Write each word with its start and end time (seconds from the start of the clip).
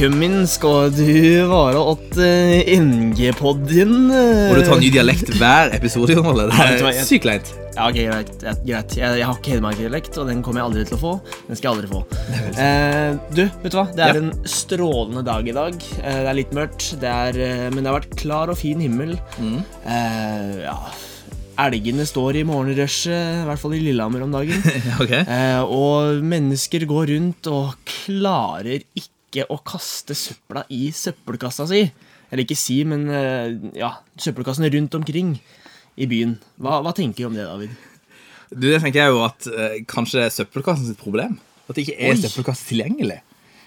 Velkommen 0.00 0.46
skal 0.48 0.86
du 0.96 1.02
være 1.50 1.76
åt 1.76 2.14
uh, 2.16 2.70
NG-podden. 2.72 3.90
Må 4.08 4.54
du 4.56 4.62
ta 4.64 4.78
ny 4.80 4.86
dialekt 4.94 5.28
hver 5.36 5.74
episode? 5.76 6.16
Eller? 6.16 6.48
Det 6.48 6.86
er 6.88 7.04
sykt 7.04 7.28
leit. 7.28 7.50
Ja, 7.74 7.90
ok, 7.90 7.98
greit. 8.08 8.30
Greit. 8.40 8.94
Jeg, 8.96 9.18
jeg 9.20 9.26
har 9.28 9.36
ikke 9.36 9.58
hedmarksdialekt, 9.58 10.16
og 10.16 10.30
den 10.32 10.40
kommer 10.40 10.62
jeg 10.62 10.70
aldri 10.70 10.86
til 10.88 10.96
å 10.96 11.00
få. 11.02 11.12
Den 11.50 11.60
skal 11.60 11.68
jeg 11.68 11.74
aldri 11.74 11.92
få. 11.92 12.00
Eh, 12.64 13.20
du, 13.28 13.42
vet 13.44 13.68
du 13.68 13.76
hva? 13.76 13.86
Det 13.92 14.06
er 14.06 14.22
Ja. 14.22 14.24
en 14.24 14.32
strålende 14.48 15.26
dag 15.28 15.52
i 15.52 15.56
dag. 15.60 15.76
Eh, 16.00 16.18
det 16.22 16.32
er 16.32 16.40
litt 16.40 16.56
mørkt, 16.56 16.88
det 17.04 17.12
er, 17.12 17.42
eh, 17.50 17.68
men 17.68 17.84
det 17.84 17.92
har 17.92 18.00
vært 18.00 18.18
klar 18.24 18.56
og 18.56 18.60
fin 18.62 18.80
himmel. 18.80 19.18
Mm. 19.36 19.60
Eh, 19.84 20.58
ja, 20.64 20.80
elgene 21.68 22.08
står 22.08 22.40
i 22.40 22.48
morgenrushet, 22.48 23.44
i 23.44 23.46
hvert 23.52 23.60
fall 23.60 23.76
i 23.76 23.84
Lillehammer 23.84 24.24
om 24.24 24.32
dagen. 24.32 24.64
okay. 25.04 25.28
Eh, 25.28 25.60
og 25.60 26.24
mennesker 26.24 26.88
går 26.88 27.18
rundt 27.18 27.52
og 27.52 27.76
klarer 28.08 28.80
ikke 28.80 29.19
å 29.50 29.60
kaste 29.66 30.16
søpla 30.18 30.64
i 30.74 30.88
søppelkassa 30.94 31.68
si. 31.70 31.84
Eller 32.30 32.46
ikke 32.46 32.58
si, 32.58 32.80
men 32.86 33.06
eh, 33.14 33.54
ja, 33.78 33.94
søppelkassene 34.20 34.70
rundt 34.74 34.94
omkring 34.98 35.36
i 36.00 36.06
byen. 36.10 36.36
Hva, 36.62 36.80
hva 36.84 36.92
tenker 36.96 37.24
du 37.24 37.30
om 37.30 37.38
det, 37.38 37.46
David? 37.46 37.74
Du, 38.50 38.66
det 38.66 38.80
tenker 38.82 39.04
jeg 39.04 39.14
jo 39.14 39.22
at 39.26 39.46
eh, 39.50 39.80
kanskje 39.90 40.20
det 40.20 40.26
er 40.28 40.36
søppelkassen 40.40 40.88
sitt 40.90 41.00
problem. 41.00 41.38
At 41.68 41.76
det 41.76 41.86
ikke 41.86 41.98
er 41.98 42.14
Oi. 42.14 42.22
søppelkasse 42.22 42.66
tilgjengelig. 42.70 43.20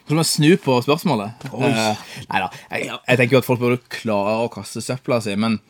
Kanskje 0.04 0.20
man 0.20 0.28
snu 0.28 0.50
på 0.60 0.78
spørsmålet. 0.84 1.46
Oi. 1.56 1.72
Uh, 1.72 2.16
nei 2.28 2.44
da. 2.44 2.50
Jeg, 2.74 2.90
jeg 2.92 3.20
tenker 3.22 3.38
jo 3.38 3.44
at 3.44 3.48
folk 3.48 3.62
burde 3.62 3.80
klare 3.92 4.38
å 4.44 4.52
kaste 4.52 4.84
søpla 4.84 5.22
si, 5.24 5.36
men 5.40 5.62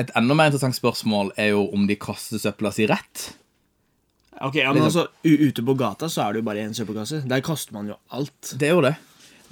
et 0.00 0.10
enda 0.18 0.36
mer 0.38 0.50
interessant 0.50 0.78
spørsmål 0.78 1.32
er 1.40 1.52
jo 1.52 1.64
om 1.74 1.88
de 1.90 1.98
kaster 2.00 2.38
søpla 2.42 2.70
si 2.74 2.86
rett. 2.90 3.32
Ok, 4.42 4.56
ja, 4.62 4.70
men 4.74 4.86
altså, 4.86 5.06
Ute 5.22 5.62
på 5.66 5.74
gata 5.78 6.08
så 6.10 6.24
er 6.24 6.34
det 6.34 6.42
jo 6.42 6.46
bare 6.46 6.62
én 6.64 6.74
søppelkasse. 6.74 7.24
Der 7.30 7.42
kaster 7.44 7.74
man 7.76 7.90
jo 7.90 7.98
alt. 8.14 8.54
Det 8.58 8.70
er 8.70 8.76
jo 8.76 8.84
det. 8.86 8.94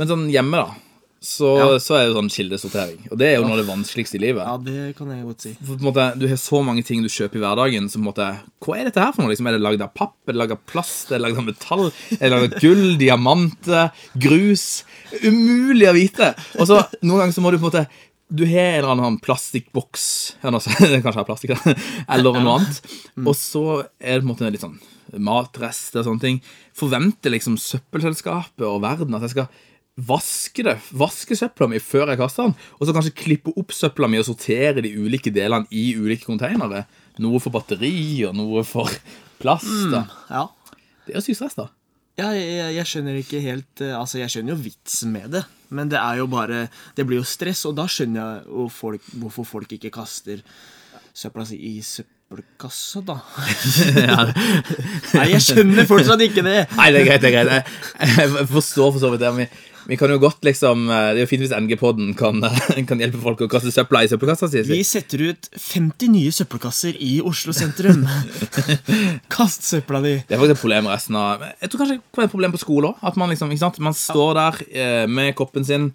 Men 0.01 0.09
sånn 0.09 0.31
hjemme, 0.33 0.57
da, 0.65 0.75
så, 1.21 1.49
Ja. 1.61 1.65
så 1.85 1.99
er 1.99 2.07
det 2.09 2.15
sånn 2.17 2.31
kildesortering. 2.33 3.03
Og 3.13 3.19
det 3.21 3.27
er 3.29 3.35
jo 3.37 3.43
noe 3.45 3.53
av 3.59 3.61
det 3.61 3.67
vanskeligste 3.69 4.17
i 4.17 4.21
livet. 4.23 4.41
Ja, 4.41 4.55
det 4.57 4.97
kan 4.97 5.11
jeg 5.13 5.27
godt 5.27 5.43
si. 5.45 5.51
For 5.61 5.77
på 5.77 5.83
en 5.85 5.89
måte, 5.93 6.07
Du 6.19 6.25
har 6.31 6.39
så 6.41 6.63
mange 6.65 6.83
ting 6.89 7.03
du 7.05 7.09
kjøper 7.13 7.37
i 7.37 7.43
hverdagen. 7.45 7.91
som 7.91 8.01
på 8.03 8.09
en 8.09 8.13
måte, 8.15 8.29
Hva 8.65 8.79
er 8.81 8.85
dette 8.89 9.03
her 9.05 9.13
for 9.13 9.23
noe? 9.23 9.29
Liksom, 9.35 9.47
er 9.47 9.53
det 9.59 9.61
lagd 9.61 9.83
av 9.85 9.93
papp? 9.93 10.15
Er 10.27 10.33
det 10.33 10.41
lagd 10.41 10.53
av 10.57 10.61
plast? 10.67 11.13
Er 11.13 11.19
det 11.19 11.27
lagd 11.29 11.37
av 11.37 11.45
metall? 11.45 11.93
Er 12.13 12.25
det 12.25 12.31
lagd 12.33 12.55
av 12.55 12.61
gull? 12.65 12.97
Diamanter? 13.05 13.91
Grus? 14.17 14.85
Umulig 15.23 15.91
å 15.91 15.93
vite! 15.93 16.35
Og 16.59 16.67
så 16.67 16.81
Noen 17.03 17.21
ganger 17.27 17.37
så 17.37 17.43
må 17.45 17.51
du 17.53 17.59
på 17.61 17.69
en 17.69 17.71
måte 17.71 17.87
Du 18.33 18.47
har 18.47 18.79
en 18.79 18.85
eller 18.85 18.95
annen 18.95 19.21
plastikkboks 19.21 20.37
så- 20.41 21.03
Kanskje 21.05 21.21
er 21.21 21.29
plastikk. 21.29 21.53
Eller 22.09 22.33
noe 22.33 22.57
annet. 22.57 22.81
Og 23.27 23.35
så 23.37 23.85
er 24.01 24.21
det 24.21 24.25
på 24.25 24.31
en 24.31 24.33
måte 24.33 24.51
litt 24.51 24.63
sånn 24.65 24.79
matrester 25.19 26.01
og 26.01 26.07
sånne 26.07 26.21
ting. 26.23 26.41
Forventer 26.73 27.33
liksom 27.35 27.57
søppelselskapet 27.59 28.63
og 28.65 28.81
verden 28.81 29.13
at 29.19 29.23
jeg 29.27 29.31
skal 29.35 29.49
vaske 29.99 30.63
det, 30.65 30.77
vaske 30.97 31.37
søpla 31.37 31.67
mi 31.69 31.79
før 31.83 32.09
jeg 32.13 32.21
kaster 32.21 32.47
den, 32.49 32.55
og 32.79 32.87
så 32.89 32.95
kanskje 32.97 33.15
klippe 33.19 33.53
opp 33.59 33.73
søpla 33.75 34.09
mi 34.09 34.21
og 34.21 34.25
sortere 34.29 34.81
de 34.85 34.93
ulike 34.97 35.33
delene 35.35 35.67
i 35.71 35.91
ulike 35.99 36.25
konteinere. 36.29 36.85
Noe 37.21 37.41
for 37.43 37.53
batteri 37.53 38.25
og 38.29 38.37
noe 38.39 38.63
for 38.65 38.89
plast. 39.43 39.91
da. 39.93 40.07
Ja. 40.31 40.47
Det 41.07 41.15
er 41.15 41.19
jo 41.21 41.25
sykt 41.27 41.41
stress, 41.43 41.59
da. 41.59 41.69
Ja, 42.21 42.31
jeg, 42.37 42.75
jeg- 42.77 42.87
skjønner 42.87 43.17
ikke 43.17 43.41
helt 43.41 43.81
eh, 43.81 43.95
Altså, 43.97 44.19
jeg 44.21 44.29
skjønner 44.29 44.53
jo 44.53 44.63
vitsen 44.65 45.13
med 45.15 45.31
det, 45.33 45.45
men 45.71 45.89
det 45.89 45.97
er 45.97 46.19
jo 46.19 46.27
bare 46.29 46.69
Det 46.97 47.07
blir 47.07 47.21
jo 47.21 47.25
stress, 47.25 47.63
og 47.65 47.77
da 47.79 47.87
skjønner 47.89 48.43
jeg 48.45 48.71
folk, 48.75 49.01
hvorfor 49.23 49.47
folk 49.47 49.73
ikke 49.73 49.91
kaster 49.95 50.43
søpla 51.17 51.47
si 51.49 51.57
i 51.57 51.81
søppelkassa, 52.31 53.01
da. 53.03 53.17
Nei, 55.17 55.25
jeg 55.33 55.43
skjønner 55.43 55.89
fortsatt 55.89 56.21
ikke 56.23 56.45
det. 56.47 56.61
Nei, 56.79 56.87
det 56.95 57.01
er 57.01 57.09
greit. 57.09 57.25
det 57.25 57.31
er 57.31 57.35
greit. 57.35 57.73
Jeg, 57.99 58.47
forstår 58.53 58.93
for 58.95 59.03
så 59.03 59.11
vidt 59.11 59.25
det. 59.25 59.33
Vi, 59.35 59.47
vi 59.91 59.99
kan 59.99 60.13
jo 60.13 60.21
godt 60.23 60.45
liksom 60.47 60.85
Det 60.87 61.17
er 61.17 61.19
jo 61.25 61.27
fint 61.27 61.43
hvis 61.43 61.55
NG-podden 61.57 62.13
kan, 62.15 62.39
kan 62.87 63.03
hjelpe 63.03 63.19
folk 63.25 63.43
å 63.43 63.49
kaste 63.51 63.73
søpla 63.75 64.05
i 64.05 64.11
søppelkassa 64.13 64.51
Sier 64.53 64.69
Vi 64.69 64.83
setter 64.87 65.25
ut 65.33 65.49
50 65.57 66.13
nye 66.13 66.31
søppelkasser 66.37 67.01
i 67.03 67.17
Oslo 67.27 67.55
sentrum. 67.57 68.05
Kast 69.35 69.67
søpla 69.67 70.05
di. 70.05 70.15
Det 70.29 70.37
er 70.37 70.43
faktisk 70.43 70.61
et 70.61 70.63
problem 70.63 70.93
resten 70.93 71.19
av 71.19 71.43
Jeg 71.49 71.73
tror 71.73 71.83
kanskje 71.83 71.99
det 71.99 72.05
kan 72.05 72.23
være 72.23 72.31
et 72.31 72.37
problem 72.37 72.55
på 72.55 72.63
skole 72.63 72.93
òg. 72.93 73.03
At 73.11 73.19
man 73.19 73.35
liksom, 73.35 73.51
ikke 73.51 73.65
sant? 73.65 73.83
Man 73.83 73.99
står 73.99 74.39
der 74.39 74.63
eh, 74.71 75.05
med 75.11 75.35
koppen 75.41 75.67
sin, 75.67 75.91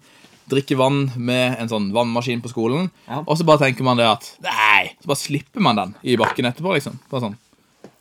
drikker 0.50 0.78
vann 0.78 1.10
med 1.16 1.56
en 1.60 1.68
sånn 1.70 1.88
vannmaskin 1.94 2.42
på 2.44 2.52
skolen, 2.52 2.90
Ja. 3.08 3.22
og 3.26 3.34
så 3.38 3.44
bare 3.46 3.64
tenker 3.66 3.82
man 3.86 3.96
det 3.98 4.06
at 4.06 4.28
Nei! 4.42 4.92
Så 5.02 5.06
bare 5.10 5.22
slipper 5.22 5.60
man 5.60 5.76
den 5.76 5.94
i 6.04 6.16
bakken 6.16 6.46
etterpå, 6.46 6.74
liksom. 6.78 6.98
Bare 7.10 7.24
sånn. 7.28 7.36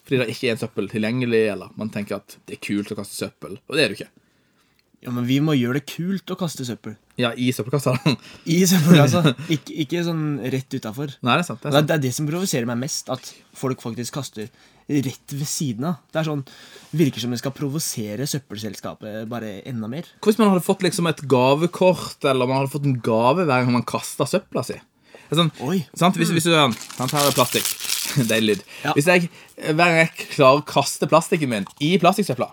Fordi 0.05 0.19
det 0.21 0.29
ikke 0.35 0.51
er 0.53 0.59
søppel 0.61 0.87
tilgjengelig, 0.91 1.43
eller 1.55 1.69
man 1.75 1.89
tenker 1.89 2.19
at 2.19 2.37
det 2.45 2.59
er 2.59 2.61
kult 2.67 2.91
å 2.93 2.97
kaste 2.99 3.17
søppel. 3.17 3.57
Og 3.67 3.75
det 3.75 3.83
er 3.83 3.89
det 3.89 3.97
ikke. 3.99 4.11
Ja, 5.05 5.11
men 5.13 5.25
vi 5.25 5.39
må 5.39 5.53
gjøre 5.57 5.79
det 5.79 5.85
kult 5.89 6.29
å 6.33 6.37
kaste 6.37 6.65
søppel. 6.65 6.95
Ja, 7.17 7.31
i 7.37 7.51
søppelkassa. 7.53 7.95
I 8.45 8.59
søppelkassa. 8.69 9.21
Ikke, 9.53 9.73
ikke 9.85 10.03
sånn 10.05 10.23
rett 10.53 10.73
utafor. 10.73 11.13
Det 11.17 11.31
er 11.33 11.43
sant. 11.45 11.61
Det 11.61 11.69
er, 11.69 11.75
sant. 11.77 11.87
det 11.89 11.95
er 11.97 12.01
det 12.05 12.13
som 12.17 12.29
provoserer 12.29 12.65
meg 12.69 12.79
mest, 12.81 13.09
at 13.13 13.29
folk 13.57 13.81
faktisk 13.85 14.17
kaster 14.17 14.49
rett 14.87 15.33
ved 15.33 15.47
siden 15.49 15.87
av. 15.89 16.01
Det 16.13 16.21
er 16.21 16.27
sånn, 16.27 16.43
virker 16.95 17.23
som 17.23 17.33
det 17.33 17.39
skal 17.41 17.53
provosere 17.55 18.27
søppelselskapet 18.29 19.29
bare 19.29 19.59
enda 19.65 19.89
mer. 19.91 20.09
Hvis 20.25 20.37
man 20.41 20.51
hadde 20.51 20.65
fått 20.65 20.85
liksom 20.85 21.09
et 21.09 21.23
gavekort, 21.29 22.19
eller 22.25 22.49
man 22.49 22.61
hadde 22.61 22.73
fått 22.73 22.85
en 22.89 22.99
gave 23.05 23.47
hver 23.47 23.65
gang 23.65 23.73
man 23.73 23.87
kasta 23.87 24.27
søpla 24.29 24.65
si? 24.67 24.77
Sånn? 25.33 25.49
Hvis, 25.57 26.29
hvis 26.29 26.45
du 26.45 26.53
sant, 26.53 26.77
Her 27.01 27.25
er 27.25 27.33
plastikk. 27.33 27.65
Deilig 28.29 28.59
lyd. 28.59 28.67
Ja. 28.83 28.93
Hvis 28.93 29.09
jeg 29.09 29.29
hver 29.57 29.81
gang 29.81 29.97
jeg 30.03 30.29
klarer 30.35 30.61
å 30.61 30.67
kaste 30.67 31.09
plastikken 31.09 31.51
min 31.51 31.67
i 31.83 31.95
plastikksøpla 32.01 32.51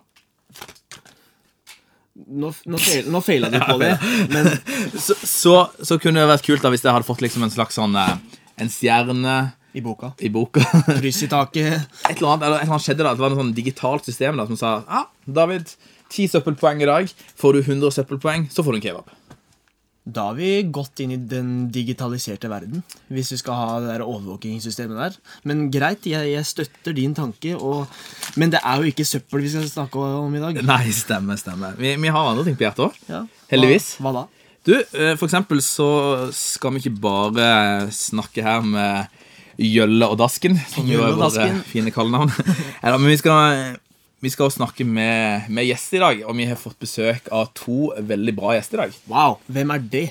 Nå, 2.32 2.50
nå, 2.68 2.78
feil, 2.78 3.06
nå 3.08 3.20
feila 3.24 3.48
du 3.50 3.56
på 3.56 3.78
det, 3.80 3.94
men 4.34 4.48
så, 5.04 5.16
så, 5.16 5.54
så 5.80 5.96
kunne 6.00 6.20
det 6.20 6.28
vært 6.28 6.44
kult 6.44 6.64
da 6.64 6.70
hvis 6.72 6.84
jeg 6.84 6.92
hadde 6.92 7.08
fått 7.08 7.24
liksom 7.24 7.46
en 7.46 7.52
slags 7.52 7.78
sånn 7.80 7.96
eh, 7.98 8.12
En 8.60 8.70
stjerne 8.70 9.36
i 9.74 9.80
boka. 9.84 10.12
i 10.20 10.28
boka. 10.32 10.64
Kryss 11.00 11.22
i 11.24 11.30
taket. 11.32 11.88
Et 12.08 12.18
eller 12.18 12.34
annet, 12.34 12.46
eller 12.46 12.58
et 12.60 12.66
eller 12.66 12.76
annet 12.76 12.86
skjedde 12.86 13.06
da 13.06 13.14
Det 13.14 13.24
var 13.24 13.32
et 13.32 13.40
sånn 13.40 13.56
digitalt 13.56 14.08
system 14.08 14.38
da 14.40 14.46
som 14.50 14.60
sa 14.60 14.76
Ja, 14.84 15.06
David, 15.40 15.74
ti 16.12 16.28
søppelpoeng 16.28 16.84
i 16.84 16.88
dag. 16.88 17.10
Får 17.40 17.56
du 17.56 17.64
100 17.64 17.96
søppelpoeng, 17.98 18.48
så 18.52 18.64
får 18.64 18.76
du 18.76 18.80
en 18.80 18.86
kebab. 18.90 19.18
Da 20.02 20.24
har 20.32 20.34
vi 20.34 20.64
gått 20.74 20.98
inn 21.04 21.12
i 21.14 21.16
den 21.30 21.68
digitaliserte 21.70 22.48
verden, 22.50 22.80
hvis 23.06 23.28
vi 23.30 23.38
skal 23.38 23.54
ha 23.54 23.76
det 23.78 23.92
der 23.92 24.02
overvåkingssystemet 24.02 24.98
der. 24.98 25.18
Men 25.46 25.68
greit, 25.70 26.08
jeg, 26.10 26.32
jeg 26.32 26.48
støtter 26.48 26.96
din 26.96 27.14
tanke, 27.14 27.54
og, 27.54 27.86
men 28.34 28.50
det 28.50 28.58
er 28.66 28.82
jo 28.82 28.90
ikke 28.90 29.06
søppel 29.06 29.44
vi 29.44 29.52
skal 29.52 29.68
snakke 29.70 30.02
om 30.02 30.34
i 30.34 30.42
dag. 30.42 30.58
Nei, 30.66 30.90
stemmer, 30.96 31.38
stemmer. 31.38 31.78
Vi, 31.78 31.94
vi 32.02 32.14
har 32.16 32.32
andre 32.32 32.42
ting 32.48 32.58
på 32.58 32.66
hjertet 32.66 32.88
òg. 32.88 32.98
Ja. 33.06 33.22
Heldigvis. 33.52 33.92
Hva, 34.02 34.10
hva 34.10 34.24
da? 34.24 34.48
Du, 34.66 34.74
eh, 34.74 35.14
for 35.18 35.28
eksempel 35.28 35.62
så 35.62 35.88
skal 36.34 36.74
vi 36.74 36.82
ikke 36.82 36.98
bare 37.06 37.46
snakke 37.94 38.42
her 38.46 38.66
med 38.66 39.21
Gjølle 39.62 40.08
og 40.10 40.18
Dasken, 40.20 40.58
som 40.72 40.88
jo 40.90 41.04
er 41.06 41.16
våre 41.18 41.48
fine 41.68 41.92
kallenavn. 41.94 42.32
ja, 42.82 42.96
men 42.96 43.08
vi 43.10 43.18
skal, 43.20 43.76
vi 44.22 44.32
skal 44.32 44.52
snakke 44.54 44.86
med, 44.88 45.48
med 45.52 45.68
gjester 45.68 46.00
i 46.00 46.02
dag, 46.06 46.24
og 46.26 46.38
vi 46.38 46.48
har 46.50 46.60
fått 46.60 46.80
besøk 46.82 47.30
av 47.34 47.52
to 47.58 47.92
veldig 47.98 48.34
bra 48.38 48.56
gjester 48.56 48.80
i 48.80 48.84
dag. 48.86 48.98
Wow, 49.12 49.38
hvem 49.52 49.74
er 49.76 49.86
det? 49.94 50.08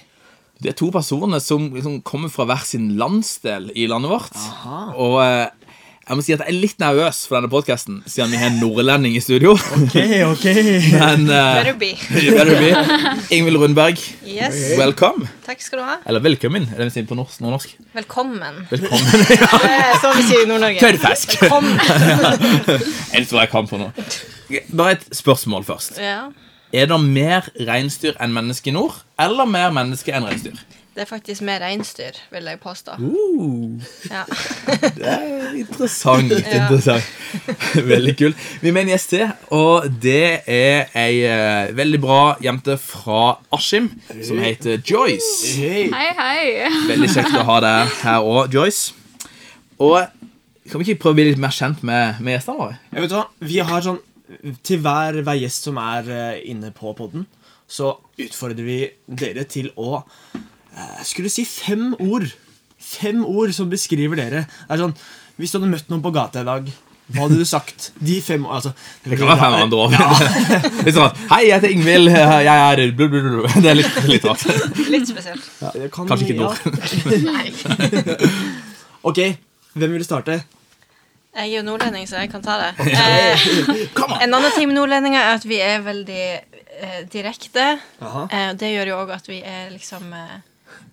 Det 0.61 0.69
er 0.69 0.77
to 0.77 0.91
personer 0.93 1.41
som 1.41 1.71
som 1.81 1.97
kommer 2.05 2.29
fra 2.29 2.45
hver 2.45 2.61
sin 2.69 2.91
landsdel 2.99 3.71
i 3.73 3.87
landet 3.89 4.11
vårt. 4.13 4.35
Aha. 4.37 4.81
Og 4.93 5.15
eh, 5.23 5.60
jeg 6.01 6.17
må 6.17 6.23
si 6.25 6.33
at 6.33 6.41
jeg 6.41 6.49
er 6.51 6.57
litt 6.57 6.79
nervøs 6.81 7.19
for 7.29 7.37
denne 7.37 7.49
podkasten, 7.51 7.99
siden 8.09 8.31
vi 8.33 8.39
har 8.41 8.49
en 8.49 8.57
nordlending 8.59 9.13
i 9.15 9.21
studio. 9.23 9.53
Ok, 9.77 9.95
ok. 10.27 10.45
Men 10.97 11.27
uh, 11.29 11.53
Better 11.61 11.77
be. 11.79 11.91
better 12.37 12.57
be. 12.59 12.71
Ingvild 13.37 13.61
Rundberg, 13.61 14.01
Yes. 14.27 14.57
welcome. 14.79 15.29
Takk 15.45 15.61
skal 15.63 15.79
du 15.79 15.85
ha. 15.85 15.95
Eller 16.09 16.23
velkommen, 16.25 16.65
er 16.73 16.81
det 16.81 16.89
vi 16.89 16.95
sier 16.97 17.07
på 17.07 17.15
norsk, 17.19 17.39
nordnorsk. 17.45 17.77
Velkommen. 17.95 18.59
Velkommen. 18.71 19.25
Er 19.71 20.01
sånn 20.01 20.17
vi 20.17 20.25
sier 20.27 20.43
i 20.43 20.49
Nord-Norge. 20.49 20.81
Tørrfisk. 20.81 21.37
Velkommen. 21.45 21.79
Jeg 23.13 23.27
tror 23.29 23.43
jeg 23.43 23.51
kan 23.53 23.69
på 23.71 23.79
nå. 23.79 23.91
Bare 24.75 24.97
et 24.97 25.05
spørsmål 25.15 25.67
først. 25.69 26.01
Ja, 26.01 26.25
Er 26.73 26.87
det 26.87 26.97
mer 27.03 27.47
reinsdyr 27.67 28.15
enn 28.23 28.31
mennesker 28.35 28.71
i 28.71 28.75
nord, 28.75 28.93
eller 29.19 29.47
mer 29.47 29.73
mennesker 29.75 30.15
enn 30.17 30.27
reinsdyr? 30.27 30.59
Det 30.91 31.05
er 31.05 31.07
faktisk 31.07 31.41
mer 31.47 31.61
reinsdyr, 31.63 32.17
vil 32.33 32.47
jeg 32.49 32.59
påstå. 32.59 32.97
Uh, 32.99 33.79
Ja. 34.09 34.23
det 34.97 35.07
er 35.07 35.53
interessant. 35.55 36.33
Interessant. 36.35 37.07
Veldig 37.93 38.15
kult. 38.19 38.41
Vi 38.61 38.73
med 38.75 38.81
en 38.81 38.91
gjest 38.91 39.13
til, 39.13 39.23
og 39.55 39.87
det 40.03 40.41
er 40.51 40.91
ei 40.99 41.21
eh, 41.23 41.71
veldig 41.77 42.01
bra 42.03 42.19
jente 42.43 42.75
fra 42.81 43.37
Askim 43.55 43.87
som 44.19 44.43
heter 44.43 44.83
Joyce. 44.83 45.55
Hei. 45.61 45.87
Hei, 45.95 46.11
hei. 46.19 46.67
Veldig 46.91 47.09
kjekt 47.15 47.39
å 47.39 47.47
ha 47.47 47.57
deg 47.63 47.95
her 48.03 48.27
òg, 48.27 48.51
Joyce. 48.51 48.91
Og 49.79 50.03
kan 50.67 50.81
vi 50.81 50.91
ikke 50.91 51.05
prøve 51.05 51.15
å 51.15 51.21
bli 51.21 51.29
litt 51.31 51.41
mer 51.41 51.55
kjent 51.55 51.87
med, 51.87 52.19
med 52.19 52.35
gjestene 52.35 52.59
våre? 52.65 52.79
Jeg 52.91 53.05
vet 53.07 53.15
hva, 53.15 53.25
vi 53.47 53.63
har 53.71 53.83
sånn 53.87 54.03
Til 54.63 54.79
hver, 54.83 55.17
hver 55.23 55.39
gjest 55.39 55.65
som 55.67 55.79
er 55.81 56.07
eh, 56.07 56.43
inne 56.51 56.69
på 56.75 56.91
podden, 56.95 57.25
så 57.67 57.95
utfordrer 58.19 58.63
vi 58.67 58.77
dere 59.07 59.43
til 59.47 59.71
å 59.79 60.03
eh, 60.75 61.01
Skulle 61.07 61.29
si 61.33 61.45
fem 61.45 61.91
ord. 61.99 62.27
Fem 62.81 63.25
ord 63.25 63.51
som 63.53 63.69
beskriver 63.69 64.15
dere. 64.19 64.45
Det 64.47 64.73
er 64.77 64.81
sånn, 64.85 64.95
Hvis 65.37 65.51
du 65.53 65.59
hadde 65.59 65.71
møtt 65.71 65.89
noen 65.91 66.01
på 66.03 66.11
gata 66.15 66.41
i 66.41 66.47
dag, 66.47 66.71
Hva 67.11 67.25
hadde 67.25 67.37
du 67.41 67.45
sagt? 67.45 67.89
De 67.99 68.21
fem 68.23 68.45
altså, 68.45 68.71
Det 69.03 69.17
kan 69.19 69.27
være 69.27 69.41
fem 69.41 69.57
andre 69.65 69.77
òg. 69.83 69.91
Ja. 69.97 70.91
sånn 70.95 71.17
Hei, 71.33 71.41
jeg 71.49 71.57
heter 71.57 71.73
Ingvild. 71.75 72.07
Jeg 72.13 72.47
er 72.47 72.83
blu, 72.95 73.07
blu, 73.11 73.19
blu. 73.25 73.43
Det 73.61 73.69
er 73.73 73.77
litt, 73.81 73.99
litt 74.07 74.25
rart. 74.29 74.45
Litt 74.87 75.09
spesielt. 75.09 75.43
Ja, 75.59 75.73
kan- 75.91 76.07
Kanskje 76.07 76.31
ikke 76.31 76.39
ja. 76.39 76.47
nord. 76.47 76.57
Ok, 79.11 79.17
hvem 79.73 79.95
vil 79.97 80.03
starte? 80.05 80.43
Jeg 81.31 81.47
er 81.47 81.55
jo 81.55 81.61
nordlending, 81.65 82.05
så 82.09 82.19
jeg 82.21 82.29
kan 82.29 82.43
ta 82.43 82.57
det. 82.59 82.71
Eh, 83.01 83.39
en 84.21 84.33
annen 84.35 84.51
ting 84.53 84.67
med 84.69 84.75
nordlendinger 84.75 85.21
er 85.23 85.37
at 85.39 85.45
vi 85.47 85.57
er 85.63 85.81
veldig 85.85 86.23
eh, 86.27 86.99
direkte. 87.11 87.63
Eh, 88.03 88.51
det 88.59 88.73
gjør 88.75 88.91
jo 88.91 88.97
òg 89.05 89.13
at 89.15 89.29
vi 89.31 89.39
er 89.41 89.69
liksom 89.71 90.11
eh, 90.13 90.35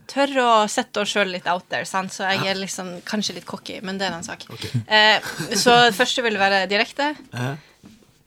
tør 0.09 0.33
å 0.43 0.51
sette 0.73 1.03
oss 1.03 1.13
sjøl 1.15 1.31
litt 1.35 1.47
out 1.51 1.67
there. 1.69 1.87
Sant? 1.89 2.13
Så 2.15 2.25
jeg 2.27 2.49
er 2.49 2.59
liksom 2.59 2.95
kanskje 3.09 3.37
litt 3.39 3.47
cocky, 3.49 3.79
men 3.85 3.99
det 4.01 4.09
er 4.09 4.17
en 4.17 4.27
sak. 4.27 4.45
sak. 4.49 4.67
Eh, 4.89 5.21
så 5.57 5.75
det 5.89 5.97
første 5.99 6.25
vil 6.27 6.39
være 6.41 6.67
direkte. 6.71 7.15
Eh, 7.33 7.55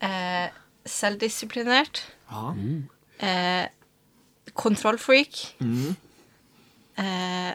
Eh, 0.01 0.47
selvdisiplinert. 0.89 1.99
ja. 2.31 2.55
Eh, 3.21 3.67
kontrollfreak. 4.57 5.55
Mm. 5.61 5.95
Eh, 6.97 7.53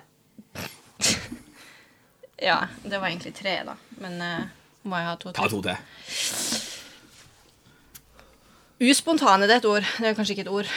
ja, 2.48 2.68
det 2.84 2.98
var 3.00 3.08
egentlig 3.08 3.34
tre, 3.34 3.56
da. 3.66 3.74
Men 3.98 4.20
eh, 4.22 4.46
må 4.86 4.96
jeg 5.00 5.08
ha 5.10 5.16
to 5.16 5.32
Ta 5.34 5.48
to 5.50 5.58
til. 5.62 5.74
Uspontane, 8.80 9.46
det 9.48 9.54
er 9.54 9.56
et 9.62 9.64
ord. 9.64 9.84
Det 9.98 10.08
er 10.10 10.14
kanskje 10.18 10.34
ikke 10.36 10.44
et 10.44 10.52
ord. 10.52 10.68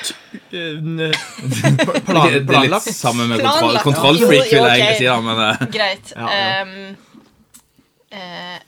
Eh, 0.56 0.78
Det 0.80 2.56
er 2.56 2.70
litt 2.72 2.86
sammen 2.88 2.96
samme 2.96 3.26
med 3.28 3.42
kontroll, 3.44 3.80
kontrollfreak, 3.84 4.46
vil 4.48 4.64
jeg 4.64 4.80
egentlig 4.80 5.00
si. 5.02 5.08
da, 5.10 5.18
Men 5.26 5.42
eh, 5.44 5.66
Greit. 5.74 6.14
Ja, 6.16 6.28
ja. 6.32 6.62
Um, 6.64 6.70
eh, 8.16 8.60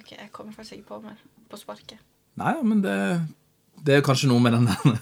ok, 0.00 0.10
jeg 0.16 0.32
kommer 0.32 0.56
faktisk 0.56 0.80
ikke 0.80 0.88
på 0.88 0.98
mer 1.04 1.20
på 1.50 1.60
sparket. 1.60 2.02
Nei, 2.40 2.56
men 2.66 2.82
det, 2.82 2.96
det 3.86 4.00
er 4.00 4.02
kanskje 4.06 4.30
noe 4.30 4.42
med 4.42 4.56
den 4.58 4.66
der 4.66 4.98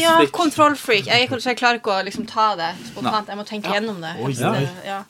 Ja, 0.00 0.16
kontrollfreak. 0.32 1.06
Jeg, 1.12 1.28
er- 1.28 1.44
så 1.44 1.52
jeg 1.52 1.60
klarer 1.60 1.82
ikke 1.82 1.92
å 1.92 2.00
liksom, 2.08 2.24
ta 2.30 2.54
det 2.56 2.72
spontant. 2.88 3.28
Jeg 3.28 3.36
må 3.36 3.44
tenke 3.48 3.68
gjennom 3.76 4.00
det. 4.00 4.16
Oi, 4.24 4.32
ja. 4.32 4.54
det 4.56 4.88
ja. 4.88 5.02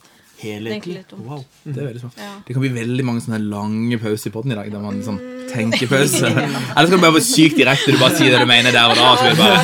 Helhetlig. 0.42 1.04
Wow. 1.12 1.44
Mm. 1.64 1.72
Det 1.72 1.80
er 1.80 1.86
veldig 1.88 2.02
smart. 2.02 2.18
Ja. 2.18 2.32
Det 2.46 2.56
kan 2.56 2.64
bli 2.64 2.72
veldig 2.74 3.04
mange 3.06 3.24
sånne 3.24 3.40
lange 3.42 3.98
pauser 4.02 4.30
i 4.30 4.34
podden 4.34 4.54
i 4.54 4.58
dag, 4.58 4.70
der 4.72 4.82
man 4.82 5.00
sånn 5.06 5.20
tenker 5.52 5.90
pause. 5.90 6.30
Eller 6.76 6.90
kan 6.90 6.96
du 6.98 7.04
bare 7.04 7.16
være 7.16 7.26
sykt 7.28 7.60
direkte, 7.60 7.94
du 7.94 8.00
bare 8.02 8.18
sier 8.18 8.34
det 8.34 8.42
du 8.42 8.50
mener 8.50 8.74
der 8.74 8.90
og 8.90 8.98
da, 8.98 9.14
så 9.20 9.24
bare 9.38 9.58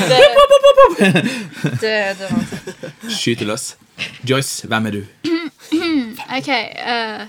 Det, 1.00 1.12
det, 1.80 1.94
det 2.20 2.30
var 2.30 3.14
Skyter 3.16 3.48
løs. 3.50 3.72
Joyce, 4.26 4.68
hvem 4.70 4.90
er 4.90 5.00
du? 5.00 5.02
Ok. 6.30 6.48
Uh, 6.50 7.26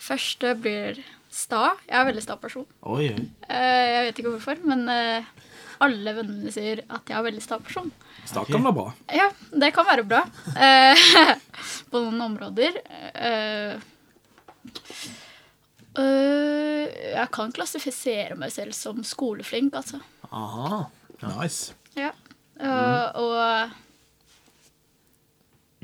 første 0.00 0.54
blir 0.60 1.00
sta. 1.34 1.74
Jeg 1.88 1.96
er 1.96 2.02
en 2.02 2.10
veldig 2.10 2.24
sta 2.24 2.36
person. 2.40 2.66
Oi, 2.86 3.08
oi. 3.10 3.24
Eh, 3.48 3.84
jeg 3.90 4.06
vet 4.06 4.20
ikke 4.22 4.34
hvorfor, 4.36 4.60
men 4.68 4.86
eh, 4.92 5.26
alle 5.84 6.14
vennene 6.16 6.52
sier 6.54 6.82
at 6.86 7.10
jeg 7.10 7.18
er 7.18 7.26
veldig 7.26 7.42
sta 7.42 7.58
person. 7.62 7.90
Sta 8.24 8.44
kan 8.48 8.64
være 8.64 8.76
bra. 8.76 8.86
Ja, 9.12 9.28
det 9.52 9.70
kan 9.76 9.86
være 9.88 10.04
bra. 10.08 10.22
Eh, 10.54 11.06
på 11.90 12.02
noen 12.02 12.20
områder. 12.24 12.78
Eh, 13.14 13.74
øh, 16.00 16.84
jeg 17.14 17.28
kan 17.34 17.54
klassifisere 17.54 18.38
meg 18.40 18.52
selv 18.54 18.76
som 18.76 19.02
skoleflink, 19.06 19.74
altså. 19.80 20.00
Aha. 20.30 20.84
Nice. 21.24 21.74
Ja. 21.96 22.12
Eh, 22.60 23.06
og 23.20 23.70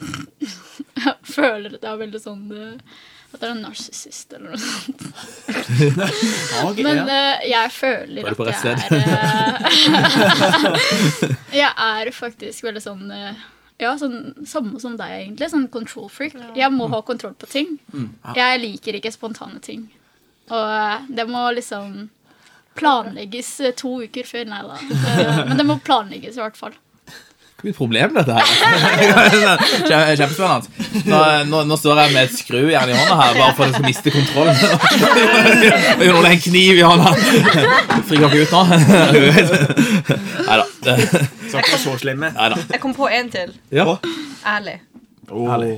jeg 1.04 1.16
føler 1.26 1.74
at 1.74 1.82
jeg 1.82 1.90
er 1.92 2.02
veldig 2.04 2.20
sånn 2.22 2.44
eh, 2.54 3.00
At 3.30 3.38
det 3.38 3.46
er 3.46 3.52
en 3.54 3.62
narsissist 3.62 4.32
eller 4.34 4.50
noe 4.50 4.58
sånt. 4.58 5.04
okay, 6.66 6.82
Men 6.82 6.98
ja. 6.98 7.04
eh, 7.14 7.44
jeg 7.52 7.70
føler 7.76 8.26
at 8.26 8.38
jeg 8.50 8.58
er 8.72 8.80
eh, 8.98 9.78
Jeg 11.60 11.70
er 11.70 12.10
faktisk 12.16 12.66
veldig 12.66 12.82
sånn 12.82 13.06
uh, 13.06 13.44
ja, 13.80 13.94
sånn 13.96 14.44
samme 14.44 14.80
som 14.82 14.96
deg, 14.98 15.14
egentlig. 15.22 15.48
Sånn 15.52 15.68
control 15.72 16.10
freak. 16.12 16.34
Jeg 16.58 16.74
må 16.74 16.90
ha 16.92 17.00
kontroll 17.06 17.32
på 17.38 17.48
ting. 17.48 17.78
Jeg 18.36 18.60
liker 18.60 18.98
ikke 18.98 19.12
spontane 19.14 19.62
ting. 19.64 19.86
Og 20.52 21.06
det 21.08 21.24
må 21.30 21.46
liksom 21.56 22.10
planlegges 22.76 23.54
to 23.80 24.02
uker 24.04 24.28
før. 24.28 24.44
Nei 24.50 24.60
da. 24.66 24.76
Men 25.48 25.56
det 25.56 25.64
må 25.64 25.78
planlegges 25.86 26.36
i 26.36 26.42
hvert 26.42 26.60
fall. 26.60 26.76
Hva 27.60 27.66
blir 27.68 27.74
problemet 27.76 28.14
dette 28.16 28.32
her? 28.32 28.44
Kjempe- 29.84 30.14
Kjempespennende. 30.16 30.64
Nå, 31.10 31.18
nå, 31.50 31.58
nå 31.68 31.76
står 31.76 31.98
jeg 32.00 32.14
med 32.14 32.22
et 32.24 32.38
skrujern 32.38 32.88
i 32.88 32.94
hånda 32.96 33.18
her, 33.20 33.36
bare 33.36 33.52
for 33.58 33.66
at 33.66 33.68
jeg 33.68 33.74
skal 33.76 33.84
miste 33.90 34.14
kontrollen. 34.14 34.56
Og 36.00 36.04
gjør 36.06 36.16
noe 36.16 36.22
med 36.24 36.32
en 36.32 36.40
kniv 36.46 36.80
i 36.80 36.86
hånda. 36.88 37.12
Friker 38.08 38.24
ikke 38.30 38.46
ut 38.46 38.54
nå. 38.56 38.62
Neida. 40.48 40.64
Skal 40.80 41.60
ikke 41.60 41.74
være 41.74 41.82
så 41.84 41.98
slemme. 42.00 42.32
Neida. 42.38 42.62
Jeg 42.72 42.80
kom 42.86 42.96
på 42.96 43.12
en 43.12 43.28
til. 43.36 43.52
Ja. 43.76 43.84
Ærlig. 44.56 44.78
Ærlig. 45.30 45.74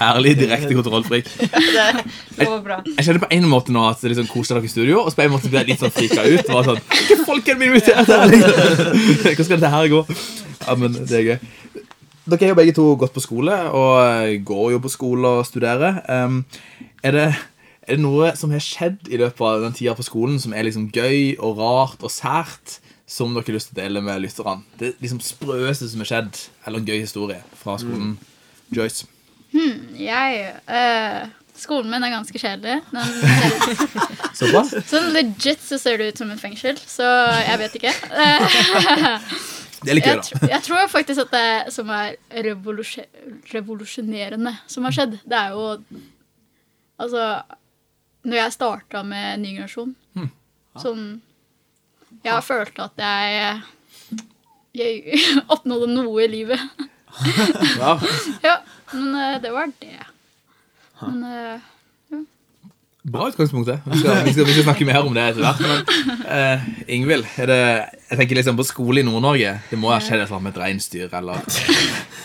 Ærlig, 0.00 0.36
direkte 0.38 0.70
kontrollfrik. 0.78 1.26
Det, 1.34 2.46
går 2.46 2.62
bra. 2.64 2.78
Jeg 2.94 3.04
kjenner 3.10 3.24
på 3.26 3.32
en 3.34 3.50
måte 3.50 3.74
nå 3.74 3.82
at 3.90 4.00
det 4.06 4.14
liksom 4.14 4.30
sånn 4.30 4.62
dere 4.62 4.70
i 4.70 4.72
studio, 4.72 5.02
og 5.02 5.10
så 5.10 5.18
på 5.18 5.26
en 5.26 5.34
måte 5.34 5.50
blir 5.50 5.64
jeg 5.64 5.74
litt 5.74 5.82
sånn 5.82 5.92
frika 5.98 6.22
ut. 6.22 6.54
Og 6.54 6.70
sånn, 6.70 6.80
Hvilke 6.94 7.18
folk 7.26 7.50
er 7.50 7.66
invitert? 7.66 8.06
Hvordan 8.06 9.44
skal 9.44 9.56
dette 9.58 9.74
her 9.74 9.90
gå? 9.98 10.04
Ja, 10.64 10.76
men 10.80 10.96
det 10.96 11.18
er 11.18 11.26
gøy. 11.28 11.82
Dere 12.24 12.46
er 12.46 12.54
jo 12.54 12.56
begge 12.56 12.74
to 12.76 12.84
gått 12.96 13.12
på 13.12 13.20
skole, 13.20 13.56
og 13.76 14.44
går 14.48 14.70
jo 14.72 14.80
på 14.80 14.92
skole 14.92 15.34
og 15.40 15.44
studerer. 15.48 16.00
Um, 16.08 16.40
er, 17.04 17.18
det, 17.18 17.26
er 17.84 17.98
det 17.98 18.04
noe 18.04 18.30
som 18.38 18.54
har 18.54 18.64
skjedd 18.64 19.10
i 19.12 19.20
løpet 19.20 19.44
av 19.44 19.66
den 19.66 19.76
tida 19.76 19.92
på 19.98 20.06
skolen 20.06 20.40
som 20.40 20.56
er 20.56 20.64
liksom 20.64 20.88
gøy 20.94 21.36
og 21.36 21.60
rart 21.60 22.04
og 22.04 22.12
sært, 22.12 22.78
som 23.04 23.36
dere 23.36 23.44
har 23.44 23.58
lyst 23.58 23.68
til 23.70 23.76
å 23.76 23.82
dele 23.82 24.04
med 24.04 24.24
lytterne? 24.24 24.64
Det 24.80 24.94
liksom 25.04 25.20
sprøeste 25.20 25.90
som 25.92 26.00
har 26.00 26.12
skjedd, 26.14 26.44
eller 26.64 26.80
en 26.80 26.88
gøy 26.88 27.02
historie 27.02 27.42
fra 27.60 27.76
skolen. 27.82 28.16
Joyce. 28.72 29.04
Jeg 30.00 30.54
uh, 30.66 31.28
Skolen 31.54 31.86
min 31.86 32.02
er 32.02 32.10
ganske 32.10 32.38
kjedelig. 32.38 32.80
Såpass? 34.40 34.72
sånn 34.90 35.12
legit 35.14 35.62
så 35.62 35.78
ser 35.78 36.00
det 36.00 36.08
ut 36.10 36.22
som 36.24 36.32
et 36.34 36.40
fengsel, 36.42 36.80
så 36.80 37.06
jeg 37.44 37.60
vet 37.62 37.76
ikke. 37.78 37.92
Det 39.84 39.92
er 39.92 39.98
litt 39.98 40.06
gøy, 40.08 40.14
jeg, 40.14 40.22
da. 40.22 40.38
tr 40.40 40.52
jeg 40.54 40.62
tror 40.66 40.88
faktisk 40.92 41.20
at 41.26 41.34
det 41.34 41.72
som 41.74 41.90
er 41.94 42.16
revolusjonerende 43.52 44.52
som 44.70 44.86
har 44.88 44.96
skjedd, 44.96 45.18
det 45.24 45.38
er 45.38 45.54
jo 45.54 45.68
Altså 47.00 47.42
Når 48.24 48.36
jeg 48.38 48.52
starta 48.54 49.02
med 49.06 49.40
ny 49.42 49.54
generasjon 49.56 49.94
Sånn 50.80 51.04
Jeg 52.24 52.32
har 52.32 52.44
følt 52.46 52.78
at 52.82 53.02
jeg 53.04 53.62
Jeg 54.74 55.20
oppnådde 55.54 55.88
noe 55.92 56.24
i 56.24 56.30
livet. 56.32 56.60
Ja. 57.78 57.92
Ja, 58.46 58.56
men 58.90 59.14
eh, 59.14 59.36
det 59.42 59.52
var 59.54 59.68
det. 59.78 60.00
Men 60.98 61.20
eh, 61.28 61.60
Bra 63.04 63.26
utgangspunkt, 63.28 63.68
det. 63.68 63.80
Vi 63.84 63.98
skal, 63.98 64.24
vi, 64.24 64.32
skal, 64.32 64.46
vi 64.48 64.52
skal 64.54 64.64
snakke 64.64 64.84
mer 64.88 65.04
om 65.04 65.12
det 65.12 65.26
etter 65.28 65.44
hvert. 65.44 65.58
Men 65.60 66.22
uh, 66.24 66.62
Ingvild, 66.88 67.26
er 67.36 67.50
det, 67.50 67.58
jeg 68.08 68.16
tenker 68.16 68.38
liksom 68.38 68.56
på 68.56 68.64
skole 68.64 69.02
i 69.02 69.04
Nord-Norge. 69.04 69.50
Det 69.68 69.76
må 69.76 69.90
ha 69.92 69.98
skjedd 70.00 70.22
et 70.22 70.30
eller 70.30 70.38
annet 70.38 70.46
med 70.46 70.54
et 70.54 70.60
reinsdyr 70.62 71.18
eller 71.18 71.42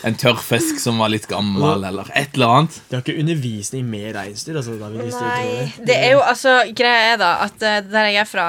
en 0.08 0.16
tørrfisk 0.22 0.80
som 0.80 1.02
var 1.02 1.12
litt 1.12 1.28
gammel, 1.28 1.84
eller 1.84 2.08
et 2.16 2.32
eller 2.32 2.54
annet. 2.56 2.80
Det 2.88 2.96
har 2.96 3.04
ikke 3.04 3.20
undervisning 3.20 3.92
med 3.92 4.08
reinsdyr. 4.16 4.56
Altså, 4.62 4.78
Nei, 4.80 5.44
det. 5.50 5.68
det 5.92 6.00
er 6.00 6.14
jo 6.14 6.24
altså 6.24 6.56
Greia 6.72 7.12
er 7.12 7.20
da 7.20 7.30
at 7.44 7.68
eh, 7.68 7.78
der 7.84 8.10
jeg 8.14 8.22
er 8.24 8.32
fra, 8.32 8.48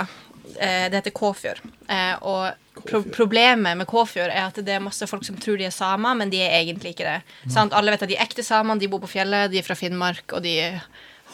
eh, 0.55 0.87
det 0.87 1.01
heter 1.01 1.17
Kåfjord. 1.19 1.59
Eh, 1.91 2.15
og 2.23 2.81
pro 2.87 3.03
problemet 3.11 3.75
med 3.75 3.91
Kåfjord 3.91 4.31
er 4.31 4.45
at 4.47 4.63
det 4.63 4.79
er 4.79 4.83
masse 4.87 5.03
folk 5.11 5.27
som 5.27 5.35
tror 5.35 5.59
de 5.59 5.67
er 5.67 5.75
samer, 5.75 6.15
men 6.15 6.31
de 6.31 6.39
er 6.47 6.61
egentlig 6.61 6.95
ikke 6.95 7.11
det. 7.11 7.19
Sant? 7.51 7.75
Alle 7.75 7.91
vet 7.91 8.07
at 8.07 8.15
de 8.15 8.23
ekte 8.23 8.47
samene 8.47 8.79
de 8.79 8.87
bor 8.87 9.03
på 9.03 9.17
fjellet, 9.19 9.51
de 9.51 9.59
er 9.59 9.67
fra 9.67 9.75
Finnmark, 9.75 10.29
og 10.31 10.47
de 10.47 10.55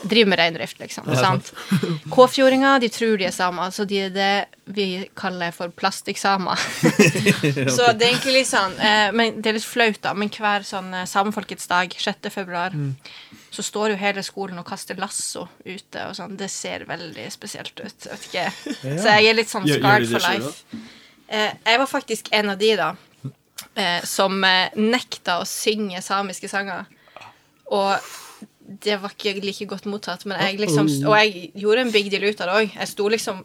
driver 0.03 0.29
med 0.29 0.39
reindrift, 0.39 0.79
liksom. 0.79 1.07
sant? 1.15 1.53
Kåfjordinger 2.13 2.79
de 2.83 2.89
tror 2.93 3.17
de 3.17 3.27
er 3.29 3.35
samer, 3.35 3.71
så 3.73 3.85
de 3.87 4.01
er 4.07 4.13
det 4.13 4.31
vi 4.77 4.87
kaller 5.17 5.53
for 5.55 5.71
plastikksamer. 5.71 6.59
Så 7.75 7.85
det 7.95 8.03
er 8.03 8.09
egentlig 8.09 8.33
litt 8.35 8.49
sånn 8.49 8.73
eh, 8.83 9.13
Men 9.15 9.37
det 9.39 9.47
er 9.47 9.55
litt 9.55 9.67
flaut, 9.67 9.99
da. 10.03 10.11
Men 10.11 10.27
hver 10.33 10.65
sånn 10.67 10.89
eh, 10.91 11.05
samefolkets 11.07 11.69
dag, 11.71 11.93
6. 11.95 12.27
februar, 12.33 12.75
så 13.49 13.63
står 13.63 13.93
jo 13.93 14.01
hele 14.01 14.23
skolen 14.27 14.59
og 14.59 14.67
kaster 14.67 14.99
lasso 14.99 15.45
ute 15.63 16.03
og 16.09 16.17
sånn. 16.19 16.35
Det 16.37 16.49
ser 16.51 16.83
veldig 16.89 17.29
spesielt 17.31 17.79
ut. 17.79 18.09
Vet 18.11 18.27
ikke. 18.27 18.45
Så 18.83 19.15
jeg 19.15 19.31
er 19.31 19.39
litt 19.39 19.51
sånn 19.51 19.67
scarred 19.71 20.11
for 20.11 20.27
selv, 20.27 20.43
life. 20.51 20.83
Eh, 21.27 21.51
jeg 21.63 21.79
var 21.79 21.89
faktisk 21.89 22.29
en 22.35 22.53
av 22.53 22.59
de, 22.59 22.75
da, 22.79 22.91
eh, 23.75 24.03
som 24.03 24.43
eh, 24.43 24.75
nekta 24.75 25.41
å 25.41 25.47
synge 25.47 26.03
samiske 26.03 26.51
sanger. 26.51 26.87
Og 27.71 27.95
det 28.67 28.97
var 29.01 29.13
ikke 29.15 29.39
like 29.45 29.65
godt 29.69 29.85
mottatt, 29.87 30.25
men 30.27 30.37
jeg 30.43 30.59
liksom 30.59 30.89
Og 31.07 31.13
jeg 31.17 31.51
gjorde 31.55 31.85
en 31.85 31.91
big 31.93 32.09
deal 32.11 32.25
ut 32.27 32.41
av 32.41 32.47
det 32.49 32.55
òg. 32.61 32.75
Jeg 32.79 32.87
sto 32.91 33.07
liksom 33.09 33.43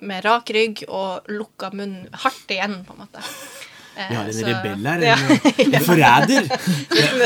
med 0.00 0.22
rak 0.24 0.50
rygg 0.54 0.84
og 0.88 1.26
lukka 1.32 1.72
munnen 1.74 2.06
hardt 2.12 2.52
igjen, 2.54 2.76
på 2.86 2.92
en 2.94 3.00
måte. 3.02 3.22
Eh, 3.98 4.10
Vi 4.10 4.14
har 4.14 4.24
en 4.28 4.32
så- 4.36 4.46
rebell 4.46 4.86
her. 4.86 5.00
Ja. 5.02 5.16
En, 5.18 5.74
en 5.74 5.82
forræder. 5.88 6.44
Er 7.08 7.16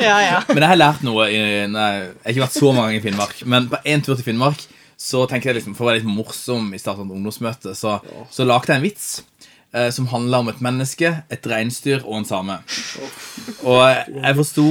ja, 0.00 0.18
ja. 0.24 0.38
Men 0.48 0.62
jeg 0.62 0.68
har 0.72 0.78
lært 0.80 1.02
noe 1.04 1.26
i, 1.28 1.40
nei, 1.68 1.90
Jeg 1.98 2.14
har 2.24 2.32
ikke 2.34 2.44
vært 2.46 2.56
så 2.58 2.70
mange 2.72 2.86
ganger 2.88 3.00
i 3.00 3.04
Finnmark, 3.08 3.42
men 3.46 3.68
på 3.72 3.80
en 3.84 4.02
tur 4.06 4.14
til 4.16 4.24
Finnmark 4.30 4.64
så 5.00 5.26
tenkte 5.28 5.48
jeg 5.50 5.56
liksom, 5.60 5.74
For 5.76 5.84
å 5.84 5.90
være 5.90 6.00
litt 6.02 6.08
morsom 6.12 6.72
i 6.76 6.80
starten 6.80 7.06
av 7.08 7.14
ungdomsmøtet, 7.16 7.76
så, 7.78 7.98
så 8.32 8.44
lagde 8.48 8.72
jeg 8.72 8.80
en 8.80 8.84
vits 8.84 9.06
eh, 9.72 9.90
som 9.96 10.08
handla 10.12 10.42
om 10.44 10.48
et 10.52 10.60
menneske, 10.64 11.12
et 11.32 11.46
reinsdyr 11.52 12.02
og 12.04 12.18
en 12.20 12.28
same. 12.28 12.58
Og 13.64 13.80
jeg 13.84 14.36
forsto 14.42 14.66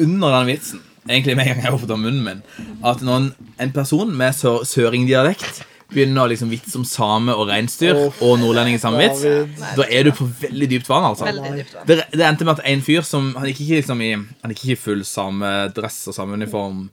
under 0.00 0.38
den 0.38 0.52
vitsen, 0.54 0.84
egentlig 1.08 1.36
med 1.38 1.46
en 1.48 1.54
gang 1.54 1.66
jeg 1.66 1.76
åpnet 1.76 2.02
munnen 2.04 2.22
min, 2.26 2.42
at 2.86 3.02
når 3.04 3.20
en, 3.22 3.28
en 3.66 3.74
person 3.74 4.10
med 4.16 4.36
sør, 4.36 4.64
søringdialekt 4.68 5.64
begynner 5.90 6.22
å 6.22 6.30
liksom 6.30 6.50
vitse 6.52 6.76
om 6.78 6.84
same 6.86 7.34
og 7.34 7.48
reinsdyr 7.50 7.98
og 7.98 8.34
nordlending 8.40 8.76
i 8.76 8.82
samme 8.82 9.00
vits, 9.00 9.24
da 9.78 9.86
er 9.90 10.06
du 10.06 10.12
på 10.14 10.26
veldig 10.44 10.68
dypt 10.70 10.90
vann, 10.90 11.08
altså. 11.10 11.30
Dypt 11.30 11.74
vann. 11.74 11.86
Det, 11.88 11.96
det 12.14 12.26
endte 12.26 12.46
med 12.46 12.58
at 12.58 12.66
en 12.70 12.84
fyr 12.86 13.06
som 13.06 13.32
Han 13.36 13.48
gikk 13.50 13.62
ikke 13.64 13.80
liksom 13.80 14.02
i 14.04 14.10
Han 14.14 14.52
gikk 14.52 14.64
ikke 14.64 14.76
i 14.76 14.82
full 14.84 15.02
samme 15.08 15.50
dress 15.74 16.02
og 16.10 16.16
samme 16.16 16.38
uniform. 16.38 16.84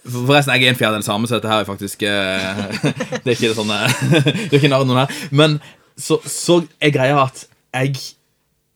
Forresten, 0.00 0.54
jeg 0.56 0.70
er 0.70 0.72
en 0.72 0.80
fjerdedel 0.80 1.04
same, 1.04 1.28
så 1.28 1.36
dette 1.36 1.50
her 1.50 1.60
er 1.60 1.68
faktisk 1.68 2.06
eh, 2.08 2.62
Det 3.24 3.34
er 3.34 3.36
ikke 3.36 3.50
det 3.50 3.58
sånne 3.58 3.80
Det 4.48 4.54
er 4.54 4.58
ikke 4.62 4.72
narr 4.72 4.88
noen 4.88 5.02
her. 5.02 5.20
Men 5.36 5.58
så, 6.00 6.20
så 6.24 6.62
er 6.80 6.94
greia 6.94 7.20
at 7.26 7.44
jeg 7.76 7.98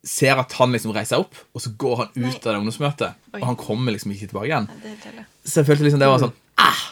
ser 0.04 0.40
at 0.40 0.52
han 0.58 0.74
liksom 0.74 0.92
reiser 0.94 1.16
seg 1.16 1.24
opp, 1.24 1.38
og 1.54 1.64
så 1.64 1.72
går 1.80 1.96
han 2.02 2.12
ut 2.16 2.36
av 2.42 2.50
det 2.50 2.58
ungdomsmøtet. 2.58 3.22
Oi. 3.32 3.40
Og 3.40 3.48
han 3.48 3.58
kommer 3.60 3.94
liksom 3.94 4.12
ikke 4.14 4.28
tilbake 4.30 4.50
igjen. 4.50 4.68
Det 4.82 4.92
ille. 5.10 5.24
Så 5.44 5.62
jeg 5.62 5.70
følte 5.70 5.86
liksom 5.88 6.02
det 6.02 6.10
var 6.10 6.22
sånn 6.22 6.36
ah! 6.60 6.84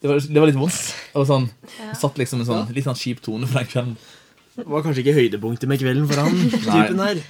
det, 0.00 0.08
var, 0.08 0.22
det 0.22 0.40
var 0.42 0.50
litt 0.50 0.60
vondt. 0.60 0.80
Og 1.18 1.26
sånn, 1.28 1.50
ja. 1.80 1.92
satt 1.98 2.18
liksom 2.20 2.42
en 2.42 2.48
sånn 2.48 2.72
litt 2.76 2.86
sånn 2.86 2.98
kjip 2.98 3.22
tone 3.24 3.48
for 3.50 3.60
den 3.60 3.70
kvelden. 3.70 4.00
Det 4.60 4.66
var 4.68 4.82
kanskje 4.84 5.00
ikke 5.04 5.14
høydepunktet 5.16 5.70
med 5.70 5.80
kvelden 5.80 6.06
for 6.10 6.20
han 6.20 6.38
typen 6.66 7.00
her. 7.00 7.20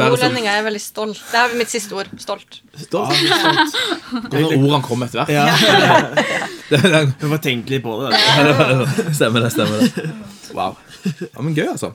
Nordlendinger 0.00 0.50
er 0.56 0.64
veldig 0.66 0.82
stolt. 0.82 1.20
Det 1.30 1.40
er 1.40 1.56
mitt 1.60 1.70
siste 1.70 1.94
ord. 1.98 2.10
Stolt. 2.22 2.60
Stolt. 2.80 3.76
Når 4.32 4.46
ordene 4.56 4.80
kom 4.86 5.04
etter 5.06 5.22
hvert. 5.22 5.34
Ja. 5.36 5.46
Du 6.66 7.28
får 7.30 7.38
tenke 7.44 7.76
litt 7.76 7.84
på 7.84 7.92
det. 8.00 8.16
Ja, 8.18 8.42
det 8.42 8.54
det 8.56 9.12
Stemmer 9.14 9.44
det, 9.44 9.52
stemmer 9.54 9.84
det. 9.84 10.06
Wow. 10.56 10.74
Ja, 11.04 11.44
men 11.44 11.54
gøy, 11.54 11.68
altså. 11.70 11.92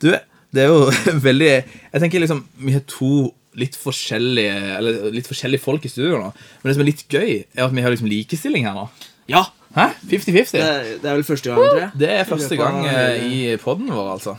Du, 0.00 0.08
det 0.54 0.64
er 0.64 0.70
jo 0.72 0.84
veldig 1.28 1.48
Jeg 1.50 2.00
tenker 2.04 2.22
liksom 2.24 2.44
Vi 2.66 2.76
har 2.76 2.84
to 2.90 3.10
litt 3.58 3.76
forskjellige 3.78 4.54
Eller 4.78 5.10
litt 5.14 5.28
forskjellige 5.30 5.62
folk 5.62 5.84
i 5.86 5.90
studio 5.92 6.18
nå. 6.22 6.30
Men 6.62 6.70
det 6.70 6.76
som 6.78 6.82
er 6.86 6.88
litt 6.90 7.04
gøy, 7.12 7.34
er 7.54 7.66
at 7.68 7.74
vi 7.76 7.84
har 7.84 7.92
liksom 7.94 8.08
likestilling 8.10 8.66
her 8.66 8.74
nå. 8.78 8.88
Ja, 9.30 9.44
Hæ? 9.74 9.88
50-50. 10.06 10.52
det, 10.54 10.64
det 11.02 11.08
er 11.10 11.14
vel 11.18 11.24
første 11.26 11.50
gang, 11.50 11.58
tror 11.64 11.80
jeg. 11.80 11.90
Det 11.98 12.10
er 12.14 12.26
første 12.28 12.56
gang 12.60 12.76
eh, 12.86 13.22
i 13.26 13.38
poden 13.58 13.88
vår, 13.90 14.10
altså. 14.12 14.34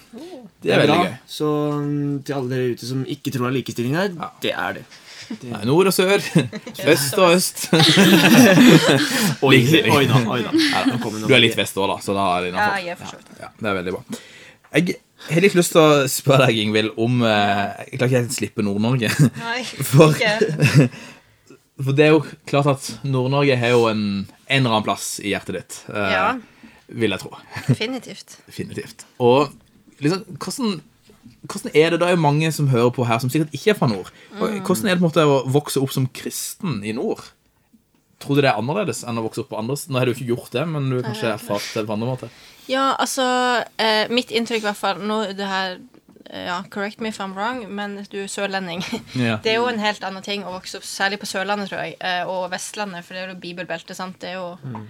Det 0.64 0.72
er 0.72 0.80
veldig 0.84 0.94
bra. 0.96 1.08
gøy. 1.10 1.16
Så 1.28 1.50
mm, 1.82 2.14
til 2.28 2.36
alle 2.38 2.52
dere 2.54 2.76
ute 2.76 2.88
som 2.88 3.02
ikke 3.16 3.34
tror 3.36 3.48
det 3.48 3.50
er 3.50 3.58
likestilling 3.58 3.98
her, 4.00 4.14
Ja. 4.16 4.30
det 4.46 4.54
er 4.56 4.78
det. 4.78 4.84
det. 5.42 5.50
Nei, 5.52 5.64
Nord 5.68 5.90
og 5.92 5.96
sør. 5.98 6.24
Øst 6.94 7.18
og 7.20 7.34
øst. 7.36 7.66
Oi, 9.50 9.60
oi 9.92 10.06
da, 10.08 10.22
oi 10.24 10.40
da. 10.46 10.54
Du 11.26 11.34
er 11.36 11.44
litt 11.44 11.58
vest 11.60 11.78
òg, 11.80 11.90
da, 11.92 11.98
så 12.04 12.16
da 12.16 12.26
er 12.38 12.48
det 12.48 12.54
Ja, 12.56 12.70
innafor. 12.84 13.12
for. 13.12 13.42
Ja, 13.42 13.52
det 13.60 13.72
er 13.72 13.78
veldig 13.82 13.96
bra. 13.98 14.22
Jeg 14.76 14.98
har 15.34 15.42
litt 15.42 15.56
lyst 15.58 15.74
til 15.74 15.82
å 15.82 16.06
spørre 16.12 16.48
deg, 16.48 16.60
Ingvild, 16.66 16.94
om 17.02 17.22
eh, 17.26 17.86
Jeg 17.92 17.98
klarer 18.00 18.10
ikke 18.12 18.20
helt 18.22 18.34
å 18.34 18.38
slippe 18.40 18.66
Nord-Norge. 18.66 19.10
Nei, 19.42 19.60
For, 19.92 20.14
ikke. 20.14 20.90
for 21.86 21.98
det 21.98 22.06
er 22.08 22.14
jo 22.14 22.24
klart 22.50 22.70
at 22.76 22.90
Nord-Norge 23.04 23.58
har 23.60 23.74
jo 23.76 23.86
en, 23.92 24.04
en 24.26 24.60
eller 24.60 24.76
annen 24.76 24.86
plass 24.88 25.16
i 25.24 25.32
hjertet 25.34 25.58
ditt. 25.60 25.78
eh, 25.92 26.12
Ja, 26.14 26.28
Vil 26.88 27.16
jeg 27.16 27.24
tro. 27.24 27.32
definitivt. 27.68 28.38
Definitivt. 28.52 29.06
Og 29.20 29.50
liksom, 30.04 30.22
hvordan, 30.38 30.76
hvordan 31.50 31.72
er 31.74 31.90
det? 31.96 32.00
Det 32.04 32.10
er 32.12 32.16
jo 32.18 32.22
mange 32.28 32.52
som 32.54 32.70
hører 32.70 32.92
på 32.94 33.08
her, 33.10 33.20
som 33.24 33.32
sikkert 33.34 33.56
ikke 33.58 33.74
er 33.74 33.80
fra 33.80 33.90
nord. 33.90 34.12
Hvordan 34.38 34.86
er 34.92 34.94
det 34.94 35.00
på 35.02 35.06
en 35.06 35.10
måte 35.10 35.26
å 35.26 35.40
vokse 35.56 35.82
opp 35.82 35.92
som 35.96 36.06
kristen 36.14 36.84
i 36.86 36.94
nord? 36.96 37.24
Tror 38.24 38.38
du 38.38 38.44
det 38.46 38.48
er 38.54 38.60
annerledes 38.62 39.02
enn 39.04 39.18
å 39.20 39.26
vokse 39.26 39.42
opp 39.44 39.50
på 39.52 39.58
andre 39.60 39.76
Nå 39.92 40.00
har 40.00 40.08
du 40.08 40.14
ikke 40.14 40.30
gjort 40.30 40.54
det, 40.54 40.62
men 40.72 40.86
du 40.88 40.96
har 41.02 41.08
kanskje 41.10 41.34
erfart 41.34 41.66
det 41.76 41.84
på 41.90 41.94
andre 41.98 42.08
måter. 42.14 42.30
Ja, 42.68 42.96
altså 43.00 43.26
eh, 43.78 44.08
Mitt 44.10 44.32
inntrykk, 44.32 44.64
i 44.64 44.68
hvert 44.70 44.80
fall 44.80 45.02
nå, 45.06 45.20
det 45.38 45.46
her 45.50 45.76
eh, 46.30 46.46
ja, 46.48 46.60
Correct 46.74 47.00
me 47.04 47.10
if 47.14 47.20
I'm 47.22 47.36
wrong, 47.38 47.64
men 47.70 48.00
du 48.12 48.18
er 48.24 48.32
sørlending. 48.32 48.82
Yeah. 49.16 49.38
Det 49.44 49.52
er 49.54 49.60
jo 49.62 49.68
en 49.70 49.80
helt 49.80 50.04
annen 50.04 50.24
ting 50.26 50.44
å 50.44 50.52
vokse 50.56 50.80
opp, 50.80 50.84
særlig 50.88 51.20
på 51.22 51.30
Sørlandet, 51.30 51.70
tror 51.72 51.86
jeg, 51.86 51.96
eh, 52.04 52.24
og 52.28 52.50
Vestlandet, 52.52 53.06
for 53.06 53.16
det 53.16 53.22
er 53.24 53.32
jo 53.32 53.38
bibelbeltet, 53.40 53.96
sant. 53.96 54.18
Det 54.20 54.34
er 54.34 54.40
jo 54.42 54.82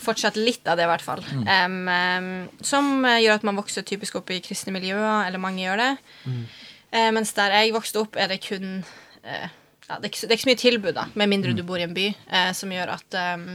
fortsatt 0.00 0.36
litt 0.40 0.66
av 0.68 0.78
det, 0.80 0.86
i 0.88 0.90
hvert 0.90 1.04
fall. 1.06 1.22
Em, 1.44 1.76
Um, 1.90 2.32
som 2.64 3.04
eh, 3.04 3.20
gjør 3.24 3.38
at 3.38 3.44
man 3.46 3.56
vokser 3.60 3.84
typisk 3.86 4.16
opp 4.20 4.30
i 4.34 4.40
kristne 4.44 4.72
miljøer, 4.74 5.26
eller 5.28 5.38
mange 5.42 5.62
gjør 5.62 5.80
det. 5.84 5.90
Eh, 6.90 7.10
mens 7.14 7.32
der 7.36 7.54
jeg 7.60 7.72
vokste 7.76 8.02
opp, 8.02 8.16
er 8.18 8.32
det 8.32 8.40
kun 8.42 8.80
eh, 9.22 9.46
ja, 9.88 9.98
det, 9.98 10.04
er 10.04 10.10
ikke, 10.10 10.20
så- 10.42 10.48
mye 10.50 10.58
tilbud, 10.60 10.94
da, 10.96 11.04
med 11.18 11.30
mindre 11.30 11.54
du 11.56 11.62
bor 11.66 11.78
i 11.78 11.86
en 11.86 11.94
by, 11.94 12.08
eh, 12.30 12.50
som 12.56 12.70
gjør 12.74 12.92
at 12.96 13.16
em, 13.22 13.46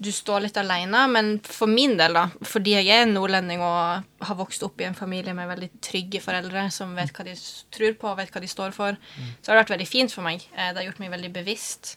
du 0.00 0.12
står 0.14 0.44
litt 0.44 0.56
alene, 0.60 1.00
men 1.10 1.40
for 1.42 1.66
min 1.66 1.96
del, 1.98 2.12
da, 2.14 2.28
fordi 2.46 2.76
jeg 2.76 2.86
er 2.94 3.02
en 3.02 3.14
nordlending 3.16 3.58
og 3.60 4.04
har 4.28 4.36
vokst 4.38 4.62
opp 4.62 4.80
i 4.80 4.84
en 4.86 4.94
familie 4.94 5.34
med 5.34 5.48
veldig 5.50 5.70
trygge 5.82 6.20
foreldre 6.22 6.68
som 6.70 6.94
vet 6.94 7.10
hva 7.16 7.24
de 7.26 7.34
tror 7.74 7.96
på, 7.98 8.12
vet 8.16 8.30
hva 8.30 8.40
de 8.40 8.46
står 8.52 8.70
for, 8.76 8.96
så 9.42 9.50
har 9.50 9.56
det 9.58 9.64
vært 9.64 9.74
veldig 9.74 9.88
fint 9.90 10.12
for 10.14 10.22
meg. 10.22 10.44
Eh, 10.54 10.70
Det 10.72 10.76
har 10.82 10.86
gjort 10.92 11.00
meg 11.02 11.10
veldig 11.10 11.32
bevisst. 11.32 11.96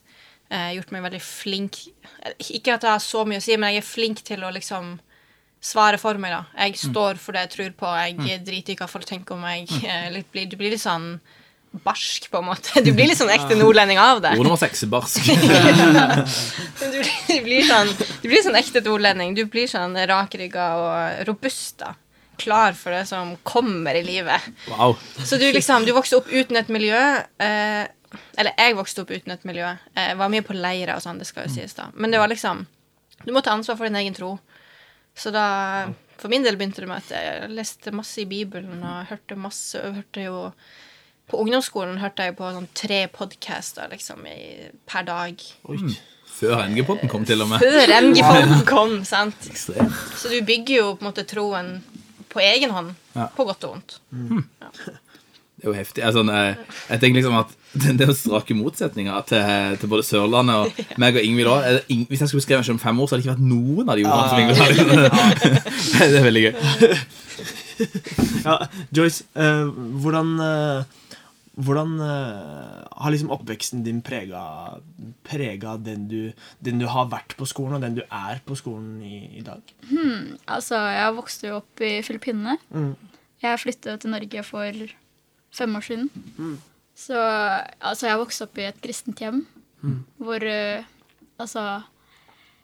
eh, 0.50 0.74
Gjort 0.76 0.92
meg 0.92 1.04
veldig 1.04 1.22
flink 1.22 1.78
eh, 2.26 2.34
Ikke 2.58 2.74
at 2.74 2.82
jeg 2.84 2.92
har 2.92 3.00
så 3.00 3.24
mye 3.26 3.38
å 3.38 3.42
si, 3.46 3.56
men 3.58 3.74
jeg 3.74 3.84
er 3.84 3.88
flink 3.88 4.24
til 4.24 4.42
å 4.44 4.52
liksom 4.52 5.00
svare 5.62 6.00
for 6.02 6.18
meg, 6.18 6.32
da. 6.34 6.46
Jeg 6.58 6.74
står 6.82 7.18
for 7.22 7.34
det 7.34 7.44
jeg 7.46 7.50
tror 7.54 7.72
på. 7.78 7.92
Jeg 8.26 8.44
driter 8.44 8.74
i 8.74 8.76
hva 8.76 8.88
folk 8.90 9.06
tenker 9.06 9.36
om 9.36 9.42
meg. 9.42 9.68
Blir- 10.34 10.50
du 10.50 10.58
blir 10.58 10.72
litt 10.72 10.82
sånn 10.82 11.20
barsk, 11.72 12.28
på 12.32 12.38
en 12.42 12.46
måte. 12.50 12.82
Du 12.84 12.92
blir 12.92 13.08
litt 13.08 13.20
sånn 13.20 13.32
ekte 13.32 13.56
nordlending 13.56 14.00
av 14.02 14.20
det. 14.24 14.34
Ord 14.36 14.48
nummer 14.48 14.60
seks, 14.60 14.84
barsk. 14.92 15.24
Du 16.82 16.88
blir, 16.98 17.10
du 17.30 17.44
blir 17.46 17.64
sånn 17.64 17.90
Du 18.22 18.28
blir 18.28 18.42
sånn 18.44 18.58
ekte 18.60 18.82
nordlending. 18.84 19.36
Du 19.38 19.46
blir 19.50 19.70
sånn 19.72 19.96
rakrygga 20.10 20.68
og 20.82 21.26
robust, 21.30 21.78
da. 21.84 21.94
Klar 22.42 22.76
for 22.78 22.94
det 22.96 23.06
som 23.10 23.36
kommer 23.48 23.96
i 23.96 24.04
livet. 24.04 24.52
Wow. 24.72 24.98
Så 25.24 25.38
du 25.38 25.48
liksom 25.54 25.86
Du 25.86 25.94
vokste 25.96 26.20
opp 26.20 26.30
uten 26.32 26.60
et 26.60 26.72
miljø. 26.74 27.00
Eh, 27.40 27.88
eller 28.42 28.58
jeg 28.58 28.76
vokste 28.76 29.06
opp 29.06 29.14
uten 29.14 29.32
et 29.36 29.48
miljø. 29.48 29.72
Jeg 29.96 30.20
var 30.20 30.32
mye 30.34 30.44
på 30.46 30.58
leirer 30.58 30.98
og 30.98 31.04
sånn, 31.06 31.22
det 31.22 31.30
skal 31.30 31.48
jo 31.48 31.56
sies, 31.56 31.76
da. 31.78 31.88
Men 31.96 32.12
det 32.12 32.20
var 32.20 32.32
liksom 32.32 32.66
Du 33.24 33.32
må 33.32 33.44
ta 33.46 33.54
ansvar 33.56 33.78
for 33.80 33.88
din 33.88 34.00
egen 34.02 34.18
tro. 34.18 34.36
Så 35.16 35.32
da 35.32 35.88
For 36.20 36.30
min 36.32 36.44
del 36.44 36.58
begynte 36.60 36.84
det 36.84 36.90
med 36.90 37.02
at 37.02 37.16
jeg 37.16 37.52
leste 37.56 37.94
masse 37.96 38.22
i 38.22 38.30
Bibelen 38.30 38.84
og 38.84 39.08
hørte 39.10 39.40
masse 39.40 39.80
og 39.82 40.02
Hørte 40.02 40.28
jo 40.28 40.40
På 41.32 41.40
ungdomsskolen 41.46 41.98
hørte 42.02 42.26
jeg 42.28 42.36
på 42.38 42.50
sånn 42.52 42.68
tre 42.76 43.06
podcaster 43.14 43.88
liksom 43.94 44.26
i, 44.28 44.40
per 44.90 45.06
dag. 45.08 45.44
Før 46.42 46.64
NG-podden 46.68 47.12
kom, 47.12 47.24
til 47.28 47.44
og 47.46 47.52
med. 47.54 47.62
Før 47.64 47.94
MG-podden 48.02 48.66
kom, 48.68 48.98
sant? 49.08 49.48
Ekstremt. 49.52 49.96
Så 50.20 50.32
du 50.34 50.42
bygger 50.48 50.76
jo 50.82 50.90
på 50.98 51.06
en 51.06 51.12
måte 51.12 51.24
troen 51.30 51.78
på 52.32 52.40
egen 52.44 52.72
hånd, 52.76 52.94
Ja. 53.16 53.26
på 53.36 53.44
godt 53.48 53.64
og 53.68 53.78
vondt. 53.78 53.98
Det 55.62 55.68
er 55.68 55.74
jo 55.76 55.78
heftig. 55.78 56.02
Altså, 56.02 56.22
jeg, 56.26 56.54
jeg 56.90 57.00
tenker 57.04 57.18
liksom 57.20 57.36
at 57.38 57.50
det 57.84 57.92
det 58.00 58.06
er 58.08 58.10
jo 58.10 58.16
strake 58.18 58.56
motsetninger 58.58 59.20
til, 59.30 59.76
til 59.78 59.92
både 59.92 60.04
Sørlandet 60.08 60.56
og 60.58 60.96
meg 61.04 61.20
og 61.20 61.28
Ingvild 61.28 61.52
òg. 61.52 61.68
Hvis 62.10 62.24
jeg 62.24 62.32
skulle 62.32 62.42
skrevet 62.48 62.66
meg 62.66 62.74
om 62.74 62.80
fem 62.82 63.00
år, 63.04 63.06
så 63.12 63.14
hadde 63.14 63.22
det 63.22 63.28
ikke 63.28 63.36
vært 63.36 63.52
noen 63.52 63.92
av 63.94 64.00
de 64.00 64.08
ordene 64.10 64.30
som 64.32 64.40
Ingvild 64.42 65.06
har. 65.14 66.10
Det 66.10 66.18
er 66.18 66.26
veldig 66.26 66.44
gøy. 66.48 66.54
Ja, 68.48 68.56
Joyce, 68.98 69.24
eh, 69.38 69.70
hvordan 70.02 70.34
eh, 70.48 70.98
Hvordan 71.60 71.98
uh, 72.00 72.88
har 72.88 73.12
liksom 73.12 73.32
oppveksten 73.36 73.82
din 73.84 74.00
prega, 74.06 74.42
prega 75.28 75.76
den, 75.84 76.06
du, 76.08 76.32
den 76.64 76.80
du 76.80 76.88
har 76.88 77.10
vært 77.12 77.36
på 77.40 77.48
skolen, 77.50 77.76
og 77.76 77.84
den 77.84 77.98
du 78.00 78.04
er 78.08 78.40
på 78.46 78.56
skolen 78.56 79.02
i, 79.04 79.26
i 79.42 79.44
dag? 79.44 79.60
Altså, 80.48 80.80
jeg 80.96 81.18
vokste 81.18 81.50
jo 81.50 81.60
opp 81.60 81.84
i 81.84 81.98
Filippinene. 82.08 82.56
Mm. 82.72 82.94
Jeg 83.44 83.60
flyttet 83.60 84.04
til 84.04 84.14
Norge 84.14 84.46
for 84.48 84.84
fem 85.52 85.76
år 85.76 85.88
siden. 85.90 86.08
Så 86.96 87.20
altså, 87.20 88.08
jeg 88.08 88.22
vokste 88.22 88.48
opp 88.48 88.62
i 88.62 88.70
et 88.70 88.80
kristent 88.84 89.20
hjem 89.20 89.44
hvor 90.22 90.44
uh, 90.46 90.84
altså 91.42 91.82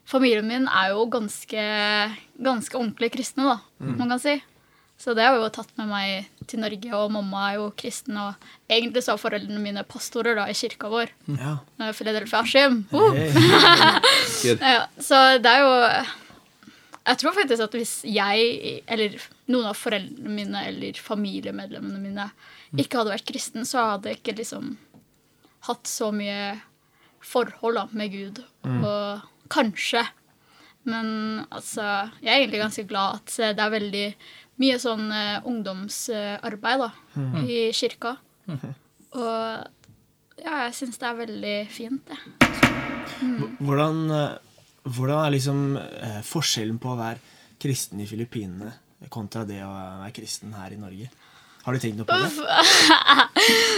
Familien 0.08 0.48
min 0.48 0.70
er 0.72 0.94
jo 0.94 1.02
ganske, 1.12 1.64
ganske 2.40 2.78
ordentlig 2.80 3.10
kristne, 3.12 3.44
da, 3.44 3.58
man 3.84 4.14
kan 4.14 4.22
si. 4.24 4.38
Så 4.96 5.12
det 5.18 5.26
har 5.28 5.36
jo 5.36 5.50
tatt 5.52 5.74
med 5.76 5.90
meg 5.92 6.37
til 6.48 6.62
Norge, 6.64 6.92
og 6.96 7.12
mamma 7.14 7.44
er 7.50 7.58
jo 7.60 7.66
kristen. 7.80 8.18
Og 8.22 8.48
egentlig 8.72 9.04
så 9.06 9.14
er 9.16 9.22
foreldrene 9.22 9.62
mine 9.64 9.84
pastorer 9.88 10.38
da 10.40 10.48
i 10.50 10.56
kirka 10.58 10.90
vår. 10.92 11.12
Ja. 11.36 11.58
Philadelphia 11.92 12.44
Hashem. 12.44 12.86
Uh! 12.94 13.12
Hey. 13.18 14.56
Ja, 14.78 14.86
så 15.02 15.18
det 15.42 15.50
er 15.50 15.64
jo 15.64 15.72
Jeg 17.08 17.18
tror 17.22 17.34
faktisk 17.34 17.64
at 17.64 17.76
hvis 17.78 17.94
jeg, 18.06 18.82
eller 18.88 19.16
noen 19.48 19.70
av 19.70 19.78
foreldrene 19.80 20.34
mine 20.36 20.64
eller 20.68 21.00
familiemedlemmene 21.00 22.02
mine, 22.04 22.26
ikke 22.78 23.00
hadde 23.00 23.14
vært 23.16 23.30
kristen, 23.30 23.66
så 23.66 23.94
hadde 23.94 24.12
jeg 24.12 24.20
ikke 24.20 24.36
liksom 24.42 24.74
hatt 25.70 25.88
så 25.88 26.12
mye 26.16 26.58
forhold 27.24 27.80
da, 27.80 27.86
med 27.96 28.12
Gud. 28.14 28.44
Og 28.68 29.24
kanskje 29.52 30.04
Men 30.88 31.46
altså, 31.52 31.84
jeg 32.24 32.32
er 32.32 32.42
egentlig 32.42 32.62
ganske 32.62 32.84
glad 32.88 33.18
at 33.20 33.56
det 33.58 33.64
er 33.64 33.72
veldig 33.74 34.06
mye 34.62 34.78
sånn 34.82 35.08
uh, 35.14 35.48
ungdomsarbeid 35.48 36.84
da, 36.84 36.92
i 37.44 37.68
kirka. 37.78 38.18
Og 39.18 39.68
ja, 40.44 40.68
jeg 40.68 40.76
syns 40.78 41.00
det 41.02 41.08
er 41.08 41.22
veldig 41.22 41.56
fint, 41.74 42.10
det. 42.10 42.18
Hvordan, 43.64 44.04
eh, 44.14 44.36
hvordan 44.86 45.24
er 45.24 45.34
liksom 45.34 45.62
eh, 45.80 46.20
forskjellen 46.26 46.78
på 46.82 46.92
å 46.92 47.00
være 47.00 47.38
kristen 47.62 48.04
i 48.04 48.08
Filippinene 48.10 48.74
kontra 49.14 49.46
det 49.48 49.64
å 49.66 49.72
være 49.72 50.14
kristen 50.16 50.54
her 50.58 50.76
i 50.76 50.82
Norge? 50.82 51.10
Har 51.68 51.76
du 51.76 51.80
tenkt 51.84 51.98
noe 52.00 52.08
på 52.08 52.16
det? 52.16 52.32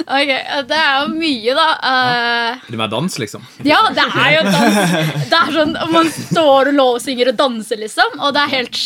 Ok, 0.09 0.29
Det 0.69 0.77
er 0.77 0.93
jo 1.03 1.07
mye, 1.13 1.53
da. 1.57 1.65
Eh, 1.89 2.51
Er 2.53 2.71
det 2.71 2.77
mer 2.79 2.89
dans, 2.89 3.15
liksom? 3.21 3.43
ja, 3.67 3.79
det 3.93 4.05
er 4.07 4.29
jo 4.37 4.43
dans. 4.45 4.77
Det 5.29 5.39
er 5.39 5.51
sånn, 5.53 5.73
Man 5.91 6.07
står 6.13 6.69
og 6.71 6.77
lovsynger 6.77 7.31
og 7.33 7.37
danser, 7.41 7.81
liksom. 7.83 8.15
Og 8.23 8.33
det 8.37 8.43
er 8.45 8.53
helt 8.53 8.79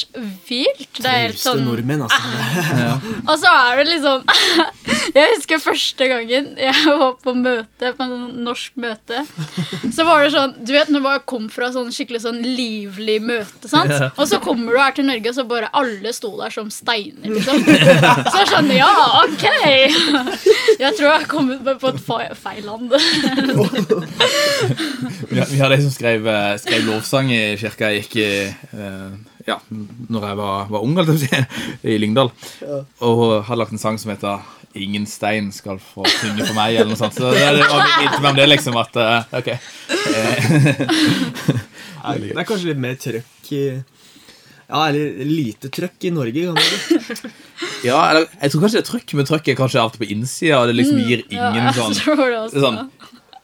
vilt. 0.50 0.89
Det 0.98 1.07
er 1.12 1.19
helt 1.27 1.39
sånn 1.39 1.62
nordmenn, 1.67 2.03
altså. 2.07 2.22
Og 3.29 3.36
så 3.39 3.51
er 3.53 3.79
det 3.81 3.86
liksom 3.91 4.24
Jeg 5.17 5.29
husker 5.36 5.60
første 5.62 6.07
gangen 6.10 6.50
jeg 6.60 6.74
var 7.00 7.13
på 7.22 7.33
møte, 7.38 7.91
på 7.98 8.05
en 8.07 8.43
norsk 8.45 8.75
møte. 8.81 9.22
Så 9.93 10.05
var 10.07 10.24
det 10.25 10.31
sånn 10.33 10.55
Du 10.65 10.72
vet 10.75 10.89
når 10.93 11.03
man 11.05 11.24
kom 11.29 11.48
fra 11.53 11.69
sånn 11.75 11.91
skikkelig 11.93 12.24
sånn 12.25 12.39
livlig 12.43 13.19
møte, 13.24 13.69
sant? 13.72 13.91
Ja. 13.93 14.10
Og 14.17 14.27
så 14.31 14.39
kommer 14.43 14.74
du 14.75 14.79
her 14.81 14.95
til 14.98 15.07
Norge, 15.07 15.29
og 15.31 15.38
så 15.38 15.45
bare 15.50 15.69
alle 15.75 16.13
sto 16.15 16.33
der 16.41 16.53
som 16.55 16.72
steiner, 16.74 17.29
liksom. 17.36 17.62
Så 17.63 18.41
jeg 18.41 18.50
skjønner 18.51 18.79
Ja, 18.93 19.25
OK! 19.25 19.45
Jeg 20.83 20.91
tror 20.97 21.07
jeg 21.07 21.13
har 21.13 21.23
kommet 21.29 21.59
på 21.81 21.88
et 21.89 22.01
feil 22.38 22.63
land. 22.67 22.93
Vi, 25.33 25.59
har 25.59 25.71
ei 25.73 25.81
som 25.81 25.91
skrev, 25.93 26.27
eh, 26.29 26.57
skrev 26.62 26.85
lovsang 26.88 27.31
i 27.33 27.57
kirka 27.59 27.89
jeg 27.91 28.00
gikk 28.03 28.15
i 28.21 28.23
eh, 28.50 29.12
Ja, 29.47 29.57
når 29.69 30.21
jeg 30.27 30.35
var, 30.39 30.57
var 30.73 30.81
ung, 30.85 30.93
holdt 30.97 31.23
jeg 31.25 31.43
i 31.93 31.95
Lyngdal. 32.01 32.29
Og 33.05 33.19
hadde 33.47 33.59
lagt 33.62 33.73
en 33.75 33.81
sang 33.81 33.97
som 34.01 34.09
heter 34.13 34.35
'Ingen 34.73 35.05
stein 35.05 35.51
skal 35.53 35.77
få 35.77 36.01
synge 36.09 36.47
for 36.47 36.55
meg', 36.57 36.81
eller 36.81 36.89
noe 36.89 36.97
sånt. 36.97 37.13
Så 37.13 37.29
det, 37.29 37.45
var 37.45 37.53
litt 38.01 38.17
mer 38.17 38.31
om 38.31 38.38
det, 38.39 38.47
liksom, 38.50 38.73
at 38.81 38.89
eh, 38.97 39.21
OK. 39.38 39.50
Det 42.03 42.33
er 42.33 42.50
kanskje 42.50 42.71
litt 42.71 42.81
mer 42.81 42.97
trøkk 42.97 43.51
i 43.53 43.65
Ja, 43.73 44.88
eller 44.88 45.05
lite 45.29 45.69
trøkk 45.69 46.03
i 46.09 46.12
Norge. 46.15 46.41
Kan. 46.50 46.57
Ja, 47.89 48.00
eller, 48.10 48.27
jeg 48.41 48.53
tror 48.53 48.63
kanskje 48.63 48.79
det 48.79 48.84
er 48.86 48.89
trøkk, 48.91 49.15
men 49.20 49.27
trøkk 49.27 49.50
er 49.51 49.60
kanskje 49.60 49.82
alltid 49.82 50.03
på 50.05 50.12
innsida, 50.15 50.62
og 50.62 50.72
det 50.72 50.77
liksom 50.79 51.01
gir 51.03 51.25
Ja, 51.27 51.50
ingen 51.51 51.67
ja, 51.67 51.75
sånn 51.75 51.98
det 52.53 52.63
sånn 52.63 52.79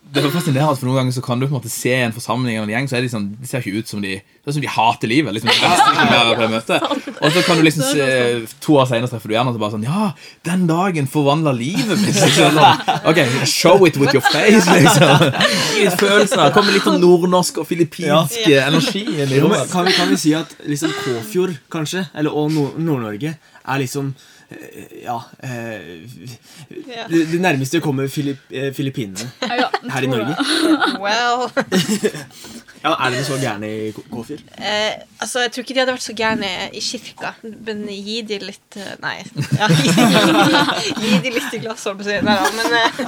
det 0.09 0.23
er 0.23 0.31
fascinerende, 0.33 0.73
for 0.79 0.89
Noen 0.89 1.03
ganger 1.03 1.13
så 1.13 1.21
kan 1.21 1.37
du 1.37 1.45
på 1.45 1.51
en 1.51 1.59
måte 1.59 1.69
se 1.69 1.91
en 1.93 2.13
forsamling 2.15 2.55
eller 2.57 2.65
en 2.65 2.71
gjeng, 2.73 2.87
så 2.89 2.97
er 2.97 3.03
de 3.05 3.09
sånn, 3.11 3.27
de 3.37 3.49
ser 3.49 3.61
ikke 3.61 3.83
ut 3.83 3.91
som 3.91 4.01
de 4.01 4.15
det 4.17 4.49
er 4.49 4.55
som 4.55 4.63
de 4.63 4.69
hater 4.71 5.09
livet. 5.11 5.35
liksom. 5.35 5.49
Og 7.21 7.33
så 7.35 7.43
kan 7.45 7.59
du 7.59 7.65
liksom 7.67 7.83
se, 7.85 8.07
to 8.63 8.77
år 8.79 8.87
senere 8.89 9.09
treffer 9.11 9.29
du 9.29 9.35
gjerne 9.35 9.51
og 9.51 9.57
så 9.57 9.61
bare 9.61 9.73
sånn 9.75 9.83
Ja, 9.85 10.07
den 10.47 10.63
dagen 10.69 11.09
forvandla 11.11 11.53
livet 11.53 11.99
mitt. 12.01 12.15
Liksom, 12.17 12.55
sånn, 12.55 12.87
ok, 13.11 13.19
show 13.51 13.85
it 13.85 13.99
with 14.01 14.15
your 14.15 14.25
face, 14.25 14.65
liksom. 14.65 15.27
Litt 15.77 15.99
følelser. 16.01 16.47
Kommer 16.55 16.73
litt 16.73 16.87
sånn 16.87 16.97
nordnorsk 17.03 17.61
og 17.61 17.69
filippinsk 17.69 18.49
energi 18.49 19.05
kan, 19.69 19.85
vi, 19.85 19.93
kan 19.93 20.09
vi 20.09 20.17
si 20.17 20.33
at 20.37 20.55
liksom 20.65 20.95
Kåfjord, 21.03 21.59
kanskje, 21.69 22.07
eller, 22.17 22.33
og 22.33 22.49
Nord- 22.55 22.79
Nord-Norge, 22.81 23.35
er 23.69 23.81
liksom 23.83 24.13
eh, 24.51 25.03
Ja 25.05 25.17
eh, 25.45 26.01
det, 27.09 27.39
nærmeste 27.41 27.79
kommer 27.83 28.07
Filipp, 28.11 28.41
eh, 28.51 28.71
Filippinene 28.73 29.29
her 29.93 30.03
i 30.07 30.09
Norge. 30.11 30.35
Well 31.03 31.49
Ja, 32.79 32.93
Er 33.03 33.09
det 33.11 33.25
så 33.27 33.35
gærne 33.41 33.67
i 33.67 33.89
K- 33.91 34.05
Kåfjord? 34.07 34.39
eh, 34.55 34.93
Altså, 35.19 35.41
jeg 35.43 35.51
tror 35.51 35.65
ikke 35.65 35.73
de 35.75 35.81
hadde 35.81 35.95
vært 35.97 36.05
så 36.05 36.13
gærne 36.15 36.49
i 36.71 36.79
kirka, 36.83 37.33
men 37.43 37.81
gi 37.91 38.21
de 38.29 38.37
litt 38.39 38.77
Nei. 39.03 39.17
Ja, 39.59 39.67
gi, 39.67 39.91
gi, 39.91 40.93
gi 41.03 41.19
de 41.25 41.33
litt 41.35 41.57
i 41.57 41.59
glass, 41.65 41.83
holdt 41.89 41.99
på 41.99 42.05
å 42.05 42.07
si. 42.07 42.15
Nei 42.23 42.37
da, 42.39 42.47
men 42.55 42.77
eh, 42.79 43.01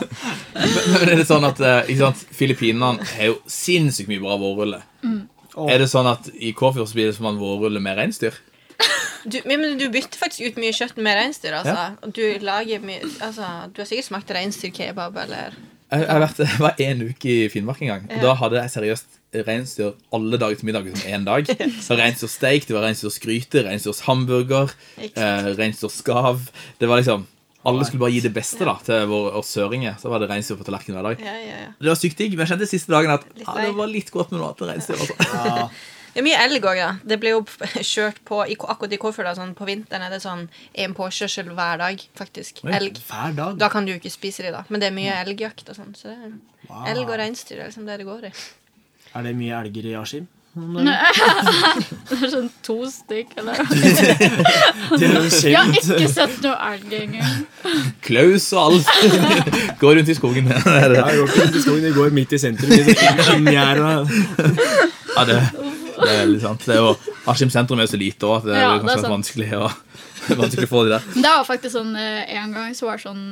Men 0.92 1.14
er 1.14 1.22
det 1.22 1.28
sånn 1.30 1.48
at 1.48 1.62
ikke 1.86 2.02
sant, 2.04 2.26
Filippinene 2.36 3.08
har 3.16 3.30
jo 3.32 3.38
sinnssykt 3.48 4.12
mye 4.12 4.20
bra 4.24 4.36
vårrulle. 4.42 4.82
Er 5.72 5.80
det 5.82 5.88
sånn 5.92 6.08
at 6.12 6.28
i 6.36 6.52
Kåfjord 6.58 6.92
så 6.92 6.98
blir 7.00 7.08
det 7.10 7.16
som 7.18 7.32
en 7.32 7.40
vårrulle 7.40 7.80
med 7.84 7.96
reinsdyr? 8.02 8.36
Du, 9.26 9.40
men 9.50 9.78
du 9.80 9.88
bytter 9.94 10.20
faktisk 10.20 10.52
ut 10.52 10.60
mye 10.62 10.74
kjøtt 10.76 10.98
med 11.02 11.18
reinsdyr, 11.18 11.58
altså. 11.60 11.76
Ja. 11.78 12.12
du 12.16 12.24
lager 12.46 12.84
mye 12.86 13.02
Altså, 13.22 13.48
du 13.74 13.82
har 13.84 13.90
sikkert 13.90 14.10
smakt 14.10 14.32
reinsdyrkebab, 14.36 15.18
eller 15.26 15.58
Jeg, 15.92 16.06
jeg, 16.08 16.22
vært, 16.24 16.40
jeg 16.40 16.62
var 16.64 16.78
en 16.86 17.02
uke 17.10 17.32
i 17.32 17.50
Finnmark 17.52 17.82
en 17.84 17.92
gang. 17.92 18.06
Og 18.08 18.16
Ja. 18.16 18.22
Da 18.24 18.36
hadde 18.40 18.62
jeg 18.62 18.72
seriøst 18.78 19.18
reinsdyr 19.48 19.92
alle 20.16 20.40
dager 20.40 20.60
til 20.60 20.68
middag 20.70 20.88
som 20.92 21.04
én 21.08 21.26
dag. 21.28 21.48
Var 21.90 22.00
reinsdyrsteik, 22.00 22.68
det 22.68 22.76
var 22.76 22.84
reinsdyrskryte, 22.84 23.64
reinsdyrshamburger, 23.68 24.74
eh, 25.00 25.52
reinsdyrskav. 25.60 26.50
Det 26.80 26.90
var 26.90 27.00
liksom 27.04 27.28
Alle 27.64 27.86
skulle 27.86 28.02
bare 28.02 28.10
gi 28.16 28.22
det 28.26 28.34
beste 28.34 28.66
da 28.66 28.74
til 28.82 29.04
vår, 29.06 29.36
oss 29.38 29.52
søringer. 29.54 29.94
Så 30.02 30.10
var 30.10 30.18
det 30.24 30.32
reinsdyr 30.32 30.58
på 30.58 30.66
tallerkenen 30.66 30.98
hver 30.98 31.12
dag. 31.12 31.20
Ja, 31.22 31.36
ja, 31.38 31.58
ja. 31.68 31.68
Det 31.78 31.92
var 31.92 32.00
sykt 32.00 32.18
digg, 32.18 32.34
men 32.34 32.48
jeg 32.48 32.56
kjente 32.56 32.68
siste 32.72 32.90
dagen 32.90 33.12
at 33.14 33.28
ah, 33.46 33.60
det 33.62 33.76
var 33.78 33.92
litt 33.92 34.10
godt 34.10 34.32
med 34.32 34.42
noe 34.42 34.50
annet 34.50 34.64
enn 34.64 34.72
reinsdyr. 34.72 34.98
Altså. 34.98 35.68
Det 36.12 36.20
er 36.20 36.26
mye 36.26 36.40
elg 36.44 36.66
òg, 36.68 36.80
da. 36.82 36.90
Det 37.08 37.18
blir 37.22 37.38
jo 37.38 37.42
kjørt 37.94 38.20
på 38.28 38.42
i, 38.52 38.58
akkurat 38.60 38.94
i 38.96 39.00
Kåfjord. 39.02 39.32
Sånn, 39.38 39.54
på 39.58 39.68
vinteren 39.70 40.04
er 40.08 40.12
det 40.12 40.20
sånn 40.24 40.48
en 40.86 40.96
påkjørsel 40.98 41.52
hver 41.56 41.80
dag, 41.84 42.04
faktisk. 42.20 42.64
Elg. 42.68 43.00
hver 43.08 43.38
dag. 43.38 43.56
Da 43.62 43.70
kan 43.72 43.88
du 43.88 43.94
jo 43.94 44.00
ikke 44.02 44.12
spise 44.14 44.44
de, 44.46 44.52
da. 44.56 44.66
Men 44.70 44.84
det 44.84 44.90
er 44.92 44.98
mye 44.98 45.16
elgjakt 45.24 45.72
og 45.72 45.80
sånn. 45.80 45.94
Så 45.98 46.12
det 46.12 46.18
er 46.20 46.32
Wow. 46.70 46.84
elg 46.88 47.10
og 47.10 47.18
reinsdyr 47.20 47.58
er 47.64 47.66
liksom 47.72 47.88
det 47.88 47.96
det 48.00 48.06
går 48.08 48.28
i. 48.30 48.32
Er 49.18 49.24
det 49.26 49.32
mye 49.36 49.58
elger 49.64 49.88
i 49.90 49.96
Askim? 50.00 50.28
Det 50.52 52.16
er 52.20 52.32
sånn 52.32 52.50
to 52.64 52.76
stykk, 52.92 53.30
eller? 53.40 53.56
Det 55.00 55.08
er 55.08 55.14
jo 55.16 55.22
Jeg 55.48 55.56
har 55.56 55.72
ikke 55.80 56.10
sett 56.12 56.38
noe 56.44 56.58
elg 56.74 56.96
engang. 56.98 57.46
Klaus 58.04 58.50
og 58.52 58.60
alt. 58.66 58.90
Går 59.80 59.96
rundt 60.00 60.12
i 60.12 60.16
skogen. 60.18 60.52
Jeg 60.52 60.92
går 60.92 61.24
ikke 61.24 61.40
rundt 61.46 61.56
i 61.56 61.64
skogen, 61.64 61.88
jeg 61.88 61.96
går 61.96 62.16
midt 62.20 62.36
i 62.36 62.42
sentrum. 62.44 62.72
i 62.72 62.96
sånn. 63.30 63.48
Ja, 63.52 65.24
det, 65.28 65.40
det 66.04 66.14
er 66.20 66.30
litt 66.30 66.44
sant. 66.44 66.66
Det 66.68 66.76
er 66.76 66.82
jo, 66.82 66.94
Askim 67.32 67.52
sentrum 67.54 67.80
er 67.84 67.90
så 67.92 68.00
lite 68.00 68.28
òg 68.28 68.40
at 68.42 68.48
det 68.50 68.56
er 68.58 68.62
Ja, 68.64 68.72
kanskje 68.82 68.98
det 68.98 69.08
er 69.10 69.14
vanskelig, 69.16 69.50
å, 69.58 69.70
vanskelig 70.44 70.68
å 70.70 70.72
få 70.72 70.84
de 70.88 70.94
der. 70.96 71.08
Det 71.16 71.26
var 71.28 71.48
faktisk 71.48 71.76
sånn 71.78 71.94
eh, 72.00 72.36
en 72.40 72.56
gang 72.58 72.76
så 72.78 72.90
var 72.90 73.00
det 73.02 73.06
sånn 73.08 73.26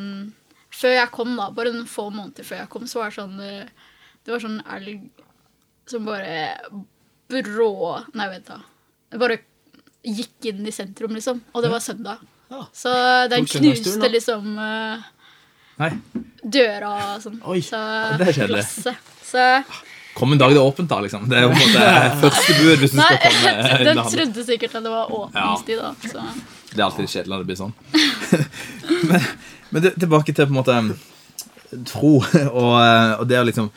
Før 0.80 0.94
jeg 0.96 1.12
kom, 1.16 1.36
da, 1.40 1.50
bare 1.56 1.74
noen 1.74 1.90
få 1.90 2.08
måneder 2.14 2.46
før 2.48 2.62
jeg 2.62 2.72
kom, 2.76 2.88
så 2.88 3.02
var 3.02 3.12
det 3.12 3.18
sånn 3.20 3.40
eh, 3.44 3.92
Det 4.24 4.36
var 4.36 4.44
sånn 4.46 4.60
elg 4.78 5.06
som 5.90 6.06
bare 6.06 6.40
brå 7.30 7.72
Nei, 8.14 8.28
vent, 8.36 8.50
da. 8.50 8.60
Det 9.10 9.22
bare 9.22 9.40
gikk 10.06 10.46
inn 10.52 10.62
i 10.70 10.72
sentrum, 10.72 11.12
liksom. 11.18 11.42
Og 11.52 11.64
det 11.66 11.70
var 11.74 11.82
søndag. 11.84 12.22
Ja. 12.50 12.62
Så 12.74 12.92
den 13.30 13.46
knuste 13.50 14.08
liksom 14.10 14.54
eh, 14.64 15.08
Nei, 15.80 15.90
døra 16.44 16.94
og 17.16 17.24
sånn. 17.24 17.38
Oi, 17.48 17.60
så, 17.64 17.80
det 18.20 18.30
er 18.30 18.38
kjedelig. 18.38 18.64
glasset. 18.64 19.12
Så 19.30 19.44
Kom 20.20 20.36
en 20.36 20.42
dag 20.42 20.52
det 20.52 20.60
er 20.60 20.68
åpent, 20.68 20.90
da. 20.92 21.00
liksom. 21.06 21.28
Det 21.32 21.38
er 21.40 21.46
jo 21.48 21.52
på 21.54 21.60
en 21.60 21.68
måte 21.68 21.92
første 22.26 22.56
bud 22.60 22.82
hvis 22.84 22.96
du 22.96 23.00
Nei, 23.00 23.06
skal 23.08 23.22
komme 23.26 23.54
Nei, 23.60 23.84
den 23.90 24.02
trodde 24.14 24.48
sikkert 24.50 24.80
at 24.80 24.88
det 24.88 24.96
var 24.96 25.14
åpningstid, 25.20 25.80
da. 25.80 25.94
Så. 26.04 26.26
Det 26.74 26.82
er 26.82 26.88
alltid 26.90 27.14
kjedelig 27.14 27.34
når 27.34 27.46
det 27.46 27.50
blir 27.50 27.62
sånn. 27.64 27.78
men 29.12 29.30
men 29.70 29.86
det, 29.86 29.96
tilbake 30.02 30.34
til 30.34 30.48
på 30.50 30.54
en 30.54 30.58
måte 30.58 30.78
tro 31.86 32.16
og, 32.18 32.76
og 33.22 33.26
det 33.30 33.40
å 33.40 33.46
liksom 33.46 33.70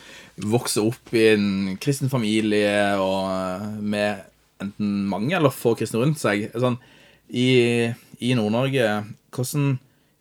vokse 0.48 0.80
opp 0.80 1.12
i 1.12 1.26
en 1.34 1.48
kristen 1.80 2.08
familie 2.12 2.94
og 3.00 3.82
med 3.84 4.22
enten 4.62 5.02
mange 5.10 5.34
eller 5.36 5.52
få 5.52 5.74
kristne 5.76 6.00
rundt 6.00 6.20
seg. 6.22 6.48
Sånn, 6.56 6.78
I 7.28 7.92
i 8.22 8.36
Nord-Norge, 8.38 8.86
hvordan, 9.34 9.72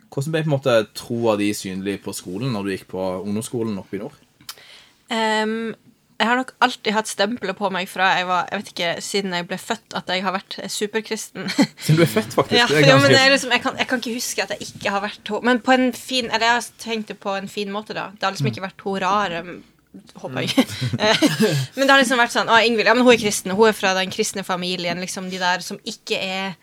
hvordan 0.09 0.33
ble 0.33 0.41
på 0.41 0.49
en 0.49 0.55
måte 0.55 0.75
troa 0.97 1.35
di 1.37 1.51
synlig 1.53 1.99
på 2.01 2.15
skolen 2.17 2.49
når 2.55 2.65
du 2.65 2.71
gikk 2.73 2.87
på 2.95 3.03
ungdomsskolen 3.21 3.77
oppe 3.77 3.99
i 3.99 4.01
nord? 4.01 4.15
Ehm, 5.13 5.75
jeg 6.21 6.27
har 6.29 6.37
nok 6.37 6.51
alltid 6.61 6.93
hatt 6.93 7.09
stempelet 7.09 7.57
på 7.57 7.69
meg 7.73 7.89
fra 7.89 8.11
jeg 8.19 8.27
var, 8.29 8.45
jeg 8.51 8.61
vet 8.61 8.71
ikke, 8.75 8.89
siden 9.01 9.33
jeg 9.33 9.47
ble 9.49 9.57
født, 9.57 9.95
at 9.97 10.11
jeg 10.13 10.21
har 10.25 10.35
vært 10.35 10.57
superkristen. 10.69 11.47
Siden 11.81 11.97
du 11.97 12.03
er 12.05 12.11
født, 12.13 12.35
faktisk. 12.37 12.53
ja, 12.59 12.67
det 12.69 12.83
er 12.85 12.91
jo, 12.93 12.99
men 13.01 13.15
jeg, 13.17 13.31
liksom, 13.33 13.51
jeg, 13.55 13.63
kan, 13.65 13.79
jeg 13.81 13.89
kan 13.89 14.03
ikke 14.03 14.13
huske 14.19 14.45
at 14.45 14.53
jeg 14.53 14.67
ikke 14.69 14.93
har 14.93 15.01
vært 15.07 15.31
henne. 15.33 15.47
Men 15.49 15.61
på 15.65 15.73
en 15.73 15.87
fin 15.97 16.29
Eller 16.29 16.45
jeg 16.45 16.57
har 16.59 16.67
tenkt 16.85 17.09
det 17.09 17.17
på 17.23 17.33
en 17.39 17.49
fin 17.51 17.71
måte, 17.73 17.95
da. 17.97 18.07
Det 18.13 18.27
har 18.27 18.35
liksom 18.35 18.51
ikke 18.51 18.65
vært 18.67 18.85
hun 18.85 18.99
rare. 19.01 19.41
Håper 20.21 20.45
jeg. 20.45 20.67
Eh, 21.03 21.23
men 21.75 21.83
det 21.87 21.89
har 21.91 21.99
liksom 21.99 22.21
vært 22.21 22.31
sånn 22.37 22.51
Å, 22.53 22.59
Ingvild, 22.63 22.87
ja, 22.87 22.93
men 22.95 23.03
hun 23.03 23.11
er 23.15 23.19
kristen. 23.23 23.55
Hun 23.57 23.71
er 23.71 23.75
fra 23.75 23.95
den 23.97 24.13
kristne 24.13 24.45
familien. 24.47 25.01
Liksom 25.03 25.27
de 25.33 25.41
der 25.41 25.65
som 25.65 25.81
ikke 25.83 26.19
er 26.21 26.53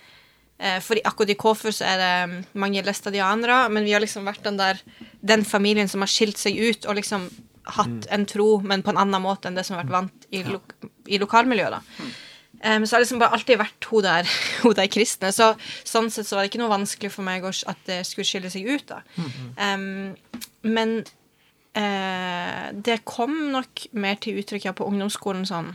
eh, 0.62 0.78
For 0.86 0.96
i- 0.96 1.04
akkurat 1.04 1.34
i 1.34 1.36
Kåfjord 1.42 1.76
så 1.76 1.84
er 1.90 1.98
det 2.00 2.14
mm, 2.30 2.38
mange 2.62 2.86
læstadianere, 2.86 3.64
men 3.74 3.84
vi 3.84 3.92
har 3.96 4.00
liksom 4.06 4.24
vært 4.30 4.46
den 4.46 4.56
der 4.62 4.80
Den 5.20 5.44
familien 5.44 5.90
som 5.92 6.00
har 6.06 6.08
skilt 6.14 6.38
seg 6.40 6.56
ut 6.56 6.86
og 6.88 6.96
liksom 7.02 7.26
hatt 7.76 8.08
en 8.14 8.24
tro, 8.28 8.48
men 8.64 8.82
på 8.84 8.94
en 8.94 9.00
annen 9.04 9.24
måte 9.24 9.50
enn 9.50 9.58
det 9.58 9.66
som 9.66 9.76
har 9.76 9.84
vært 9.84 9.94
vant 9.94 10.26
i, 10.30 10.42
lo 10.46 10.60
i 11.08 11.20
lokalmiljøet. 11.20 11.78
da. 11.78 12.08
Um, 12.58 12.86
så 12.86 12.96
har 12.96 12.98
det 12.98 13.04
liksom 13.04 13.20
bare 13.22 13.36
alltid 13.36 13.60
vært 13.60 13.86
hun 13.90 14.02
der, 14.02 14.30
hun 14.64 14.74
der 14.78 14.90
kristne. 14.90 15.30
Så 15.34 15.52
sånn 15.86 16.10
sett 16.10 16.28
så 16.28 16.36
var 16.36 16.44
det 16.44 16.52
ikke 16.52 16.62
noe 16.62 16.72
vanskelig 16.72 17.12
for 17.14 17.26
meg 17.26 17.46
at 17.46 17.84
det 17.86 18.00
skulle 18.08 18.28
skille 18.28 18.50
seg 18.52 18.66
ut. 18.66 18.90
da. 18.90 19.02
Um, 19.60 20.16
men 20.66 20.98
uh, 21.78 22.64
det 22.74 23.02
kom 23.08 23.36
nok 23.54 23.88
mer 23.98 24.18
til 24.22 24.40
uttrykk 24.42 24.70
ja, 24.70 24.74
på 24.76 24.88
ungdomsskolen 24.88 25.46
sånn 25.48 25.74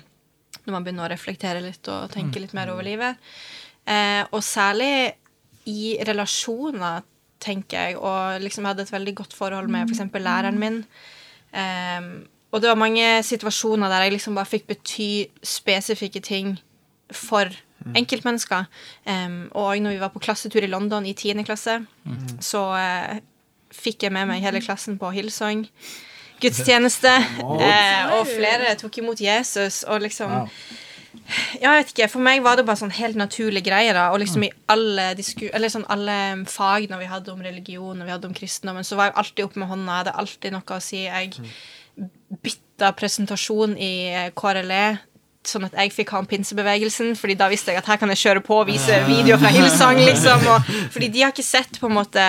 når 0.63 0.75
man 0.75 0.85
begynner 0.85 1.07
å 1.07 1.11
reflektere 1.11 1.59
litt 1.63 1.87
og 1.91 2.11
tenke 2.13 2.39
litt 2.39 2.53
mer 2.55 2.71
over 2.71 2.85
livet. 2.87 3.19
Uh, 3.83 4.23
og 4.31 4.39
særlig 4.45 5.11
i 5.67 5.95
relasjoner, 6.07 7.03
tenker 7.43 7.89
jeg, 7.89 7.97
og 7.99 8.39
liksom 8.43 8.63
jeg 8.63 8.71
hadde 8.71 8.85
et 8.87 8.93
veldig 8.93 9.13
godt 9.19 9.33
forhold 9.35 9.67
med 9.71 9.89
f.eks. 9.91 10.05
Læreren 10.23 10.59
min. 10.59 10.77
Eh, 11.53 12.11
og 12.53 12.61
det 12.61 12.69
var 12.69 12.77
mange 12.77 13.07
situasjoner 13.25 13.89
der 13.89 14.05
jeg 14.05 14.15
liksom 14.17 14.35
bare 14.37 14.49
fikk 14.49 14.67
bety 14.69 15.25
spesifikke 15.41 16.21
ting 16.21 16.57
for 17.11 17.49
enkeltmennesker. 17.97 18.65
Um, 19.09 19.49
og 19.51 19.81
når 19.81 19.95
vi 19.95 19.99
var 19.99 20.11
på 20.13 20.21
klassetur 20.23 20.63
i 20.63 20.69
London 20.69 21.05
i 21.05 21.13
10. 21.13 21.43
klasse, 21.43 21.79
så 22.41 22.61
uh, 22.77 23.17
fikk 23.73 24.05
jeg 24.05 24.13
med 24.13 24.29
meg 24.29 24.43
hele 24.45 24.61
klassen 24.63 24.99
på 25.01 25.09
Hillsong. 25.15 25.65
Gudstjeneste. 26.43 27.11
Uh, 27.41 28.19
og 28.19 28.29
flere 28.29 28.75
tok 28.79 29.01
imot 29.01 29.21
Jesus, 29.21 29.83
og 29.83 30.05
liksom 30.05 30.47
Ja, 31.61 31.73
jeg 31.73 31.83
vet 31.83 31.93
ikke. 31.93 32.09
For 32.11 32.25
meg 32.25 32.41
var 32.45 32.59
det 32.59 32.65
bare 32.67 32.81
sånn 32.81 32.93
helt 32.93 33.17
naturlig 33.19 33.63
greie. 33.65 33.93
da, 33.95 34.09
Og 34.11 34.19
liksom 34.23 34.43
i 34.43 34.51
alle, 34.67 35.13
eller 35.15 35.71
sånn 35.71 35.87
alle 35.93 36.17
fagene 36.49 36.99
vi 36.99 37.09
hadde 37.09 37.31
om 37.33 37.41
religion 37.41 37.95
og 38.01 38.05
vi 38.05 38.11
hadde 38.11 38.29
om 38.29 38.35
kristendommen, 38.35 38.83
så 38.83 38.99
var 38.99 39.09
jeg 39.09 39.17
alltid 39.21 39.45
oppe 39.45 39.63
med 39.63 39.71
hånda. 39.71 39.91
Jeg 39.91 40.03
hadde 40.03 40.17
alltid 40.23 40.55
noe 40.57 40.77
å 40.77 40.83
si. 40.83 41.05
Jeg 41.05 41.33
bytta 42.43 42.93
presentasjon 42.97 43.75
i 43.77 43.93
KRLE 44.35 44.85
sånn 45.47 45.67
at 45.67 45.75
jeg 45.75 45.91
fikk 45.91 46.13
ha 46.15 46.21
om 46.23 46.27
pinsebevegelsen, 46.29 47.17
fordi 47.19 47.35
da 47.39 47.49
visste 47.51 47.73
jeg 47.73 47.81
at 47.81 47.89
her 47.91 47.99
kan 47.99 48.11
jeg 48.13 48.21
kjøre 48.21 48.43
på 48.45 48.61
og 48.61 48.69
vise 48.69 48.99
videoer 49.09 49.41
fra 49.41 49.51
Hillsong, 49.51 49.99
liksom. 49.99 50.45
Og, 50.53 50.69
fordi 50.93 51.09
de 51.11 51.25
har 51.25 51.33
ikke 51.33 51.45
sett 51.45 51.79
på 51.81 51.89
en 51.89 51.97
måte 51.97 52.27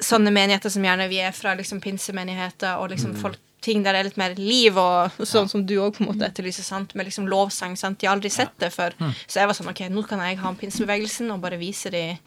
sånne 0.00 0.32
menigheter 0.32 0.72
som 0.72 0.84
gjerne 0.86 1.08
vi 1.10 1.20
er 1.20 1.34
fra, 1.36 1.52
liksom 1.58 1.82
pinsemenigheter 1.84 2.80
og 2.80 2.94
liksom 2.94 3.16
folk 3.20 3.40
ting 3.64 3.82
der 3.82 3.96
det 3.96 4.00
er 4.00 4.08
litt 4.08 4.18
mer 4.20 4.34
liv, 4.38 4.76
og 4.78 5.16
sånn 5.26 5.48
som 5.50 5.64
du 5.66 5.76
òg 5.82 5.96
etterlyser, 6.22 6.62
sant, 6.66 6.94
med 6.94 7.08
liksom 7.08 7.26
lovsang. 7.30 7.76
sant, 7.76 7.98
De 7.98 8.06
har 8.06 8.14
aldri 8.16 8.30
sett 8.30 8.54
det 8.62 8.70
før. 8.74 8.94
Så 9.26 9.40
jeg 9.40 9.50
var 9.50 9.56
sånn 9.58 9.70
OK, 9.72 9.82
nå 9.90 10.04
kan 10.06 10.22
jeg 10.22 10.38
ha 10.38 10.52
pinsebevegelsen 10.60 11.30
og 11.34 11.42
bare 11.42 11.58
vise 11.60 11.90
dem 11.94 12.18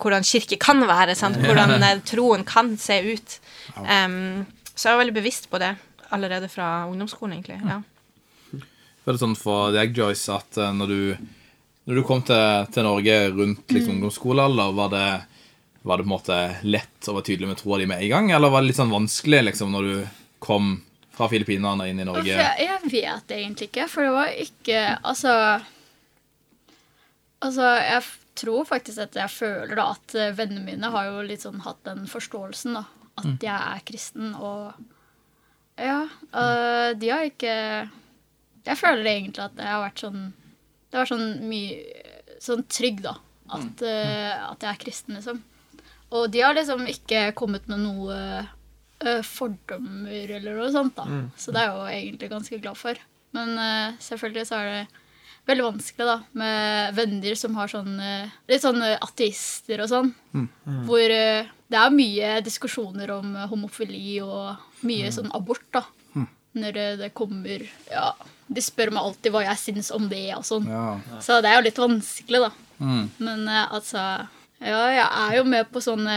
hvordan 0.00 0.24
kirke 0.24 0.56
kan 0.60 0.80
være, 0.88 1.14
sant, 1.18 1.36
hvordan 1.44 1.74
eh, 1.76 1.98
troen 2.08 2.44
kan 2.48 2.72
se 2.80 2.96
ut. 3.04 3.34
Um, 3.76 4.46
så 4.72 4.88
jeg 4.88 4.94
var 4.94 5.02
veldig 5.02 5.16
bevisst 5.18 5.50
på 5.52 5.60
det 5.60 5.74
allerede 6.16 6.48
fra 6.48 6.86
ungdomsskolen, 6.88 7.36
egentlig. 7.36 7.60
ja. 7.60 7.82
Var 9.04 9.16
det 9.16 9.20
sånn 9.22 9.36
for 9.38 9.74
deg, 9.74 9.92
Joyce, 9.96 10.32
at 10.36 10.56
eh, 10.60 10.72
når 10.76 10.92
du, 10.92 11.28
når 11.88 12.00
du 12.00 12.04
kom 12.06 12.22
til, 12.24 12.70
til 12.72 12.84
Norge 12.84 13.18
rundt 13.32 13.72
liksom, 13.72 13.98
ungdomsskolealder, 13.98 14.72
var 14.76 14.90
det, 14.92 15.04
var 15.82 16.00
det 16.00 16.04
på 16.04 16.10
en 16.10 16.14
måte 16.14 16.40
lett 16.68 17.08
å 17.08 17.16
være 17.16 17.28
tydelig 17.30 17.52
med 17.52 17.60
troa 17.60 17.80
di 17.80 17.88
med 17.90 18.04
en 18.04 18.12
gang, 18.14 18.32
eller 18.36 18.52
var 18.52 18.64
det 18.64 18.70
litt 18.70 18.80
sånn 18.80 18.92
vanskelig 18.92 19.44
liksom, 19.50 19.72
når 19.76 19.88
du 19.88 19.94
kom 20.40 20.72
fra 21.12 21.28
Filippinene 21.28 21.86
inn 21.90 22.00
i 22.00 22.06
Norge? 22.08 22.24
Jeg, 22.30 22.64
jeg 22.66 22.90
vet 22.92 23.34
egentlig 23.36 23.68
ikke, 23.70 23.88
for 23.92 24.06
det 24.06 24.12
var 24.16 24.32
ikke 24.46 24.80
Altså 25.04 25.34
Altså, 27.40 27.64
jeg 27.80 28.02
tror 28.40 28.64
faktisk 28.68 29.00
at 29.06 29.16
jeg 29.16 29.32
føler 29.32 29.74
da 29.78 29.86
at 29.94 30.14
vennene 30.36 30.64
mine 30.66 30.90
har 30.92 31.06
jo 31.08 31.22
litt 31.24 31.44
sånn 31.44 31.62
hatt 31.64 31.80
den 31.88 32.04
forståelsen, 32.08 32.76
da. 32.76 32.82
At 33.20 33.24
Mm. 33.26 33.38
jeg 33.40 33.60
er 33.76 33.80
kristen, 33.84 34.34
og 34.34 34.74
Ja. 35.78 36.08
øh, 36.34 36.94
de 36.98 37.08
har 37.08 37.22
ikke 37.24 37.90
Jeg 38.66 38.76
føler 38.76 39.04
egentlig 39.04 39.38
at 39.44 39.56
det 39.56 39.64
har 39.64 39.82
vært 39.90 39.98
sånn 40.04 40.32
Det 40.90 40.98
har 40.98 41.04
vært 41.06 41.14
sånn 41.16 41.48
mye 41.48 41.84
Sånn 42.40 42.62
trygg, 42.68 43.02
da. 43.02 43.14
At, 43.52 43.82
øh, 43.82 44.50
at 44.52 44.60
jeg 44.60 44.70
er 44.70 44.78
kristen, 44.84 45.14
liksom. 45.16 45.42
Og 46.12 46.30
de 46.30 46.40
har 46.40 46.54
liksom 46.54 46.86
ikke 46.86 47.34
kommet 47.34 47.66
med 47.68 47.80
noe 47.80 48.48
fordommer 49.24 50.34
eller 50.36 50.58
noe 50.58 50.72
sånt, 50.74 50.96
da. 50.98 51.22
Så 51.40 51.54
det 51.54 51.62
er 51.62 51.70
jeg 51.70 51.76
jo 51.76 51.94
egentlig 52.00 52.28
ganske 52.32 52.58
glad 52.60 52.76
for. 52.76 52.98
Men 53.36 53.54
uh, 53.58 53.94
selvfølgelig 54.02 54.48
så 54.48 54.58
er 54.58 54.68
det 54.70 55.06
veldig 55.48 55.64
vanskelig 55.64 56.06
da, 56.06 56.16
med 56.36 56.98
venner 56.98 57.38
som 57.38 57.56
har 57.58 57.70
sånn 57.72 57.94
øh, 57.96 58.34
litt 58.50 58.62
sånn 58.62 58.82
ateister 58.84 59.80
og 59.82 59.88
sånn. 59.90 60.10
Hvor 60.86 61.14
uh, 61.14 61.48
det 61.70 61.78
er 61.80 61.94
mye 61.94 62.34
diskusjoner 62.44 63.10
om 63.16 63.32
homofili 63.50 64.20
og 64.22 64.84
mye 64.86 65.10
sånn 65.14 65.32
abort, 65.36 65.66
da. 65.74 65.86
Når 66.58 66.76
øh, 66.82 66.98
det 66.98 67.12
kommer 67.14 67.62
Ja, 67.90 68.10
de 68.50 68.62
spør 68.62 68.90
meg 68.90 69.04
alltid 69.06 69.34
hva 69.34 69.44
jeg 69.44 69.62
syns 69.62 69.92
om 69.94 70.08
det 70.10 70.24
og 70.34 70.42
sånn. 70.46 70.66
Ja. 70.66 70.98
Så 71.22 71.38
det 71.42 71.50
er 71.50 71.60
jo 71.60 71.66
litt 71.68 71.78
vanskelig, 71.78 72.40
da. 72.42 72.50
Mm. 72.80 73.04
Men 73.22 73.44
uh, 73.46 73.74
altså 73.76 74.02
Ja, 74.60 74.80
jeg 74.92 75.06
er 75.08 75.36
jo 75.38 75.44
med 75.48 75.70
på 75.72 75.80
sånne 75.80 76.16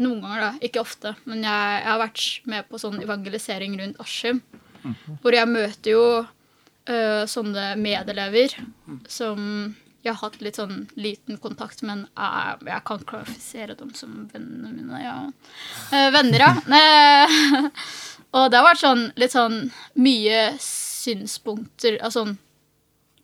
Noen 0.00 0.22
ganger, 0.22 0.40
da. 0.40 0.50
Ikke 0.64 0.80
ofte. 0.80 1.12
Men 1.28 1.42
jeg, 1.44 1.72
jeg 1.82 1.90
har 1.90 2.00
vært 2.00 2.26
med 2.48 2.68
på 2.70 2.80
sånn 2.80 3.02
evangelisering 3.04 3.76
rundt 3.80 4.00
Askim. 4.00 4.40
Hvor 5.20 5.36
jeg 5.36 5.50
møter 5.50 5.92
jo 5.92 6.04
uh, 6.24 7.24
sånne 7.28 7.74
medelever 7.78 8.56
som 9.10 9.42
jeg 10.02 10.10
har 10.10 10.18
hatt 10.24 10.40
litt 10.42 10.58
sånn 10.58 10.86
liten 10.98 11.38
kontakt 11.42 11.84
med. 11.84 12.02
Men 12.02 12.06
jeg, 12.16 12.64
jeg 12.72 12.84
kan 12.88 13.04
kvalifisere 13.12 13.76
dem 13.78 13.92
som 13.98 14.24
vennene 14.32 14.72
mine. 14.74 15.02
Ja. 15.04 15.16
Uh, 15.92 16.08
venner, 16.14 16.48
ja. 16.48 16.52
Eh, 16.82 17.68
og 18.36 18.48
det 18.50 18.58
har 18.58 18.64
vært 18.64 18.80
sånn 18.80 19.04
litt 19.20 19.34
sånn 19.34 19.58
mye 20.00 20.54
synspunkter 20.62 21.98
Altså 22.00 22.22
sånn 22.22 22.36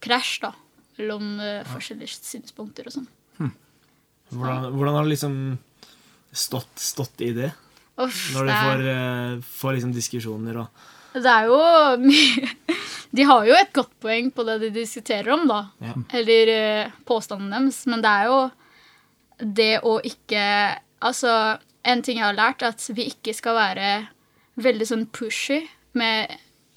krasj, 0.05 0.43
da. 0.45 0.53
Mellom 0.99 1.39
uh, 1.41 1.65
forskjellige 1.73 2.21
synspunkter 2.21 2.91
og 2.91 3.01
sånn. 3.01 3.09
Hvordan, 4.31 4.69
hvordan 4.75 4.95
har 4.95 5.07
du 5.07 5.11
liksom 5.13 5.35
stått, 6.33 6.73
stått 6.79 7.25
i 7.25 7.33
det? 7.37 7.51
Uff, 7.99 8.29
Når 8.35 8.47
du 8.47 8.53
får, 8.53 8.83
eh, 8.93 9.41
får 9.43 9.75
liksom 9.75 9.93
diskusjoner 9.95 10.61
og 10.63 10.85
Det 11.19 11.31
er 11.33 11.49
jo 11.49 11.61
mye 12.05 12.51
De 13.17 13.25
har 13.25 13.47
jo 13.49 13.57
et 13.57 13.73
godt 13.73 13.95
poeng 14.05 14.29
på 14.31 14.45
det 14.45 14.59
de 14.61 14.69
diskuterer 14.75 15.31
om, 15.33 15.47
da. 15.49 15.63
Ja. 15.81 15.95
Eller 16.19 16.51
eh, 16.53 16.91
påstanden 17.09 17.49
deres. 17.55 17.79
Men 17.89 18.03
det 18.05 18.11
er 18.13 18.29
jo 18.29 18.41
det 19.39 19.73
å 19.87 19.95
ikke 20.05 20.45
Altså, 20.99 21.33
en 21.87 22.03
ting 22.03 22.19
jeg 22.19 22.27
har 22.27 22.35
lært, 22.37 22.61
er 22.61 22.75
at 22.75 22.85
vi 22.91 23.07
ikke 23.09 23.33
skal 23.33 23.55
være 23.55 23.91
veldig 24.59 24.87
sånn 24.91 25.05
pushy 25.15 25.61
med 25.95 26.33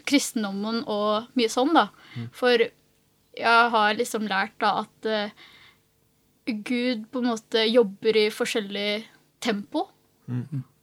kristendommen 0.06 0.84
og 0.86 1.32
mye 1.34 1.50
sånn, 1.50 1.74
da. 1.74 1.88
For 2.38 2.62
jeg 2.62 3.72
har 3.74 3.98
liksom 3.98 4.28
lært 4.30 4.54
da 4.62 4.76
at 4.84 5.10
eh, 5.10 5.34
Gud 6.68 7.08
på 7.12 7.22
en 7.22 7.32
måte 7.32 7.66
jobber 7.70 8.18
i 8.18 8.28
forskjellig 8.34 8.90
tempo. 9.44 9.88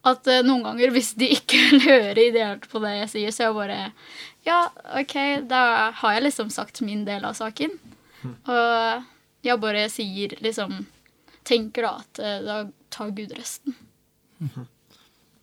At 0.09 0.29
uh, 0.31 0.41
noen 0.47 0.65
ganger, 0.67 0.93
hvis 0.95 1.13
de 1.19 1.31
ikke 1.37 1.61
vil 1.71 1.85
høre 1.87 2.27
ideelt 2.31 2.69
på 2.71 2.83
det 2.85 2.95
jeg 3.03 3.13
sier, 3.15 3.35
så 3.35 3.45
er 3.45 3.49
jeg 3.49 3.59
bare 3.59 3.79
Ja, 4.47 4.59
OK, 5.01 5.17
da 5.51 5.63
har 6.01 6.17
jeg 6.17 6.29
liksom 6.29 6.53
sagt 6.55 6.83
min 6.87 7.05
del 7.09 7.27
av 7.29 7.37
saken. 7.39 7.75
Og 8.25 9.47
jeg 9.47 9.63
bare 9.63 9.89
sier 9.93 10.35
liksom 10.43 10.81
Tenker 11.49 11.87
da 11.87 11.91
at 12.03 12.19
eh, 12.21 12.41
da 12.45 12.57
tar 12.93 13.13
Gud 13.17 13.31
resten. 13.33 13.73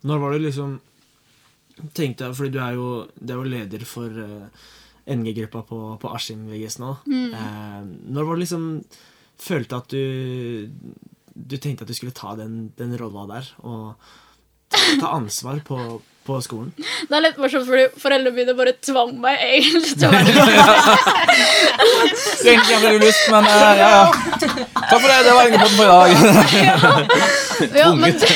Når 0.05 0.19
var 0.21 0.35
det 0.35 0.43
liksom 0.43 0.75
Tenkte 1.97 2.27
jeg, 2.27 2.35
fordi 2.37 2.51
du 2.53 2.59
er 2.61 2.75
jo, 2.77 2.89
du 3.17 3.31
er 3.33 3.39
jo 3.39 3.51
leder 3.51 3.81
for 3.89 4.07
uh, 4.07 4.67
NG-gruppa 5.11 5.63
på, 5.67 5.79
på 5.99 6.11
Askim 6.15 6.45
VGS 6.47 6.77
nå. 6.79 6.91
Eh, 7.11 7.81
når 8.15 8.27
var 8.29 8.37
det 8.37 8.45
liksom 8.45 8.67
Følte 9.41 9.75
at 9.81 9.91
du 9.91 10.69
Du 11.35 11.57
tenkte 11.57 11.83
at 11.83 11.89
du 11.91 11.95
skulle 11.97 12.15
ta 12.15 12.35
den, 12.39 12.71
den 12.77 12.95
rolla 12.99 13.25
der 13.33 13.49
og 13.67 13.95
ta, 14.71 15.09
ansvar 15.11 15.59
på, 15.67 15.77
på 16.25 16.37
skolen? 16.41 16.71
Det 16.77 17.15
er 17.17 17.23
litt 17.25 17.37
morsomt, 17.39 17.67
fordi 17.67 17.85
foreldrene 18.01 18.31
mine 18.35 18.55
bare 18.57 18.73
tvang 18.83 19.11
meg 19.21 19.35
egentlig 19.43 19.97
til 19.99 20.07
å 20.07 20.11
være 20.15 20.33
med. 20.33 20.55
Så 22.15 22.47
egentlig 22.47 22.77
hadde 22.77 22.93
du 22.95 23.03
lyst, 23.03 23.25
men 23.31 23.43
uh, 23.45 23.51
ja, 23.51 23.89
ja. 23.91 24.05
Takk 24.39 25.01
for 25.03 25.07
det. 25.11 25.19
Det 25.27 25.35
var 25.35 25.41
egentlig 25.43 25.69
for 25.75 25.83
i 25.83 25.89
dag. 25.91 26.09
Ja, 27.79 27.89
men 27.95 28.17
de, 28.19 28.27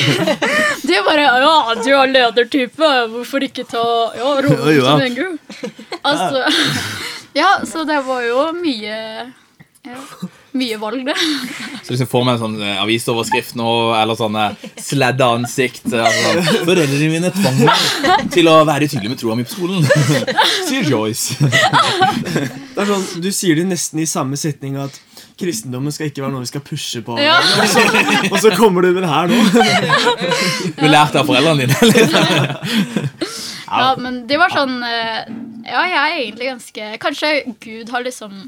de 0.87 0.99
bare 1.07 1.25
Ja, 1.43 1.55
du 1.75 1.89
er 1.91 2.11
ledertype, 2.13 2.91
hvorfor 3.15 3.43
ikke 3.47 3.65
ta 3.67 3.83
Ja, 4.15 4.27
Ja, 4.27 4.35
rollen 4.45 4.75
ja. 4.75 4.83
som 4.85 5.01
NGO? 5.03 5.29
Altså 6.03 6.43
Ja, 7.39 7.49
så 7.67 7.83
det 7.87 7.99
var 8.07 8.23
jo 8.25 8.45
mye 8.57 8.99
ja, 9.85 9.99
Mye 10.57 10.77
valg, 10.81 11.03
det. 11.05 11.13
Så 11.85 11.93
liksom 11.93 12.07
får 12.09 12.23
vi 12.25 12.31
en 12.33 12.39
sånn 12.41 12.55
eh, 12.65 12.79
avisoverskrift 12.81 13.53
nå, 13.59 13.67
eller 13.99 14.17
sånne 14.17 14.47
sladda 14.81 15.27
ansikt. 15.37 15.85
eh, 15.93 16.05
Altså, 16.09 16.63
Foreldrene 16.65 17.09
mine 17.11 17.29
tvang 17.35 17.59
meg 17.67 18.31
til 18.33 18.49
å 18.49 18.55
være 18.67 18.87
tydelig 18.89 19.11
med 19.13 19.21
troa 19.21 19.35
mi 19.37 19.45
på 19.45 19.53
skolen. 19.57 19.85
Sier 20.69 20.89
Joyce. 20.89 21.37
Det 22.79 22.85
er 22.85 22.87
sånn, 22.93 23.05
Du 23.21 23.27
sier 23.35 23.57
det 23.59 23.65
nesten 23.67 23.99
i 23.99 24.05
samme 24.07 24.37
setning 24.39 24.77
at 24.79 24.95
kristendommen 25.39 25.91
skal 25.91 26.09
ikke 26.09 26.21
være 26.23 26.31
noe 26.33 26.43
vi 26.45 26.49
skal 26.51 26.63
pushe 26.63 27.01
på. 27.03 27.15
Ja. 27.19 27.37
Og, 27.39 27.67
så, 27.71 27.83
og 28.29 28.37
så 28.43 28.51
kommer 28.57 28.83
du 28.83 28.93
med 28.95 29.03
det 29.03 29.11
her 29.11 29.27
nå. 29.31 29.37
Du 30.79 30.85
lærte 30.87 31.21
av 31.21 31.27
foreldrene 31.27 31.67
dine. 31.67 32.89
Ja, 33.69 33.93
men 34.01 34.23
det 34.29 34.39
var 34.41 34.49
sånn 34.53 34.79
eh, 34.81 35.27
Ja, 35.67 35.83
jeg 35.85 35.99
er 35.99 36.15
egentlig 36.23 36.47
ganske 36.49 36.87
Kanskje 37.03 37.29
Gud 37.61 37.91
har 37.93 38.01
liksom 38.07 38.47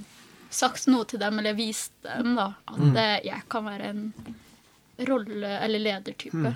sagt 0.51 0.87
noe 0.91 1.07
til 1.09 1.21
dem, 1.21 1.39
eller 1.39 1.57
vist 1.57 1.93
dem, 2.05 2.35
da. 2.37 2.51
At 2.67 2.79
mm. 2.79 3.01
jeg 3.25 3.43
kan 3.51 3.65
være 3.67 3.89
en 3.91 4.05
rolle- 5.07 5.57
eller 5.65 5.79
ledertype. 5.79 6.55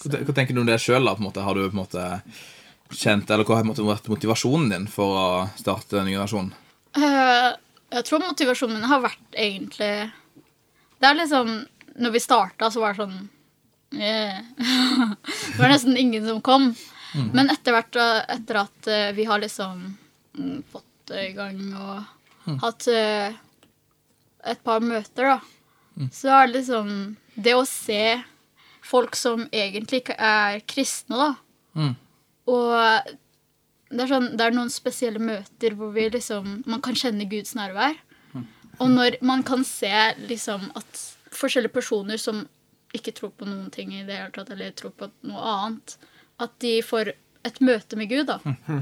Hva 0.00 0.22
hva 0.24 0.34
tenker 0.34 0.56
du 0.56 0.62
om 0.62 0.68
det 0.68 0.78
sjøl? 0.80 1.08
Har 1.08 1.54
du 1.56 1.64
på 1.66 1.74
en 1.74 1.80
måte 1.82 2.04
kjent, 2.90 3.30
eller 3.30 3.46
hva 3.46 3.58
har 3.58 3.66
måte 3.68 3.86
vært 3.86 4.08
motivasjonen 4.10 4.70
din 4.72 4.86
for 4.90 5.16
å 5.18 5.26
starte 5.58 6.00
en 6.00 6.08
ny 6.08 6.14
generasjon? 6.14 6.52
Uh, 6.96 7.52
jeg 7.94 8.06
tror 8.06 8.24
motivasjonen 8.24 8.78
min 8.78 8.88
har 8.90 9.02
vært 9.04 9.36
egentlig 9.38 10.10
Det 10.98 11.06
er 11.06 11.14
liksom 11.14 11.52
Når 12.02 12.14
vi 12.16 12.22
starta, 12.22 12.70
så 12.70 12.82
var 12.82 12.96
det 12.96 13.04
sånn 13.04 13.28
yeah. 13.94 14.40
Det 15.52 15.58
var 15.58 15.70
nesten 15.70 15.98
ingen 15.98 16.26
som 16.26 16.40
kom. 16.42 16.72
Men 17.34 17.50
etter 17.50 17.74
hvert, 17.74 17.96
eh, 17.98 18.20
etter 18.36 18.58
at 18.60 18.88
eh, 18.90 19.08
vi 19.16 19.24
har 19.26 19.42
liksom 19.42 19.80
mm, 20.38 20.60
fått 20.70 21.14
i 21.18 21.32
gang 21.34 21.58
og 21.74 22.04
hatt 22.58 22.86
uh, 22.88 23.32
et 24.50 24.60
par 24.64 24.80
møter, 24.80 25.22
da, 25.36 25.40
så 26.12 26.28
er 26.32 26.46
det 26.46 26.54
liksom 26.62 27.16
Det 27.36 27.54
å 27.54 27.64
se 27.68 28.22
folk 28.82 29.14
som 29.16 29.46
egentlig 29.52 30.00
ikke 30.02 30.16
er 30.18 30.60
kristne, 30.66 31.16
da, 31.16 31.34
Mm. 31.76 31.92
og 32.50 33.16
det 33.90 34.00
er, 34.02 34.08
sånn, 34.10 34.36
det 34.36 34.40
er 34.46 34.50
noen 34.56 34.70
spesielle 34.70 35.20
møter 35.22 35.74
hvor 35.78 35.92
vi 35.94 36.08
liksom, 36.10 36.64
man 36.66 36.80
kan 36.82 36.94
kjenne 36.98 37.28
Guds 37.30 37.54
nærvær. 37.54 37.94
Og 38.80 38.88
når 38.90 39.16
man 39.22 39.42
kan 39.46 39.62
se 39.64 39.92
liksom 40.26 40.70
at 40.74 41.00
forskjellige 41.30 41.72
personer 41.74 42.16
som 42.18 42.46
ikke 42.96 43.12
tror 43.14 43.30
på 43.38 43.46
noen 43.46 43.70
ting 43.70 43.92
i 43.94 44.02
det 44.02 44.16
hele 44.16 44.30
tatt, 44.34 44.50
eller 44.50 44.70
tror 44.72 44.90
på 44.98 45.10
noe 45.28 45.42
annet, 45.54 45.96
at 46.40 46.50
de 46.58 46.80
får 46.82 47.12
et 47.44 47.60
møte 47.60 47.96
med 47.96 48.08
Gud, 48.10 48.26
da. 48.26 48.38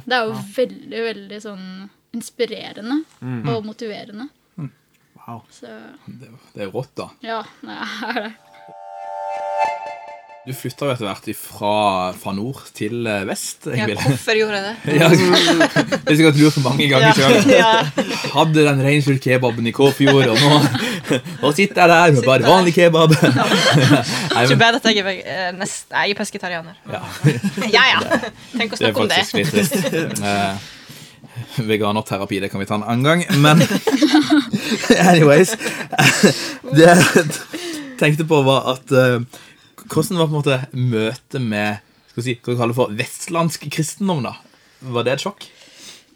Det 0.06 0.14
er 0.16 0.24
jo 0.30 0.36
veldig, 0.56 1.02
veldig 1.10 1.40
sånn 1.44 1.66
inspirerende 2.16 3.02
og 3.52 3.64
motiverende. 3.66 4.28
Wow. 5.28 5.42
Så 5.52 5.66
Det, 6.06 6.28
det 6.54 6.62
er 6.64 6.70
rått, 6.72 6.94
da. 6.96 7.10
ja, 7.22 7.42
det 7.60 7.74
er 7.82 8.22
det. 8.22 8.30
Du 10.48 10.54
flytta 10.56 10.86
jo 10.86 10.92
etter 10.94 11.04
hvert 11.04 11.26
fra, 11.36 11.70
fra 12.16 12.32
nord 12.32 12.62
til 12.72 13.02
eh, 13.04 13.24
vest, 13.28 13.66
Ja, 13.76 13.84
hvorfor 13.90 14.38
gjorde 14.38 14.56
jeg 14.56 14.64
det? 14.64 14.94
Ja, 14.96 15.08
det 15.10 16.14
er 16.14 16.16
sikkert 16.16 16.38
lurt 16.40 16.56
mange 16.64 16.86
ganger 16.88 17.18
sjøl. 17.18 17.50
Ja. 17.52 17.82
Hadde 18.32 18.64
den 18.64 18.80
reinsdyrkebaben 18.86 19.68
i 19.68 19.74
Kåfjord, 19.76 20.30
og 20.32 20.40
nå 20.40 20.62
og 21.44 21.52
sitter 21.58 21.82
jeg 21.84 21.92
der 21.92 22.16
med 22.16 22.24
bare 22.24 22.48
vanlig 22.48 22.72
kebab. 22.78 23.12
Ikke 24.40 24.56
bedre 24.56 24.80
at 24.80 24.88
jeg 24.88 25.04
er, 25.04 25.20
eh, 25.20 25.52
nest, 25.58 25.92
jeg 25.92 26.16
er 26.16 26.22
pesketarianer. 26.22 26.80
ja, 26.96 27.04
Ja, 27.74 27.84
ja. 27.92 28.00
Tenk 28.56 28.72
å 28.72 28.80
det 28.80 28.80
er 28.80 28.82
snakke 28.86 29.04
om 29.04 29.12
det. 29.12 29.20
faktisk 29.20 29.36
litt 29.42 29.52
trist. 29.52 30.77
Veganerterapi, 31.70 32.40
det 32.40 32.50
kan 32.52 32.60
vi 32.60 32.68
ta 32.68 32.78
en 32.78 32.86
annen 32.86 33.04
gang, 33.04 33.24
men 33.42 33.62
Anyways. 35.10 35.56
Det 36.76 36.88
jeg 36.88 37.26
tenkte 37.98 38.26
på, 38.28 38.42
var 38.46 38.74
at 38.74 38.92
eh, 38.92 39.22
Hvordan 39.88 40.18
var 40.20 40.28
på 40.28 40.34
en 40.34 40.38
måte 40.38 40.58
møtet 40.72 41.40
med 41.42 41.84
skal 42.10 42.20
vi 42.20 42.26
si, 42.26 42.34
hva 42.42 42.52
vi 42.52 42.58
kaller 42.58 42.76
for 42.76 42.98
vestlandsk 42.98 43.68
kristendom? 43.72 44.24
da? 44.26 44.34
Var 44.90 45.06
det 45.06 45.12
et 45.14 45.22
sjokk? 45.22 45.46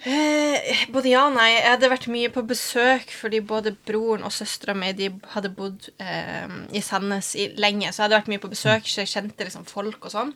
Eh, 0.02 0.82
både 0.90 1.12
ja 1.12 1.28
og 1.28 1.36
nei. 1.36 1.52
Jeg 1.54 1.68
hadde 1.76 1.90
vært 1.92 2.08
mye 2.10 2.30
på 2.34 2.42
besøk 2.46 3.12
fordi 3.14 3.38
både 3.46 3.74
broren 3.86 4.26
og 4.26 4.34
søstera 4.34 4.74
mi 4.74 4.90
de 4.98 5.12
hadde 5.36 5.52
bodd 5.54 5.86
eh, 6.02 6.56
i 6.74 6.82
Sandnes 6.82 7.36
i, 7.38 7.52
lenge. 7.54 7.90
Så 7.90 8.02
jeg 8.02 8.08
hadde 8.08 8.18
vært 8.18 8.32
mye 8.32 8.42
på 8.42 8.50
besøk, 8.50 8.88
så 8.90 9.04
jeg 9.04 9.12
kjente 9.12 9.46
liksom 9.46 9.68
folk 9.70 10.08
og 10.08 10.14
sånn. 10.16 10.34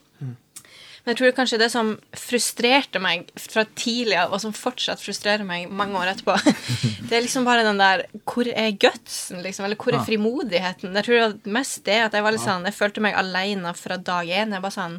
Men 1.07 1.15
jeg 1.15 1.19
tror 1.21 1.35
kanskje 1.37 1.59
det 1.61 1.69
som 1.71 1.93
frustrerte 2.19 2.99
meg 2.99 3.29
fra 3.39 3.63
tidlig 3.79 4.17
av, 4.19 4.33
og 4.35 4.41
som 4.43 4.51
fortsatt 4.51 4.99
frustrerer 4.99 5.47
meg 5.47 5.71
mange 5.71 5.95
år 6.01 6.11
etterpå, 6.11 6.35
det 7.07 7.15
er 7.15 7.23
liksom 7.23 7.47
bare 7.47 7.63
den 7.63 7.79
der 7.79 8.03
Hvor 8.27 8.51
er 8.51 8.75
gutsen, 8.75 9.39
liksom? 9.45 9.69
Eller 9.69 9.79
hvor 9.79 9.95
er 9.95 10.03
frimodigheten? 10.03 10.91
Jeg 10.99 11.07
tror 11.07 11.15
det 11.15 11.25
var 11.29 11.57
mest 11.61 11.85
det 11.87 12.01
at 12.09 12.17
jeg 12.19 12.27
var 12.27 12.35
litt 12.35 12.43
sånn 12.43 12.67
Jeg 12.67 12.75
følte 12.75 13.05
meg 13.07 13.15
aleine 13.15 13.71
fra 13.79 14.01
dag 14.03 14.27
én. 14.27 14.51
Jeg 14.57 14.65
bare 14.65 14.75
sånn 14.75 14.99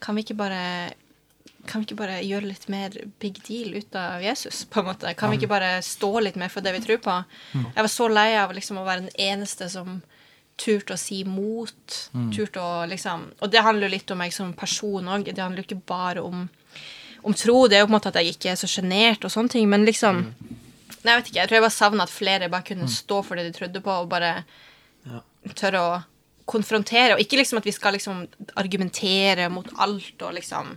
Kan 0.00 0.16
vi 0.16 0.24
ikke 0.24 0.40
bare 0.40 0.64
kan 1.64 1.80
vi 1.80 1.86
ikke 1.88 1.96
bare 1.96 2.18
gjøre 2.20 2.48
litt 2.50 2.66
mer 2.68 2.92
big 3.22 3.38
deal 3.46 3.76
ut 3.78 3.94
av 3.96 4.20
Jesus? 4.20 4.64
på 4.68 4.82
en 4.82 4.90
måte? 4.90 5.14
Kan 5.16 5.30
vi 5.32 5.38
ikke 5.38 5.48
bare 5.48 5.78
stå 5.84 6.10
litt 6.20 6.36
mer 6.36 6.52
for 6.52 6.60
det 6.64 6.74
vi 6.76 6.82
tror 6.84 6.98
på? 7.00 7.14
Jeg 7.54 7.86
var 7.86 7.88
så 7.92 8.08
lei 8.12 8.34
av 8.36 8.52
liksom 8.52 8.82
å 8.82 8.84
være 8.84 9.06
den 9.06 9.14
eneste 9.32 9.70
som 9.72 10.02
turte 10.60 10.94
å 10.94 11.00
si 11.00 11.22
mot. 11.26 12.00
turt 12.34 12.56
å 12.56 12.86
liksom 12.86 13.30
Og 13.40 13.50
det 13.50 13.62
handler 13.62 13.88
jo 13.88 13.94
litt 13.96 14.10
om 14.10 14.18
meg 14.18 14.32
som 14.32 14.52
person 14.52 15.08
òg. 15.08 15.26
Det 15.30 15.42
handler 15.42 15.62
jo 15.62 15.68
ikke 15.68 15.86
bare 15.86 16.22
om, 16.22 16.48
om 17.22 17.34
tro. 17.34 17.66
Det 17.68 17.78
er 17.78 17.84
jo 17.84 17.88
på 17.88 17.94
en 17.94 17.98
måte 17.98 18.12
at 18.12 18.20
jeg 18.20 18.36
ikke 18.36 18.52
er 18.52 18.60
så 18.60 18.70
sjenert 18.70 19.24
og 19.24 19.32
sånne 19.34 19.56
ting, 19.56 19.68
men 19.68 19.86
liksom 19.88 20.26
Nei, 21.04 21.12
jeg 21.12 21.20
vet 21.20 21.26
ikke. 21.28 21.38
Jeg 21.40 21.48
tror 21.48 21.56
jeg 21.58 21.64
bare 21.66 21.74
savna 21.74 22.04
at 22.06 22.12
flere 22.12 22.46
bare 22.48 22.64
kunne 22.64 22.86
stå 22.88 23.18
for 23.26 23.36
det 23.36 23.42
de 23.44 23.52
trodde 23.52 23.80
på, 23.84 23.92
og 23.92 24.08
bare 24.08 24.30
tørre 25.52 25.82
å 25.82 25.98
konfrontere. 26.48 27.16
Og 27.16 27.20
ikke 27.20 27.36
liksom 27.40 27.60
at 27.60 27.68
vi 27.68 27.74
skal 27.76 27.96
liksom 27.96 28.22
argumentere 28.60 29.50
mot 29.52 29.68
alt 29.84 30.24
og 30.24 30.32
liksom 30.38 30.74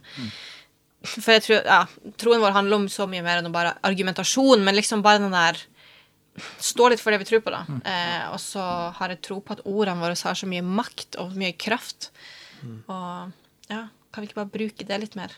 For 1.07 1.37
jeg 1.37 1.43
tror 1.45 1.61
ja, 1.61 1.81
troen 2.19 2.41
vår 2.43 2.55
handler 2.57 2.81
om 2.81 2.87
så 2.91 3.05
mye 3.07 3.23
mer 3.23 3.39
enn 3.39 3.53
bare 3.53 3.77
argumentasjon, 3.87 4.63
men 4.65 4.75
liksom 4.75 5.03
bare 5.05 5.21
den 5.23 5.35
der 5.35 5.59
Stå 6.61 6.89
litt 6.91 7.01
for 7.01 7.13
det 7.13 7.21
vi 7.23 7.29
tror 7.31 7.43
på, 7.45 7.53
da. 7.53 7.63
Eh, 7.81 8.25
og 8.31 8.39
så 8.41 8.63
har 8.97 9.13
jeg 9.13 9.23
tro 9.25 9.39
på 9.41 9.57
at 9.57 9.63
ordene 9.65 10.01
våre 10.03 10.17
har 10.17 10.37
så 10.37 10.49
mye 10.49 10.63
makt 10.65 11.17
og 11.21 11.37
mye 11.37 11.55
kraft. 11.57 12.11
Og 12.87 13.71
ja, 13.71 13.85
kan 14.13 14.23
vi 14.23 14.29
ikke 14.29 14.39
bare 14.39 14.49
bruke 14.49 14.85
det 14.87 14.97
litt 15.01 15.15
mer? 15.19 15.33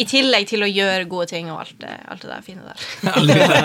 I 0.00 0.06
tillegg 0.08 0.48
til 0.50 0.64
å 0.64 0.68
gjøre 0.70 1.08
gode 1.10 1.28
ting 1.30 1.50
og 1.52 1.60
alt 1.62 1.76
det, 1.82 1.92
alt 2.10 2.24
det 2.24 2.30
der 2.32 2.46
fine 2.46 2.62
der. 2.66 2.78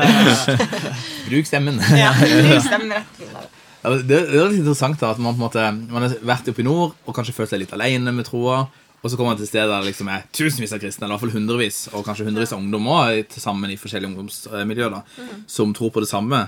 Bruk 1.29 1.49
stemmen. 1.49 1.79
Ja, 1.97 2.11
bruk 2.19 2.65
stemmen 2.65 2.93
rett 2.93 3.21
Ja, 3.25 3.93
det, 3.95 4.03
det 4.09 4.19
er 4.19 4.51
litt 4.51 4.61
interessant 4.61 5.01
da, 5.01 5.13
at 5.15 5.21
man 5.21 5.33
på 5.33 5.39
en 5.39 5.45
måte 5.45 5.65
Man 5.93 6.05
har 6.05 6.13
vært 6.25 6.47
oppe 6.49 6.61
i 6.61 6.67
nord 6.67 6.93
og 7.05 7.17
kanskje 7.17 7.35
følt 7.37 7.53
seg 7.53 7.61
litt 7.63 7.73
alene 7.73 8.13
med 8.13 8.27
troa. 8.29 8.63
Og 9.05 9.11
så 9.11 9.17
kommer 9.19 9.35
man 9.35 9.37
til 9.37 9.45
steder 9.45 9.69
der 9.69 9.83
det 9.83 9.91
liksom 9.91 10.07
er 10.09 10.23
tusenvis 10.33 10.71
av 10.73 10.79
kristne, 10.81 11.05
eller 11.05 11.13
i 11.13 11.19
hvert 11.19 11.23
fall 11.27 11.35
hundrevis, 11.37 11.79
og 11.93 12.07
kanskje 12.07 12.25
hundrevis 12.25 12.55
av 12.55 12.61
ungdommer 12.63 13.11
òg, 13.13 13.35
sammen 13.37 13.69
i 13.69 13.77
forskjellige 13.77 14.09
ungdomsmiljøer, 14.09 14.95
da, 14.95 15.27
som 15.45 15.75
tror 15.77 15.91
på 15.93 16.01
det 16.01 16.09
samme. 16.09 16.39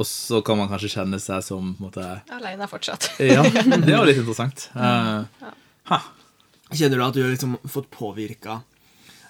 Og 0.00 0.08
så 0.08 0.40
kan 0.40 0.56
man 0.56 0.70
kanskje 0.70 0.94
kjenne 0.94 1.20
seg 1.20 1.44
som 1.44 1.74
på 1.76 1.82
en 1.82 1.90
måte, 1.90 2.06
Alene 2.32 2.70
fortsatt. 2.70 3.10
Ja, 3.20 3.44
det 3.44 3.92
er 3.92 3.98
jo 3.98 4.08
litt 4.08 4.22
interessant. 4.22 4.70
Eh, 4.80 5.52
ha. 5.90 5.98
Kjenner 6.70 7.00
du 7.00 7.04
at 7.04 7.16
du 7.18 7.20
har 7.24 7.32
liksom 7.34 7.56
fått 7.68 7.90
påvirka 7.92 8.60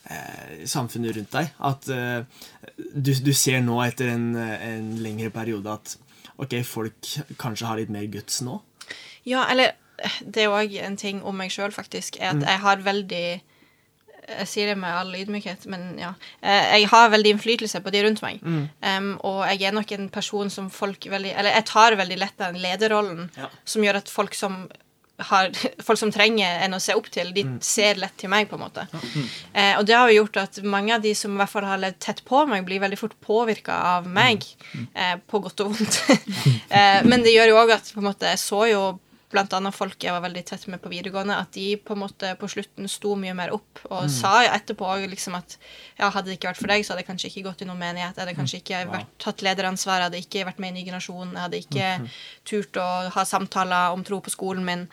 eh, 0.04 0.62
samfunnet 0.68 1.16
rundt 1.16 1.34
deg? 1.34 1.50
At 1.66 1.90
eh, 1.90 2.46
du, 2.76 3.14
du 3.24 3.32
ser 3.34 3.64
nå 3.64 3.80
etter 3.82 4.12
en, 4.12 4.34
en 4.38 4.90
lengre 5.02 5.32
periode 5.34 5.72
at 5.72 5.96
ok, 6.36 6.60
folk 6.68 7.14
kanskje 7.40 7.66
har 7.66 7.80
litt 7.80 7.90
mer 7.90 8.06
guts 8.12 8.42
nå? 8.46 8.60
Ja, 9.26 9.48
eller 9.50 9.72
det 10.24 10.44
er 10.46 10.52
òg 10.54 10.74
en 10.84 10.96
ting 10.96 11.22
om 11.22 11.36
meg 11.36 11.50
sjøl, 11.54 11.72
faktisk, 11.72 12.16
er 12.20 12.34
at 12.34 12.42
jeg 12.46 12.60
har 12.66 12.76
veldig 12.86 13.24
Jeg 14.30 14.46
sier 14.46 14.68
det 14.70 14.76
med 14.78 14.92
all 14.94 15.14
ydmykhet, 15.16 15.64
men 15.66 15.96
ja. 15.98 16.12
eh, 16.42 16.76
Jeg 16.80 16.88
har 16.92 17.08
veldig 17.10 17.32
innflytelse 17.34 17.80
på 17.82 17.90
de 17.90 18.02
rundt 18.04 18.20
meg. 18.22 18.42
Um, 18.44 19.16
og 19.26 19.40
jeg 19.48 19.64
er 19.66 19.72
nok 19.74 19.90
en 19.96 20.08
person 20.08 20.50
som 20.50 20.68
folk 20.70 21.08
veldig 21.10 21.32
Eller 21.36 21.56
jeg 21.56 21.64
tar 21.66 21.96
veldig 21.98 22.18
lett 22.20 22.36
den 22.38 22.60
lederrollen 22.62 23.30
Ja. 23.36 23.48
som 23.64 23.82
gjør 23.82 23.96
at 24.04 24.08
folk 24.08 24.34
som 24.34 24.68
har, 25.20 25.50
folk 25.86 25.98
som 25.98 26.12
trenger 26.14 26.62
en 26.64 26.74
å 26.74 26.80
se 26.80 26.94
opp 26.96 27.10
til, 27.12 27.32
de 27.36 27.42
ser 27.60 27.98
lett 28.00 28.14
til 28.16 28.30
meg, 28.32 28.46
på 28.48 28.56
en 28.56 28.62
måte. 28.62 28.86
Eh, 29.52 29.74
og 29.76 29.84
det 29.88 29.92
har 29.98 30.08
jo 30.08 30.22
gjort 30.22 30.38
at 30.44 30.62
mange 30.64 30.94
av 30.94 31.02
de 31.04 31.12
som 31.14 31.34
i 31.34 31.36
hvert 31.42 31.50
fall 31.52 31.66
har 31.68 31.82
levd 31.82 31.98
tett 32.00 32.22
på 32.24 32.46
meg, 32.48 32.64
blir 32.64 32.80
veldig 32.80 32.96
fort 32.96 33.16
påvirka 33.20 33.74
av 33.98 34.06
meg, 34.08 34.46
eh, 34.94 35.16
på 35.28 35.42
godt 35.44 35.60
og 35.60 35.74
vondt. 35.74 35.98
eh, 36.70 37.02
men 37.04 37.20
det 37.26 37.34
gjør 37.34 37.52
jo 37.52 37.58
òg 37.66 37.74
at 37.76 37.92
på 37.92 38.00
en 38.00 38.08
måte, 38.08 38.30
jeg 38.32 38.40
så 38.40 38.62
jo 38.70 38.84
annet 39.38 39.76
folk 39.76 40.02
jeg 40.02 40.12
var 40.14 40.24
veldig 40.24 40.42
tett 40.48 40.66
med 40.72 40.80
på 40.82 40.90
videregående, 40.90 41.36
at 41.38 41.52
de 41.54 41.76
på 41.76 41.94
en 41.94 42.02
måte 42.02 42.32
på 42.40 42.48
slutten 42.50 42.88
sto 42.90 43.14
mye 43.18 43.34
mer 43.36 43.54
opp 43.54 43.82
og 43.88 44.10
sa 44.10 44.42
etterpå 44.44 44.88
liksom 45.06 45.36
at 45.38 45.56
ja, 45.98 46.10
hadde 46.10 46.30
det 46.30 46.38
ikke 46.38 46.50
vært 46.50 46.60
for 46.60 46.72
deg, 46.72 46.84
så 46.84 46.92
hadde 46.92 47.04
jeg 47.04 47.10
kanskje 47.12 47.30
ikke 47.30 47.46
gått 47.46 47.62
i 47.62 47.68
noen 47.68 47.80
menighet, 47.80 48.16
jeg 48.16 48.24
hadde 48.24 48.36
kanskje 48.38 48.60
ikke 48.62 48.82
vært, 48.90 49.14
tatt 49.22 49.46
lederansvar, 49.46 50.00
jeg 50.00 50.10
hadde 50.10 50.22
ikke 50.24 50.44
vært 50.50 50.60
med 50.62 50.72
i 50.72 50.78
Ny 50.80 50.84
generasjon, 50.90 51.34
jeg 51.34 51.44
hadde 51.46 51.62
ikke 51.64 51.88
turt 52.48 52.80
å 52.82 52.90
ha 53.14 53.26
samtaler 53.28 53.96
om 53.96 54.06
tro 54.06 54.20
på 54.24 54.34
skolen 54.34 54.66
min. 54.66 54.86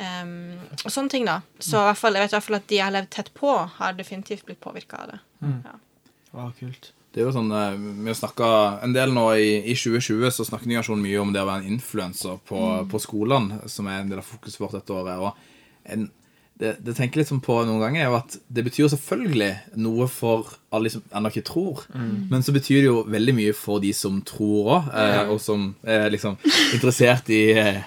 Um, 0.00 0.56
og 0.80 0.88
sånne 0.88 1.12
ting, 1.12 1.26
da. 1.28 1.40
Så 1.60 1.76
mm. 1.76 2.06
jeg 2.08 2.22
vet 2.22 2.32
i 2.32 2.36
hvert 2.36 2.46
fall 2.46 2.60
at 2.60 2.70
de 2.70 2.78
jeg 2.78 2.86
har 2.86 2.94
levd 2.94 3.10
tett 3.12 3.34
på, 3.36 3.52
har 3.80 3.98
definitivt 3.98 4.46
blitt 4.48 4.62
påvirka 4.64 5.02
av 5.02 5.12
det. 5.12 5.20
Ja. 5.66 5.76
Wow, 6.32 6.52
kult. 6.56 6.92
Det 7.10 7.22
er 7.22 7.26
jo 7.26 7.34
sånn, 7.34 7.50
eh, 7.50 7.74
Vi 7.74 8.14
har 8.44 8.78
en 8.84 8.94
del 8.94 9.12
nå 9.14 9.26
i, 9.34 9.50
i 9.72 9.74
2020, 9.74 10.30
så 10.30 10.46
snakker 10.46 10.70
Nyasjon 10.70 11.02
mye 11.02 11.18
om 11.22 11.32
det 11.34 11.42
å 11.42 11.48
være 11.48 11.64
en 11.64 11.74
influenser 11.74 12.38
på, 12.46 12.62
på 12.90 13.02
skolene, 13.02 13.64
som 13.66 13.88
er 13.90 14.02
en 14.02 14.12
del 14.12 14.22
av 14.22 14.28
fokuset 14.28 14.62
vårt 14.62 14.78
dette 14.78 14.94
året. 14.94 15.18
og 15.18 15.90
en, 15.90 16.10
det, 16.60 16.74
det 16.84 16.94
tenker 16.96 17.22
litt 17.22 17.30
sånn 17.30 17.40
på 17.42 17.56
noen 17.64 17.80
ganger, 17.80 18.02
er 18.02 18.10
jo 18.10 18.18
at 18.18 18.36
det 18.52 18.64
betyr 18.66 18.90
selvfølgelig 18.92 19.50
noe 19.80 20.06
for 20.12 20.50
alle 20.76 20.92
som 20.92 21.04
ennå 21.16 21.30
ikke 21.32 21.46
tror, 21.48 21.86
men 22.30 22.44
så 22.44 22.52
betyr 22.52 22.82
det 22.82 22.90
jo 22.90 22.98
veldig 23.08 23.34
mye 23.38 23.54
for 23.56 23.80
de 23.82 23.94
som 23.96 24.18
tror 24.28 24.74
òg, 24.76 24.90
eh, 24.92 25.22
og 25.32 25.40
som 25.42 25.70
er 25.88 26.10
liksom 26.12 26.36
interessert 26.76 27.32
i 27.32 27.40
eh, 27.56 27.80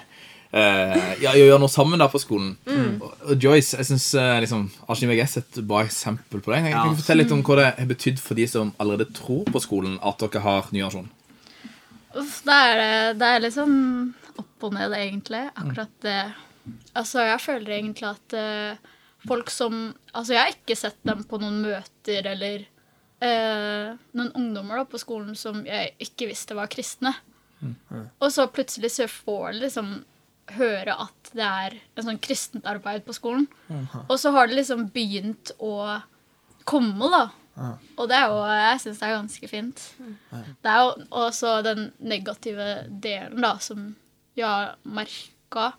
eh, 0.54 1.08
ja, 1.24 1.32
gjør 1.38 1.58
noe 1.62 1.72
sammen 1.72 1.98
da 2.02 2.06
på 2.12 2.20
skolen. 2.22 2.54
Mm. 2.68 3.00
og 3.02 3.34
Joyce, 3.42 3.76
jeg 3.80 3.88
syns 3.90 4.06
uh, 4.18 4.38
liksom, 4.44 4.68
Arkin 4.88 5.10
VGS 5.10 5.36
er 5.40 5.44
et 5.48 5.60
bra 5.66 5.82
eksempel 5.84 6.40
på 6.44 6.52
det. 6.54 6.62
Kan, 6.64 6.72
kan 6.78 6.94
du 6.94 7.00
fortelle 7.02 7.24
litt 7.24 7.34
om 7.34 7.42
hva 7.46 7.58
det 7.60 7.68
har 7.80 7.90
betydd 7.90 8.22
for 8.22 8.38
de 8.38 8.46
som 8.50 8.72
allerede 8.82 9.10
tror 9.16 9.44
på 9.50 9.62
skolen, 9.64 9.98
at 10.02 10.22
dere 10.22 10.44
har 10.46 10.70
ny 10.70 10.80
generasjon? 10.84 11.10
Det 12.14 12.54
er, 12.54 13.14
det- 13.18 13.30
er 13.34 13.42
litt 13.42 13.56
sånn 13.56 13.78
opp 14.38 14.66
og 14.68 14.74
ned, 14.76 14.92
egentlig. 14.94 15.44
Akkurat 15.58 15.90
det. 16.06 16.18
Altså, 16.94 17.24
jeg 17.26 17.40
føler 17.42 17.74
egentlig 17.80 18.06
at 18.08 18.36
uh, 18.38 18.92
folk 19.28 19.50
som 19.52 19.74
Altså, 20.14 20.32
jeg 20.36 20.40
har 20.40 20.52
ikke 20.54 20.76
sett 20.78 21.00
dem 21.04 21.24
på 21.26 21.38
noen 21.42 21.58
møter 21.64 22.26
eller 22.30 22.62
uh, 23.24 23.96
noen 24.14 24.30
ungdommer 24.38 24.78
da, 24.78 24.84
på 24.86 25.00
skolen 25.02 25.34
som 25.36 25.64
jeg 25.66 25.90
ikke 26.06 26.28
visste 26.30 26.54
var 26.54 26.70
kristne. 26.70 27.10
Og 28.20 28.28
så 28.30 28.44
plutselig 28.52 28.90
så 28.94 29.06
får 29.10 29.54
liksom 29.58 29.94
høre 30.52 30.94
at 31.06 31.30
det 31.34 31.44
er 31.44 31.76
en 31.96 32.06
sånn 32.08 32.20
kristent 32.22 32.66
arbeid 32.68 33.04
på 33.06 33.14
skolen. 33.16 33.46
Og 34.08 34.18
så 34.20 34.32
har 34.34 34.48
det 34.48 34.58
liksom 34.58 34.88
begynt 34.94 35.54
å 35.58 36.00
komme, 36.68 37.08
da. 37.12 37.24
Og 37.96 38.08
det 38.10 38.16
er 38.18 38.32
jo 38.32 38.38
Jeg 38.50 38.80
syns 38.82 39.00
det 39.00 39.06
er 39.06 39.16
ganske 39.16 39.48
fint. 39.48 39.82
Det 40.62 40.70
er 40.70 40.80
jo 40.82 40.94
også 41.10 41.56
den 41.66 41.92
negative 41.98 42.68
delen, 42.88 43.40
da, 43.44 43.56
som 43.62 43.94
jeg 44.34 44.46
har 44.46 44.74
merka. 44.82 45.72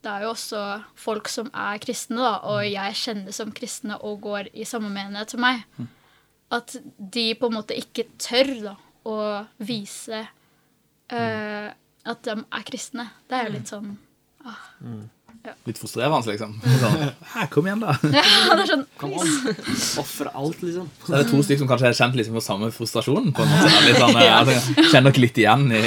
Det 0.00 0.10
er 0.10 0.24
jo 0.24 0.32
også 0.32 0.62
folk 0.96 1.28
som 1.28 1.50
er 1.52 1.80
kristne, 1.82 2.22
da, 2.22 2.34
og 2.48 2.64
jeg 2.64 2.98
kjenner 3.02 3.34
som 3.34 3.52
kristne 3.52 3.98
og 3.98 4.20
går 4.24 4.50
i 4.54 4.66
samme 4.68 4.90
menighet 4.94 5.34
som 5.34 5.42
meg. 5.44 5.64
At 6.54 6.78
de 6.98 7.34
på 7.36 7.50
en 7.50 7.58
måte 7.58 7.76
ikke 7.76 8.06
tør 8.16 8.54
da, 8.70 8.76
å 9.08 9.18
vise 9.64 10.20
uh, 11.12 11.68
at 12.08 12.24
de 12.26 12.34
er 12.36 12.66
kristne. 12.68 13.08
Det 13.28 13.36
er 13.36 13.46
jo 13.46 13.54
litt 13.54 13.70
sånn 13.70 13.96
Litt 15.68 15.78
frustrerende, 15.78 16.32
liksom. 16.32 16.56
Sånn, 16.82 17.04
Hæ, 17.32 17.46
kom 17.52 17.68
igjen, 17.68 17.82
da. 17.84 17.94
Ja, 18.16 18.56
det 18.58 18.64
er 18.64 18.70
sånn 18.72 18.84
on. 19.06 19.30
Ofre 20.02 20.32
alt, 20.34 20.62
liksom. 20.64 20.88
Så 21.04 21.14
er 21.14 21.22
det 21.22 21.30
to 21.30 21.42
stykker 21.44 21.62
som 21.62 21.70
kanskje 21.70 21.88
har 21.88 21.98
kjent 22.00 22.18
liksom 22.18 22.38
på 22.38 22.44
samme 22.44 22.70
frustrasjon. 22.74 23.30
på 23.36 23.44
en 23.44 23.52
måte. 23.52 23.84
Litt 23.86 24.00
sånn, 24.00 24.18
ja. 24.26 24.40
altså, 24.42 24.74
Kjenner 24.90 25.14
dere 25.14 25.24
litt 25.24 25.40
igjen 25.40 25.68
i, 25.78 25.84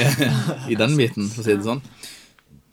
i 0.73 0.79
den 0.79 0.95
biten, 0.99 1.29
for 1.33 1.43
å 1.43 1.47
si 1.47 1.57
det 1.57 1.67
sånn. 1.67 1.83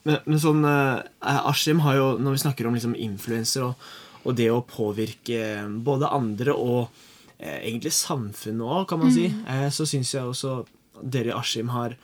Men, 0.08 0.20
men 0.24 0.40
sånn 0.40 0.62
eh, 0.64 1.40
Askim 1.50 1.82
har 1.84 1.98
jo, 1.98 2.08
når 2.22 2.36
vi 2.36 2.44
snakker 2.46 2.68
om 2.68 2.78
liksom 2.78 2.94
influenser 2.96 3.66
og, 3.66 3.90
og 4.24 4.38
det 4.38 4.48
å 4.52 4.62
påvirke 4.64 5.66
både 5.84 6.08
andre 6.14 6.54
og 6.54 7.02
eh, 7.36 7.58
egentlig 7.58 7.92
samfunnet 7.96 8.64
òg, 8.64 8.86
kan 8.88 9.02
man 9.02 9.12
si, 9.12 9.26
eh, 9.28 9.66
så 9.74 9.86
syns 9.88 10.14
jeg 10.14 10.24
også 10.24 10.62
dere 11.02 11.34
i 11.34 11.36
Askim 11.36 11.74
har 11.74 11.98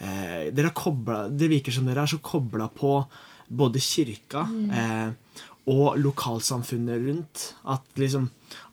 eh, 0.00 0.70
koblet, 0.74 1.36
Det 1.38 1.50
virker 1.50 1.72
som 1.74 1.86
dere 1.86 2.04
er 2.04 2.10
så 2.10 2.18
kobla 2.22 2.68
på 2.68 3.00
både 3.48 3.80
kirka 3.80 4.44
eh, 4.72 5.10
og 5.68 5.98
lokalsamfunnet 6.00 7.00
rundt. 7.04 7.44
At 7.68 7.84
liksom 8.00 8.28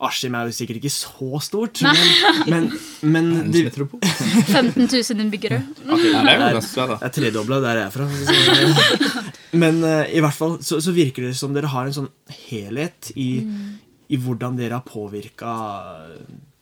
Askim 0.06 0.36
er 0.38 0.48
jo 0.48 0.56
sikkert 0.56 0.80
ikke 0.80 0.94
så 0.94 1.40
stort, 1.44 1.82
men, 1.84 2.70
men, 3.04 3.30
men 3.36 3.52
du, 3.52 3.60
15 3.66 4.88
000 4.88 5.24
innbyggere. 5.26 5.62
Okay, 5.96 6.12
det 6.12 6.32
er 6.32 6.40
jo 6.40 6.60
ganske 6.60 6.72
svært, 6.72 6.94
da. 6.94 6.98
det 7.02 7.10
er 7.10 7.16
tredobla 7.18 7.60
der 7.64 7.82
jeg 7.82 7.90
er 7.90 7.96
fra. 7.96 9.26
Men 9.56 9.84
eh, 9.88 10.16
i 10.18 10.24
hvert 10.24 10.36
fall 10.36 10.58
så, 10.64 10.80
så 10.84 10.96
virker 10.96 11.28
det 11.28 11.36
som 11.40 11.56
dere 11.56 11.72
har 11.72 11.88
en 11.88 11.96
sånn 11.96 12.12
helhet 12.48 13.12
i, 13.16 13.30
i 14.12 14.20
hvordan 14.20 14.58
dere 14.60 14.80
har 14.80 14.88
påvirka 14.88 15.52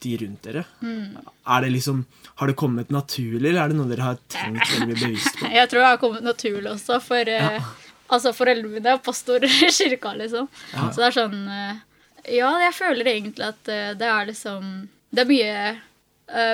de 0.04 0.12
rundt 0.20 0.46
dere. 0.46 0.64
Er 0.84 1.64
det 1.64 1.72
liksom, 1.74 2.04
Har 2.40 2.50
det 2.50 2.56
kommet 2.58 2.92
naturlig, 2.94 3.48
eller 3.50 3.62
er 3.62 3.72
det 3.72 3.78
noe 3.78 3.90
dere 3.90 4.10
har 4.10 4.20
tenkt 4.32 4.70
veldig 4.74 4.98
bevisst 5.00 5.40
på? 5.40 5.50
Jeg 5.58 5.70
tror 5.70 5.80
det 5.80 5.88
har 5.88 6.02
kommet 6.02 6.26
naturlig 6.26 6.70
også, 6.72 7.00
for 7.04 7.30
eh, 7.30 7.72
altså 8.12 8.34
foreldrene 8.36 8.76
mine 8.76 8.94
er 8.94 9.02
pastorer 9.04 9.50
i 9.68 9.72
kirka, 9.72 10.14
liksom. 10.18 10.48
Så 10.74 10.94
det 10.98 11.08
er 11.08 11.18
sånn 11.18 11.40
uh, 11.48 11.82
Ja, 12.24 12.50
jeg 12.62 12.72
føler 12.72 13.10
egentlig 13.10 13.50
at 13.50 13.68
uh, 13.68 13.90
det 14.00 14.06
er 14.08 14.30
liksom 14.30 14.70
Det 15.12 15.24
er 15.24 15.28
mye 15.28 15.74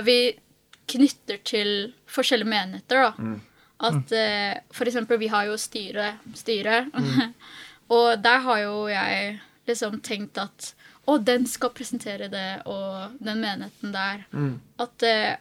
vi 0.02 0.16
knytter 0.90 1.38
til 1.46 1.68
forskjellige 2.10 2.50
menigheter, 2.50 3.04
da. 3.06 3.36
At 3.80 4.12
eh, 4.12 4.60
for 4.70 4.88
eksempel, 4.88 5.18
vi 5.18 5.30
har 5.32 5.48
jo 5.48 5.56
styre, 5.60 6.12
styre. 6.36 6.82
og 7.94 8.20
der 8.22 8.42
har 8.44 8.60
jo 8.66 8.74
jeg 8.90 9.38
liksom 9.68 10.00
tenkt 10.04 10.40
at 10.40 10.74
å, 11.10 11.18
den 11.18 11.46
skal 11.50 11.72
presentere 11.74 12.30
det, 12.32 12.62
og 12.70 13.16
den 13.18 13.42
menigheten 13.42 13.94
der. 13.94 14.24
At 14.80 15.06
uh, 15.06 15.34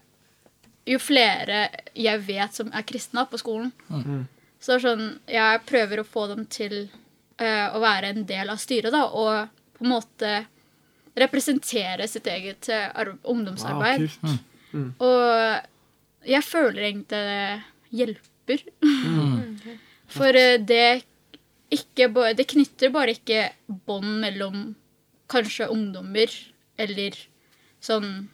jo 0.89 0.99
flere 1.01 1.67
jeg 1.93 2.25
vet 2.25 2.55
som 2.57 2.71
er 2.73 2.87
kristne 2.87 3.25
på 3.29 3.39
skolen, 3.41 3.71
så 4.59 4.73
det 4.73 4.75
er 4.75 4.83
sånn 4.83 5.03
Jeg 5.31 5.59
prøver 5.69 6.01
å 6.01 6.07
få 6.07 6.25
dem 6.33 6.41
til 6.51 6.81
uh, 7.39 7.67
å 7.75 7.81
være 7.83 8.13
en 8.13 8.25
del 8.27 8.51
av 8.51 8.61
styret, 8.61 8.91
da, 8.95 9.05
og 9.07 9.77
på 9.77 9.85
en 9.85 9.93
måte 9.93 10.33
representere 11.19 12.07
sitt 12.07 12.27
eget 12.31 12.69
ungdomsarbeid. 12.69 13.23
Wow, 13.23 13.33
ungdomsarbeid. 13.33 14.45
kult. 14.71 15.01
Og 15.03 16.29
jeg 16.29 16.45
føler 16.45 16.89
egentlig 16.89 17.21
det 17.25 17.99
hjelper. 17.99 18.65
For 20.17 20.35
eh, 20.35 20.57
det 20.61 21.03
ikke 21.69 22.09
Det 22.33 22.47
knytter 22.49 22.89
bare 22.89 23.13
ikke 23.13 23.51
bånd 23.67 24.19
mellom 24.23 24.71
kanskje 25.29 25.69
ungdommer 25.71 26.31
eller 26.79 27.17
sånn 27.83 28.29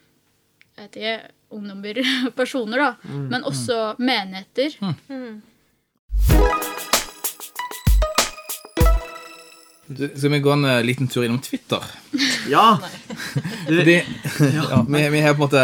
Jeg 0.76 0.86
vet 0.86 0.96
ikke 1.00 1.16
Ungdommer, 1.56 2.00
personer, 2.40 2.80
da. 2.82 3.12
Men 3.30 3.44
også 3.46 3.94
menigheter. 4.02 4.74
Du, 9.86 10.08
Skal 10.16 10.32
vi 10.34 10.40
gå 10.42 10.50
en 10.52 10.64
eh, 10.66 10.82
liten 10.82 11.06
tur 11.08 11.24
innom 11.24 11.38
Twitter? 11.38 11.84
Ja! 12.50 12.78
Fordi, 13.66 13.96
ja, 14.58 14.84
vi, 14.88 15.08
vi 15.10 15.20
har 15.20 15.34
på 15.34 15.38
en 15.38 15.44
måte 15.46 15.62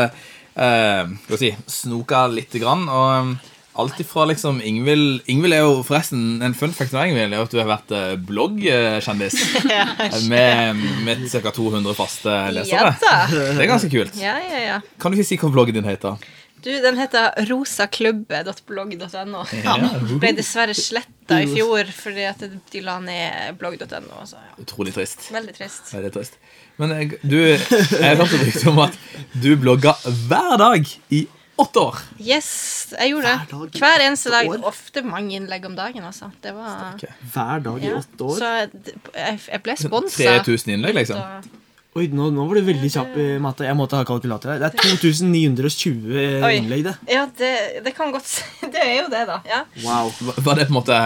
eh, 0.55 1.11
skal 1.25 1.35
vi 1.35 1.41
si, 1.41 1.51
snoka 1.67 2.29
lite 2.31 2.63
grann. 2.63 2.87
Og 2.87 3.11
um, 3.19 3.35
alt 3.75 4.01
ifra 4.01 4.25
liksom 4.29 4.61
Ingvild 4.65 5.23
Ingvild 5.33 5.57
er 5.57 5.63
jo 5.65 5.79
forresten 5.87 6.43
en 6.45 6.55
fun 6.57 6.75
fact 6.77 6.93
med 6.93 7.13
Ingvild 7.13 7.33
er 7.37 7.45
at 7.47 7.55
du 7.55 7.59
har 7.61 7.71
vært 7.71 7.95
eh, 7.97 8.13
bloggkjendis. 8.29 9.39
med 10.33 10.83
med 11.07 11.25
ca. 11.33 11.51
200 11.57 11.97
faste 11.97 12.37
lesere. 12.53 12.93
Ja. 13.01 13.25
Det 13.33 13.65
er 13.65 13.71
ganske 13.71 13.91
kult. 13.93 14.19
Ja, 14.21 14.37
ja, 14.45 14.63
ja. 14.67 14.79
Kan 15.01 15.13
du 15.13 15.19
ikke 15.19 15.31
si 15.33 15.41
hva 15.41 15.53
bloggen 15.55 15.79
din 15.81 15.89
heter? 15.89 16.21
Du, 16.63 16.71
den 16.71 16.95
heter 17.01 17.33
rosaklubbe.blogg.no. 17.49 19.41
Ja. 19.65 19.75
Ble 20.23 20.31
dessverre 20.37 20.75
sletta 20.79 21.41
i 21.43 21.49
fjor 21.51 21.89
fordi 21.97 22.27
at 22.29 22.45
de 22.47 22.83
la 22.87 23.01
ned 23.03 23.57
blogg.no. 23.59 24.23
Ja, 24.23 24.43
Utrolig 24.63 24.95
trist. 24.95 25.27
veldig 25.35 25.55
trist. 25.57 25.91
Veldig 25.91 26.13
trist. 26.15 26.39
Men 26.79 26.95
jeg, 26.95 27.19
du, 27.27 27.39
jeg 27.43 28.17
hørte 28.21 28.39
rykte 28.45 28.71
om 28.71 28.79
at 28.85 28.95
du 29.43 29.51
blogga 29.61 29.97
hver 30.29 30.55
dag 30.63 30.87
i 31.11 31.27
åtte 31.63 31.83
år. 31.87 31.99
Yes, 32.21 32.51
jeg 32.99 33.13
gjorde 33.15 33.31
Hver 33.33 33.47
det. 33.47 33.57
dag 33.73 33.81
Hver 33.85 34.05
eneste 34.09 34.33
dag. 34.35 34.51
år? 34.53 34.63
Ofte 34.73 35.03
mange 35.07 35.37
innlegg 35.39 35.65
om 35.71 35.75
dagen, 35.79 36.05
altså. 36.11 36.29
Det 36.43 36.53
var 36.57 37.01
hver 37.35 37.65
dag 37.65 37.83
i 37.89 37.93
åtte 37.97 38.29
år. 38.29 38.39
Så 38.39 38.53
jeg, 38.59 39.41
jeg 39.49 39.63
ble 39.65 39.77
sponsa. 39.81 40.39
3000 40.43 40.77
innlegg, 40.77 40.99
liksom. 41.03 41.51
Oi, 41.93 42.07
nå, 42.09 42.31
nå 42.33 42.47
var 42.49 42.57
du 42.57 42.65
veldig 42.65 42.89
kjapp 42.89 43.17
i 43.21 43.25
matte. 43.45 43.67
Jeg 43.69 43.77
måtte 43.77 43.99
ha 44.01 44.05
kalkulator 44.09 44.55
her. 44.55 44.63
Det 44.63 44.71
er 44.71 44.95
2920 44.97 46.47
innlegg, 46.57 46.87
det. 46.87 46.95
Ja, 47.13 47.27
det, 47.37 47.51
det 47.85 47.93
kan 47.97 48.15
godt 48.15 48.31
Det 48.73 48.81
er 48.81 48.95
jo 49.03 49.11
det, 49.13 49.27
da. 49.29 49.41
Ja. 49.45 49.59
Wow. 49.85 50.09
Var 50.39 50.57
det 50.63 50.69
på 50.71 50.73
en 50.73 50.79
måte 50.79 51.01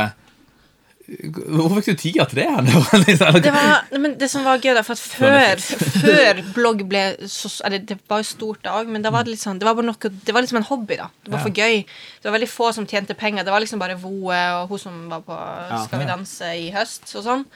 Hvorfor 1.06 1.78
fikk 1.78 1.86
du 1.94 2.00
tida 2.02 2.24
til 2.26 2.40
det? 2.40 2.46
Liksom, 3.06 3.36
Det, 3.42 3.52
var, 3.54 3.84
men 4.02 4.16
det 4.18 4.26
som 4.30 4.42
var 4.46 4.58
gøy, 4.58 4.72
da, 4.74 4.82
for 4.86 4.98
at 4.98 5.02
før, 5.02 5.60
før 6.02 6.40
blogg 6.56 6.82
ble 6.90 7.02
så 7.30 7.50
Eller 7.68 7.84
det 7.86 7.98
var 8.10 8.24
jo 8.24 8.28
stort 8.32 8.64
da 8.66 8.74
òg, 8.80 8.90
men 8.90 9.04
da 9.04 9.12
var 9.14 9.26
det 9.26 9.36
sånn 9.38 9.60
Det 9.62 9.68
var 9.68 9.86
noe 9.86 10.10
Det 10.10 10.34
var 10.34 10.42
liksom 10.42 10.58
en 10.62 10.66
hobby, 10.66 10.98
da. 10.98 11.06
Det 11.22 11.34
var 11.34 11.44
for 11.44 11.54
gøy. 11.54 11.84
Det 11.86 12.26
var 12.26 12.34
veldig 12.38 12.50
få 12.50 12.72
som 12.74 12.88
tjente 12.90 13.14
penger. 13.18 13.46
Det 13.46 13.54
var 13.54 13.62
liksom 13.62 13.82
bare 13.82 13.98
Voe 14.00 14.40
og 14.58 14.72
hun 14.72 14.82
som 14.82 14.98
var 15.12 15.22
på 15.26 15.38
Skal 15.86 16.02
vi 16.02 16.10
danse 16.10 16.50
i 16.58 16.66
høst 16.74 17.14
og 17.14 17.26
sånn. 17.28 17.46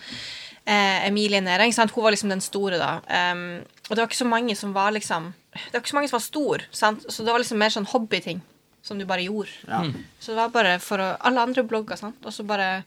Eh, 0.71 1.09
Emilie 1.09 1.41
Næring 1.43 1.75
sant? 1.75 1.91
hun 1.91 2.05
var 2.05 2.15
liksom 2.15 2.31
den 2.31 2.45
store, 2.45 2.79
da. 2.79 3.01
Um, 3.33 3.65
og 3.89 3.97
det 3.97 4.03
var 4.05 4.07
ikke 4.07 4.21
så 4.21 4.29
mange 4.29 4.55
som 4.55 4.75
var 4.77 4.93
liksom 4.95 5.33
Det 5.57 5.73
var 5.73 5.83
ikke 5.83 5.91
så 5.95 5.99
mange 5.99 6.11
som 6.13 6.19
var 6.21 6.27
stor, 6.27 6.65
sant? 6.71 7.07
så 7.09 7.25
det 7.27 7.33
var 7.33 7.43
liksom 7.43 7.59
mer 7.59 7.75
sånn 7.75 7.89
hobbyting 7.91 8.43
som 8.83 8.99
du 8.99 9.05
bare 9.05 9.25
gjorde. 9.27 9.51
Ja. 9.69 9.83
Så 10.21 10.33
det 10.33 10.39
var 10.39 10.53
bare 10.55 10.79
for 10.81 11.03
å 11.03 11.09
Alle 11.27 11.43
andre 11.43 11.65
blogger, 11.67 11.99
sant, 12.01 12.21
og 12.25 12.33
så 12.33 12.47
bare 12.47 12.85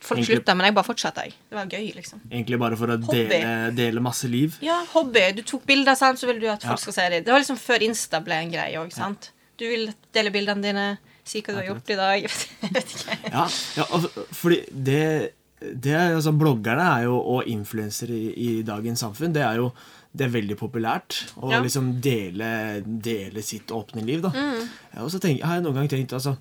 Folk 0.00 0.20
Egentlig- 0.20 0.56
men 0.56 0.64
jeg 0.64 0.74
bare 0.74 0.84
fortsatte. 0.84 1.22
jeg. 1.26 1.34
Det 1.50 1.56
var 1.58 1.66
gøy, 1.66 1.94
liksom. 1.94 2.20
Egentlig 2.30 2.58
bare 2.58 2.76
for 2.76 2.86
å 2.88 2.96
dele, 3.10 3.70
dele 3.76 4.00
masse 4.00 4.24
liv. 4.28 4.56
Ja, 4.62 4.78
hobby. 4.94 5.32
Du 5.36 5.42
tok 5.42 5.66
bilder, 5.66 5.94
sant, 5.94 6.18
så 6.18 6.26
vil 6.26 6.40
du 6.40 6.46
at 6.48 6.62
folk 6.62 6.72
Ja. 6.72 6.76
skal 6.76 6.92
se 6.92 7.08
dem. 7.10 7.24
Det 7.24 7.32
var 7.32 7.40
liksom 7.40 7.58
før 7.58 7.82
Insta 7.82 8.20
ble 8.24 8.32
en 8.34 8.50
greie 8.50 8.76
òg, 8.80 8.92
sant. 8.92 9.30
Du 9.58 9.66
vil 9.68 9.92
dele 10.12 10.30
bildene 10.32 10.62
dine, 10.62 10.98
si 11.24 11.42
hva 11.42 11.52
du 11.52 11.60
har 11.60 11.66
gjort 11.74 11.90
i 11.90 11.96
dag. 11.96 12.22
Jeg 12.62 12.72
vet 12.72 12.94
ikke. 12.96 13.18
Ja, 13.30 13.44
ja 13.76 13.84
altså, 13.92 14.10
fordi 14.32 14.64
det, 14.72 15.32
det 15.60 15.94
altså, 16.16 16.32
Bloggerne 16.32 16.80
er 16.98 17.02
jo, 17.04 17.18
og 17.20 17.44
influensere 17.46 18.10
i, 18.16 18.32
i 18.58 18.62
dagens 18.62 19.00
samfunn, 19.04 19.32
det 19.34 19.42
er 19.42 19.56
jo 19.56 19.72
det 20.16 20.24
er 20.26 20.32
veldig 20.40 20.56
populært 20.58 21.20
å 21.38 21.52
Ja. 21.52 21.60
liksom 21.62 22.00
dele, 22.00 22.80
dele 22.82 23.42
sitt 23.42 23.68
åpne 23.70 24.02
liv. 24.04 24.22
da. 24.22 24.30
Mm. 24.30 24.68
Ja, 24.96 25.02
og 25.04 25.10
så 25.12 25.20
tenk, 25.20 25.40
har 25.42 25.54
jeg 25.60 25.62
noen 25.62 25.74
gang 25.74 25.88
tenkt 25.88 26.10
altså, 26.12 26.36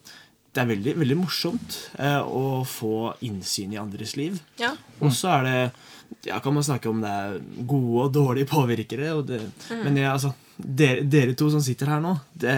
Det 0.50 0.64
er 0.64 0.70
veldig, 0.72 0.96
veldig 0.98 1.18
morsomt 1.20 1.76
eh, 2.02 2.20
å 2.26 2.64
få 2.66 3.14
innsyn 3.26 3.76
i 3.76 3.80
andres 3.82 4.16
liv. 4.18 4.40
Ja. 4.62 4.74
Og 5.00 5.14
så 5.14 5.30
er 5.38 5.46
det 5.46 5.58
ja, 6.26 6.40
kan 6.42 6.56
man 6.56 6.66
snakke 6.66 6.90
om 6.90 7.04
det 7.04 7.10
er 7.10 7.36
gode 7.70 8.08
og 8.08 8.14
dårlige 8.16 8.50
påvirkere. 8.50 9.12
Og 9.20 9.28
det, 9.30 9.44
Men 9.70 9.98
jeg, 9.98 10.10
altså, 10.10 10.34
dere, 10.60 11.04
dere 11.08 11.36
to 11.40 11.50
som 11.54 11.64
sitter 11.64 11.88
her 11.94 12.02
nå 12.04 12.18
det, 12.40 12.56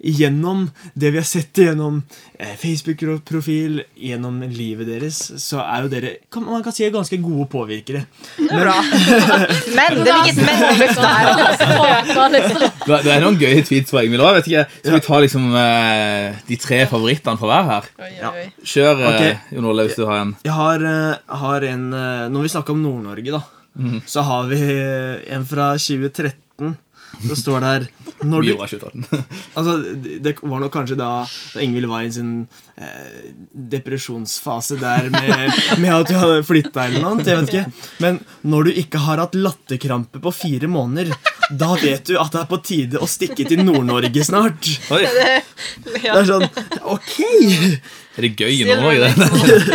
Gjennom 0.00 0.62
det 0.96 1.10
vi 1.12 1.18
har 1.20 1.26
sett 1.28 1.58
gjennom 1.60 1.98
eh, 2.38 2.54
Facebook-profil, 2.56 3.82
gjennom 4.00 4.38
livet 4.48 4.88
deres, 4.88 5.18
så 5.42 5.60
er 5.60 5.84
jo 5.84 5.90
dere 5.92 6.12
kan, 6.32 6.46
man 6.46 6.64
kan 6.64 6.72
si 6.72 6.86
er 6.86 6.94
ganske 6.94 7.18
gode 7.20 7.44
påvirkere. 7.52 8.06
Det 8.38 8.46
er 8.48 8.64
bra. 8.64 8.78
Men 9.76 10.00
det 10.00 10.14
er 10.14 10.30
ikke 10.30 10.46
men 10.46 10.64
på 10.64 10.70
lufta 10.80 11.10
her. 11.18 12.32
Det 12.32 13.02
det 13.04 13.12
er 13.12 13.20
noen 13.26 13.36
gøye 13.42 13.60
tweets 13.68 13.92
fra 13.92 14.06
Ingvild 14.06 14.24
òg. 14.24 14.40
Skal 14.40 14.96
vi 14.96 15.04
ta 15.04 15.20
liksom 15.26 15.52
eh, 15.66 16.40
de 16.48 16.60
tre 16.64 16.80
favorittene 16.88 17.36
fra 17.42 17.52
hver 17.52 17.70
her? 17.74 17.92
Ja. 18.16 18.34
Kjør, 18.64 19.06
okay. 19.12 19.36
Jon 19.52 19.68
Olav, 19.68 19.90
hvis 19.90 20.00
du 20.00 20.06
har 20.08 20.24
en. 20.24 20.36
Jeg 20.48 20.56
har, 20.56 20.90
eh, 20.94 21.40
har 21.44 21.72
en 21.74 21.88
eh, 21.92 22.28
Når 22.32 22.48
vi 22.48 22.56
snakker 22.56 22.72
om 22.72 22.84
Nord-Norge, 22.88 23.36
da, 23.36 23.44
så 24.06 24.24
har 24.26 24.48
vi 24.50 24.60
eh, 24.64 25.34
en 25.36 25.44
fra 25.48 25.74
2013. 25.76 26.76
Så 27.28 27.36
står 27.36 27.60
det 27.64 27.88
når 28.24 28.44
du, 28.44 28.50
altså, 29.56 29.76
det 29.96 30.18
det 30.24 30.34
var 30.42 30.60
nok 30.60 30.72
kanskje 30.74 30.96
da, 30.98 31.10
da 31.54 31.62
Ingvild 31.64 31.88
var 31.88 32.04
i 32.04 32.10
sin 32.12 32.32
eh, 32.76 33.30
depresjonsfase 33.72 34.76
der 34.80 35.08
med, 35.12 35.54
med 35.80 35.94
at 35.94 36.10
du 36.10 36.16
hadde 36.18 36.42
flytta 36.48 36.86
eller 36.86 37.00
noe. 37.00 37.14
annet, 37.14 37.30
Jeg 37.30 37.40
vet 37.40 37.54
ikke. 37.54 37.86
Men 38.04 38.20
når 38.44 38.68
du 38.68 38.80
ikke 38.84 39.02
har 39.06 39.22
hatt 39.24 39.36
latterkrampe 39.38 40.20
på 40.20 40.34
fire 40.36 40.68
måneder, 40.70 41.14
da 41.50 41.72
vet 41.80 42.12
du 42.12 42.18
at 42.20 42.32
det 42.34 42.42
er 42.42 42.50
på 42.50 42.60
tide 42.66 43.00
å 43.00 43.08
stikke 43.10 43.48
til 43.48 43.64
Nord-Norge 43.64 44.26
snart. 44.26 44.70
Oi, 44.94 45.02
Det 45.88 46.04
er 46.12 46.28
sånn 46.28 46.46
Ok! 46.92 47.16
Er 48.20 48.26
det 48.28 48.32
gøy 48.38 48.52
i 48.60 48.66
Nord-Norge. 48.68 49.08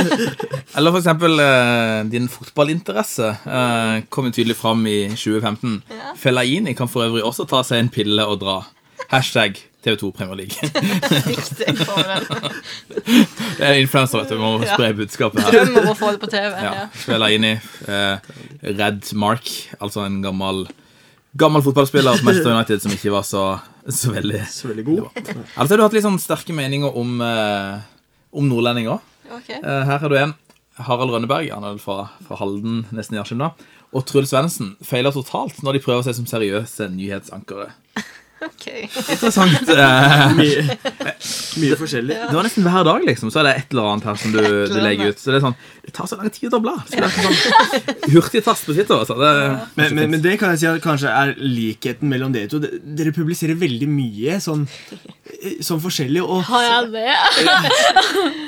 Eller 0.77 0.91
for 0.91 0.99
eksempel 1.01 1.39
eh, 1.41 1.99
din 2.11 2.27
fotballinteresse 2.31 3.29
eh, 3.47 3.93
kom 4.13 4.27
tydelig 4.31 4.57
fram 4.59 4.81
i 4.91 4.97
2015. 5.15 5.79
Fellaini 6.21 6.73
kan 6.77 6.89
for 6.91 7.07
øvrig 7.07 7.23
også 7.25 7.47
ta 7.49 7.61
seg 7.67 7.83
en 7.83 7.91
pille 7.93 8.25
og 8.27 8.39
dra. 8.43 8.57
Hashtag 9.11 9.57
TV2 9.85 10.09
Premier 10.17 10.39
League. 10.39 10.55
Det 13.55 13.63
er 13.65 13.77
influenser, 13.79 14.19
vet 14.21 14.31
du. 14.31 14.35
Vi 14.35 14.41
må 14.41 14.65
spre 14.65 14.89
budskapet 14.97 15.43
her. 15.45 15.51
Drøm 15.59 15.77
om 15.83 15.91
å 15.91 15.95
få 15.97 16.11
det 16.15 16.21
på 16.23 16.29
TV. 16.31 16.49
Ja, 16.57 16.71
Ja. 16.81 16.87
Fellaini. 17.05 17.53
Eh, 17.87 18.17
Red 18.75 19.11
Mark, 19.13 19.51
altså 19.79 20.05
en 20.07 20.21
gammel 20.25 20.65
Gammel 21.35 21.59
fotballspiller 21.65 22.15
på 22.21 22.23
Manchester 22.23 22.53
United 22.55 22.79
som 22.85 22.93
ikke 22.95 23.11
var 23.11 23.25
så, 23.27 23.41
så 23.91 24.13
veldig 24.15 24.39
Så 24.47 24.69
veldig 24.69 24.85
god. 24.87 25.09
Altså, 25.19 25.73
har 25.73 25.77
du 25.77 25.83
hatt 25.83 25.95
litt 25.97 26.05
sånn 26.05 26.19
sterke 26.23 26.55
meninger 26.55 26.95
om, 26.95 27.17
eh, 27.19 27.81
om 28.36 28.49
nordlendinger. 28.51 28.99
Ok. 29.31 29.49
Eh, 29.55 29.86
her 29.89 30.01
har 30.03 30.11
du 30.11 30.17
en. 30.19 30.36
Harald 30.75 31.13
Rønneberg, 31.13 31.47
han 31.53 31.63
er 31.63 31.77
fra, 31.79 32.09
fra 32.27 32.36
Halden, 32.36 32.81
nesten 32.91 33.15
i 33.15 33.21
Askim, 33.21 33.39
da. 33.39 33.53
Og 33.95 34.03
Truls 34.09 34.33
Svendsen 34.33 34.73
feiler 34.83 35.15
totalt 35.15 35.61
når 35.63 35.77
de 35.77 35.83
prøver 35.86 36.03
seg 36.03 36.17
som 36.17 36.27
seriøse 36.27 36.89
nyhetsankere. 36.91 37.69
Ok. 38.47 38.65
Interessant. 39.15 39.69
Mye, 40.39 40.63
mye 41.61 41.77
forskjellig. 41.79 42.15
det 42.29 42.35
var 42.35 42.45
nesten 42.45 42.65
hver 42.65 42.85
dag, 42.87 43.03
liksom. 43.07 43.31
Så 43.33 43.41
er 43.41 43.47
det 43.49 43.53
et 43.61 43.73
eller 43.75 43.89
annet 43.91 44.07
her 44.09 44.19
som 44.21 44.33
du, 44.35 44.41
du 44.71 44.77
legger 44.83 45.11
ut. 45.13 45.19
Så 45.21 45.31
det 45.33 45.39
er 45.39 45.45
sånn 45.45 45.57
Det 45.85 45.93
tar 45.95 46.09
så 46.09 46.17
lang 46.19 46.31
tid 46.33 46.55
å 46.57 46.61
bla. 46.63 46.75
Så 46.87 46.99
det 46.99 47.07
er 47.07 47.15
sånn 47.15 48.13
Hurtigtast 48.15 48.67
på 48.67 48.75
Twitter. 48.77 49.01
Altså. 49.01 49.17
Det, 49.19 49.31
Men, 49.79 49.95
men, 49.97 50.13
men 50.15 50.23
det 50.25 50.35
kan 50.41 50.53
jeg 50.53 50.63
si 50.63 50.69
at 50.69 50.81
kanskje 50.83 51.11
er 51.11 51.33
likheten 51.41 52.11
mellom 52.11 52.33
dere 52.35 52.49
to. 52.51 52.61
Dere 52.61 53.13
publiserer 53.15 53.57
veldig 53.59 53.89
mye 53.91 54.39
sånn, 54.43 54.65
sånn 55.65 55.83
forskjellig. 55.83 56.23
Og 56.25 56.45
Har 56.49 56.65
jeg 56.69 56.93
det? 56.95 57.09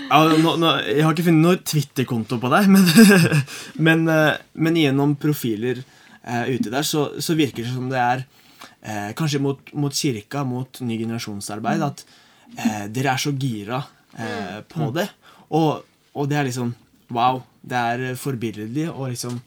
ja, 0.07 0.21
nå, 0.37 0.55
nå, 0.61 0.73
Jeg 0.87 1.05
har 1.05 1.13
ikke 1.15 1.27
funnet 1.29 1.43
noen 1.45 1.61
Twitter-konto 1.67 2.39
på 2.41 2.51
deg, 2.53 2.69
men, 2.73 2.87
men, 3.89 4.07
eh, 4.11 4.33
men 4.63 4.79
gjennom 4.79 5.15
profiler 5.19 5.81
eh, 5.81 6.43
ute 6.55 6.71
der, 6.73 6.85
så, 6.87 7.09
så 7.23 7.35
virker 7.37 7.65
det 7.65 7.73
som 7.73 7.89
det 7.91 8.01
er 8.01 8.25
eh, 8.87 9.11
Kanskje 9.17 9.43
mot, 9.43 9.73
mot 9.75 9.93
kirka, 9.93 10.45
mot 10.47 10.81
ny 10.81 10.97
generasjonsarbeid, 11.03 11.83
at 11.85 12.03
eh, 12.55 12.85
dere 12.93 13.13
er 13.13 13.21
så 13.21 13.35
gira 13.35 13.83
eh, 14.17 14.59
på 14.71 14.89
det. 14.95 15.09
Og, 15.55 15.85
og 16.17 16.29
det 16.31 16.41
er 16.41 16.49
liksom 16.49 16.75
Wow. 17.13 17.43
Det 17.63 17.77
er 17.77 18.01
eh, 18.09 18.17
forbilledlig 18.19 18.89
å 18.91 19.07
liksom 19.07 19.39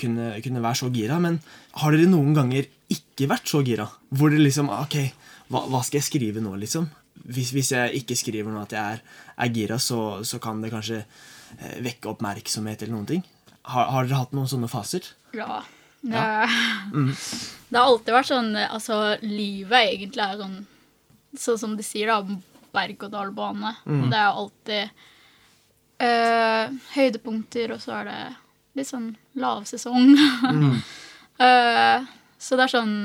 kunne, 0.00 0.32
kunne 0.44 0.62
være 0.62 0.80
så 0.82 0.90
gira. 0.94 1.18
Men 1.22 1.40
har 1.82 1.94
dere 1.94 2.10
noen 2.10 2.36
ganger 2.36 2.68
ikke 2.90 3.28
vært 3.30 3.50
så 3.50 3.62
gira? 3.66 3.88
Hvor 4.10 4.32
dere 4.32 4.44
liksom 4.46 4.70
Ok, 4.74 4.96
hva, 5.50 5.64
hva 5.70 5.82
skal 5.86 6.00
jeg 6.00 6.08
skrive 6.10 6.44
nå, 6.44 6.54
liksom? 6.62 6.88
Hvis, 7.30 7.50
hvis 7.52 7.72
jeg 7.74 8.00
ikke 8.00 8.16
skriver 8.16 8.54
nå 8.54 8.62
at 8.62 8.72
jeg 8.74 8.96
er, 8.96 9.02
er 9.44 9.52
gira, 9.54 9.76
så, 9.82 10.22
så 10.26 10.40
kan 10.42 10.62
det 10.62 10.72
kanskje 10.72 11.02
eh, 11.02 11.76
vekke 11.84 12.14
oppmerksomhet 12.14 12.86
eller 12.86 12.96
noen 12.96 13.10
ting. 13.10 13.26
Har, 13.70 13.90
har 13.92 14.06
dere 14.08 14.22
hatt 14.22 14.34
noen 14.36 14.48
sånne 14.50 14.70
faser? 14.72 15.10
Ja. 15.36 15.60
Det, 16.00 16.20
det 17.68 17.76
har 17.76 17.84
alltid 17.86 18.14
vært 18.14 18.28
sånn 18.30 18.54
Altså, 18.56 18.94
livet 19.20 19.90
egentlig 19.92 20.22
er 20.24 20.38
sånn 20.40 20.54
Sånn 21.36 21.58
som 21.60 21.74
de 21.78 21.84
sier, 21.86 22.08
da. 22.10 22.38
Berg-og-dal-bane. 22.74 23.74
Det 24.10 24.18
er 24.18 24.38
alltid 24.40 25.02
øh, 26.02 26.72
høydepunkter, 26.94 27.74
og 27.74 27.82
så 27.82 28.00
er 28.00 28.08
det 28.08 28.18
litt 28.80 28.88
sånn 28.90 29.12
lavsesong. 29.38 30.16
Eh, 31.40 32.02
så 32.36 32.56
det 32.58 32.64
er 32.66 32.72
sånn 32.74 32.96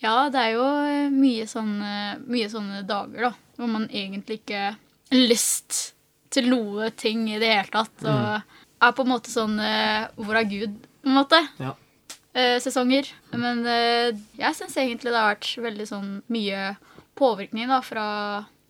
Ja, 0.00 0.30
det 0.32 0.40
er 0.40 0.54
jo 0.54 0.68
mye 1.12 1.44
sånne, 1.44 1.90
mye 2.24 2.46
sånne 2.48 2.78
dager, 2.88 3.26
da, 3.26 3.32
hvor 3.58 3.68
man 3.68 3.84
egentlig 3.90 4.38
ikke 4.38 4.62
har 4.70 4.78
lyst 5.12 5.90
til 6.32 6.48
noe 6.48 6.88
ting 6.96 7.26
i 7.28 7.36
det 7.42 7.50
hele 7.52 7.68
tatt. 7.74 8.00
Og 8.00 8.86
er 8.86 8.94
på 8.96 9.04
en 9.04 9.10
måte 9.12 9.28
sånn 9.28 9.58
eh, 9.60 10.06
Hvor 10.16 10.40
er 10.40 10.48
Gud, 10.48 10.78
på 11.04 11.12
en 11.12 11.18
måte? 11.18 11.42
Ja. 11.60 11.74
Eh, 12.36 12.56
sesonger. 12.62 13.08
Men 13.34 13.64
eh, 13.66 14.12
jeg 14.38 14.58
syns 14.58 14.76
egentlig 14.78 15.10
det 15.14 15.18
har 15.18 15.32
vært 15.34 15.50
veldig 15.64 15.88
sånn 15.88 16.12
mye 16.32 16.68
påvirkning 17.16 17.72
da, 17.72 17.80
fra 17.84 18.06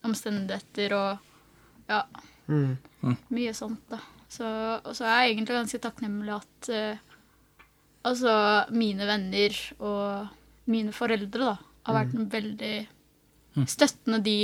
omstendigheter 0.07 0.95
og 0.97 1.91
ja, 1.91 2.05
Mm. 2.47 2.77
mye 3.35 3.53
sånt, 3.59 3.81
da. 3.91 3.99
Så, 4.31 4.47
og 4.87 4.93
så 4.95 5.03
er 5.07 5.25
jeg 5.25 5.33
egentlig 5.33 5.57
ganske 5.57 5.79
takknemlig 5.83 6.31
at 6.37 6.69
uh, 6.71 7.17
altså 8.07 8.35
mine 8.71 9.07
venner 9.09 9.57
og 9.83 10.29
mine 10.71 10.95
foreldre 10.95 11.41
da, 11.43 11.55
har 11.89 11.97
vært 11.99 12.15
veldig 12.37 13.67
støttende 13.67 14.21
de 14.23 14.37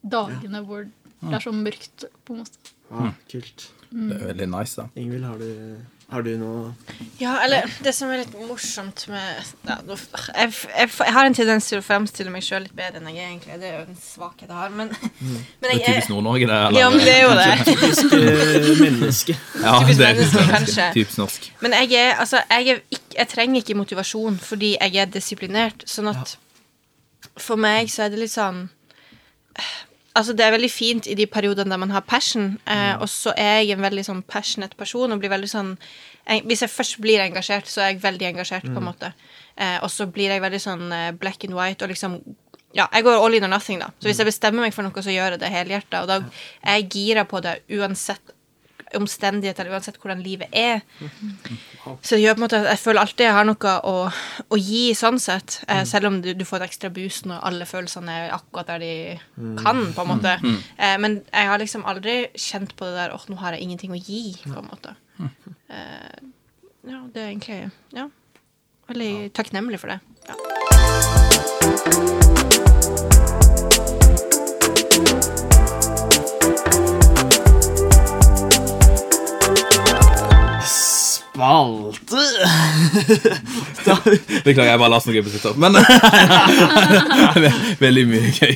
dagene 0.00 0.62
hvor 0.64 0.86
det 0.86 1.34
er 1.36 1.44
så 1.44 1.52
mørkt, 1.52 2.06
på 2.24 2.32
en 2.36 2.40
måte. 2.40 2.72
Ah, 2.92 3.12
kult. 3.28 3.68
det 3.90 4.16
er 4.16 4.26
veldig 4.30 4.48
nice, 4.52 4.80
da. 4.80 4.88
Ingvild, 5.00 5.24
har 5.28 5.40
du, 5.44 5.76
har 6.06 6.22
du 6.22 6.36
noe 6.38 6.74
Ja, 7.18 7.32
eller 7.42 7.66
det 7.82 7.90
som 7.96 8.10
er 8.14 8.20
litt 8.20 8.34
morsomt 8.46 9.02
med 9.10 9.40
ja, 9.66 9.78
jeg, 9.82 10.52
jeg, 10.54 10.90
jeg 11.00 11.14
har 11.16 11.26
en 11.26 11.34
tendens 11.34 11.66
til 11.66 11.80
å 11.80 11.84
fremstille 11.84 12.30
meg 12.30 12.44
sjøl 12.46 12.62
litt 12.62 12.76
bedre 12.78 13.00
enn 13.00 13.08
jeg 13.10 13.24
er, 13.24 13.32
egentlig. 13.32 13.56
Det 13.62 13.70
er 13.70 13.74
jo 13.80 13.86
en 13.88 13.98
svakhet 13.98 14.46
jeg 14.46 14.54
har, 14.54 14.70
men, 14.70 14.92
men 15.60 15.66
Det 15.66 15.72
er 15.74 15.82
typisk 15.88 16.12
Nord-Norge, 16.14 16.46
det. 16.52 16.60
Ja, 16.78 16.92
men 16.94 17.02
det 17.02 17.16
er 17.16 17.24
jo 17.24 17.34
det. 17.40 17.50
typisk 17.72 18.16
eh, 18.20 18.70
menneske? 18.84 19.38
Ja, 19.64 19.74
typisk 19.82 19.98
det 19.98 20.06
er 20.06 20.20
menneske, 20.20 20.38
typisk 20.38 20.54
kanskje. 20.54 20.88
Typisk 21.00 21.22
norsk. 21.24 21.50
Men 21.66 21.76
jeg, 21.80 21.92
er, 21.98 22.14
altså, 22.22 22.42
jeg, 22.54 22.76
er 22.76 22.80
ikke, 22.86 23.12
jeg 23.18 23.32
trenger 23.34 23.62
ikke 23.64 23.78
motivasjon 23.82 24.38
fordi 24.46 24.72
jeg 24.76 25.02
er 25.02 25.12
disiplinert. 25.18 25.86
Sånn 25.90 26.12
at 26.14 26.36
for 27.34 27.58
meg 27.60 27.90
så 27.90 28.06
er 28.06 28.14
det 28.14 28.22
litt 28.22 28.34
sånn 28.36 28.68
Altså, 30.16 30.32
det 30.32 30.46
er 30.46 30.54
veldig 30.54 30.70
fint 30.72 31.06
i 31.12 31.14
de 31.18 31.26
periodene 31.28 31.70
der 31.74 31.80
man 31.82 31.92
har 31.92 32.04
passion, 32.08 32.54
eh, 32.64 32.94
og 32.96 33.08
så 33.12 33.34
er 33.36 33.60
jeg 33.60 33.76
en 33.76 33.84
veldig 33.84 34.04
sånn 34.06 34.22
passionate 34.24 34.78
person 34.78 35.12
og 35.12 35.20
blir 35.20 35.32
veldig 35.32 35.50
sånn 35.50 35.74
jeg, 36.26 36.42
Hvis 36.48 36.64
jeg 36.64 36.72
først 36.72 36.96
blir 37.04 37.20
engasjert, 37.22 37.68
så 37.70 37.84
er 37.84 37.92
jeg 37.92 38.00
veldig 38.02 38.26
engasjert, 38.32 38.64
på 38.66 38.80
en 38.80 38.88
måte. 38.88 39.12
Eh, 39.54 39.76
og 39.84 39.90
så 39.92 40.08
blir 40.10 40.32
jeg 40.32 40.42
veldig 40.42 40.60
sånn 40.62 40.88
eh, 40.92 41.12
black 41.14 41.44
and 41.46 41.54
white 41.54 41.84
og 41.84 41.92
liksom 41.92 42.16
ja, 42.76 42.88
jeg 42.92 43.06
går 43.06 43.22
all 43.22 43.34
in 43.34 43.46
or 43.46 43.48
nothing, 43.48 43.80
da. 43.80 43.92
Så 44.00 44.10
hvis 44.10 44.18
jeg 44.20 44.28
bestemmer 44.28 44.66
meg 44.66 44.74
for 44.74 44.84
noe, 44.84 45.04
så 45.04 45.12
gjør 45.12 45.36
jeg 45.36 45.40
det 45.40 45.52
helhjerta. 45.52 46.02
Og 46.02 46.10
da 46.10 46.18
er 46.60 46.80
jeg 46.80 46.90
gira 46.92 47.24
på 47.28 47.40
det 47.44 47.54
uansett 47.72 48.34
omstendigheter, 48.94 49.64
eller 49.66 49.76
uansett 49.78 49.98
hvordan 50.00 50.20
livet 50.22 50.48
er. 50.56 50.80
Så 52.02 52.14
det 52.14 52.22
gjør 52.22 52.36
på 52.36 52.40
en 52.40 52.44
måte 52.46 52.60
at 52.60 52.68
jeg 52.70 52.82
føler 52.84 53.00
alltid 53.02 53.24
jeg 53.26 53.34
har 53.36 53.48
noe 53.48 53.72
å, 53.90 53.94
å 54.50 54.56
gi, 54.60 54.82
sånn 54.98 55.18
sett. 55.22 55.58
Eh, 55.68 55.82
selv 55.88 56.06
om 56.10 56.20
du, 56.22 56.30
du 56.38 56.44
får 56.46 56.62
et 56.62 56.68
ekstra 56.70 56.90
boost 56.94 57.26
når 57.26 57.42
alle 57.50 57.66
følelsene 57.68 58.12
er 58.26 58.34
akkurat 58.36 58.70
der 58.74 58.78
de 58.84 58.92
kan, 59.62 59.82
på 59.96 60.04
en 60.04 60.12
måte. 60.12 60.36
Eh, 60.78 60.96
men 61.02 61.18
jeg 61.32 61.50
har 61.50 61.58
liksom 61.62 61.86
aldri 61.88 62.14
kjent 62.38 62.76
på 62.78 62.84
det 62.88 62.94
der 63.00 63.14
åh, 63.16 63.24
nå 63.32 63.36
har 63.42 63.56
jeg 63.56 63.66
ingenting 63.66 63.92
å 63.96 64.00
gi, 64.00 64.36
på 64.46 64.58
en 64.60 64.70
måte. 64.70 64.94
Eh, 65.72 66.20
ja, 66.86 67.02
det 67.12 67.20
er 67.22 67.32
egentlig 67.32 67.60
Ja. 67.96 68.06
Veldig 68.86 69.32
takknemlig 69.34 69.80
for 69.82 69.90
det. 69.90 69.98
Ja. 70.28 70.34
Spalte. 81.36 82.22
Beklager, 84.46 84.70
jeg 84.72 84.80
bare 84.80 84.92
la 84.92 85.00
på 85.26 85.32
sitt 85.32 85.46
opp. 85.48 85.58
Men 85.60 85.76
Veldig 87.84 88.04
mye 88.10 88.32
gøy. 88.32 88.54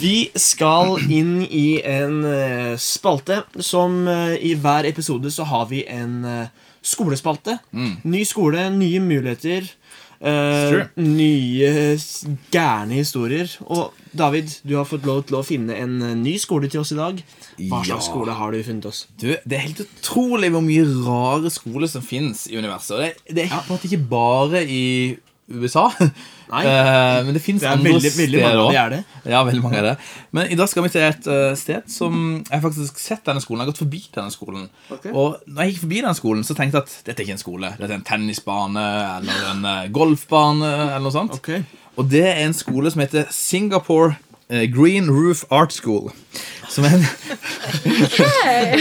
vi 0.00 0.16
skal 0.40 0.96
inn 1.04 1.40
i 1.44 1.80
en 1.84 2.22
eh, 2.28 2.74
spalte 2.80 3.42
som 3.60 4.06
eh, 4.10 4.36
i 4.40 4.54
hver 4.60 4.88
episode 4.88 5.32
så 5.32 5.46
har 5.48 5.68
vi 5.72 5.84
en 5.88 6.22
skolespalte. 6.86 7.58
skolespalte. 7.74 7.98
Ny 8.06 8.24
skole, 8.28 8.68
nye 8.74 9.02
muligheter. 9.02 9.68
Uh, 10.16 10.86
nye 10.96 11.98
gærne 12.52 12.96
historier. 13.02 13.50
Og 13.68 13.92
David, 14.16 14.52
du 14.66 14.74
har 14.78 14.86
fått 14.88 15.04
lov 15.08 15.24
til 15.28 15.38
å 15.38 15.44
finne 15.46 15.76
en 15.76 15.98
eh, 16.02 16.14
ny 16.18 16.36
skole 16.42 16.70
til 16.72 16.80
oss 16.82 16.92
i 16.94 16.98
dag. 16.98 17.20
Hva 17.58 17.82
Ja. 17.82 17.84
slags 17.92 18.08
skole 18.10 18.34
har 18.36 18.52
du 18.52 18.62
funnet 18.66 18.88
oss? 18.90 19.04
Du, 19.20 19.28
Det 19.36 19.52
er 19.58 19.66
helt 19.68 19.84
utrolig 19.86 20.50
hvor 20.54 20.64
mye 20.64 20.84
rare 21.06 21.52
skoler 21.52 21.88
som 21.92 22.02
finnes 22.04 22.46
i 22.50 22.56
universet. 22.58 23.22
Det, 23.28 23.36
det 23.36 23.46
er 23.50 23.54
en 23.56 23.86
ikke 23.86 24.02
bare 24.10 24.64
i 24.66 25.16
USA. 25.46 25.84
Nei. 26.50 26.60
Eh, 26.66 27.24
men 27.26 27.34
det 27.34 27.40
fins 27.42 27.62
andre 27.66 27.92
veldig, 27.92 28.10
veldig 28.16 28.38
steder 28.40 28.58
av 28.60 28.70
de 28.70 28.78
er 28.80 28.90
det. 28.90 28.98
Ja, 29.30 29.40
veldig 29.46 29.62
mange 29.62 29.78
er 29.78 29.86
det. 29.92 29.94
Men 30.34 30.50
i 30.50 30.58
dag 30.58 30.68
skal 30.70 30.82
vi 30.86 30.90
til 30.94 31.04
et 31.06 31.26
eh, 31.30 31.54
sted 31.58 31.86
som 31.90 32.16
Jeg 32.42 32.50
har 32.54 32.62
faktisk 32.64 32.98
sett 33.02 33.22
denne 33.26 33.42
skolen. 33.42 33.62
Jeg 33.62 33.66
har 33.68 33.72
gått 33.72 33.82
forbi 33.84 34.00
denne 34.14 34.34
skolen. 34.34 34.66
Okay. 34.90 35.12
Og 35.14 35.38
når 35.46 35.62
jeg 35.62 35.72
gikk 35.74 35.84
forbi 35.86 36.00
denne 36.02 36.18
skolen, 36.18 36.42
så 36.46 36.54
tenkte 36.58 36.80
jeg 36.80 36.86
at 36.86 36.96
dette 37.06 37.22
er 37.22 37.26
ikke 37.28 37.36
en 37.38 37.42
skole. 37.44 37.72
Dette 37.78 37.90
er 37.92 37.98
en 38.00 38.06
tennisbane 38.10 38.86
eller 39.20 39.48
en 39.54 39.66
golfbane 39.94 40.70
eller 40.88 41.06
noe 41.06 41.14
sånt. 41.14 41.38
Ok. 41.38 41.52
Og 41.96 42.08
det 42.12 42.24
er 42.28 42.44
en 42.44 42.54
skole 42.56 42.90
som 42.92 43.00
heter 43.00 43.28
Singapore 43.32 44.16
eh, 44.48 44.66
Green 44.72 45.08
Roof 45.10 45.44
Art 45.50 45.72
School. 45.72 46.10
Som 46.68 46.84
er 46.84 46.96
en, 46.98 47.04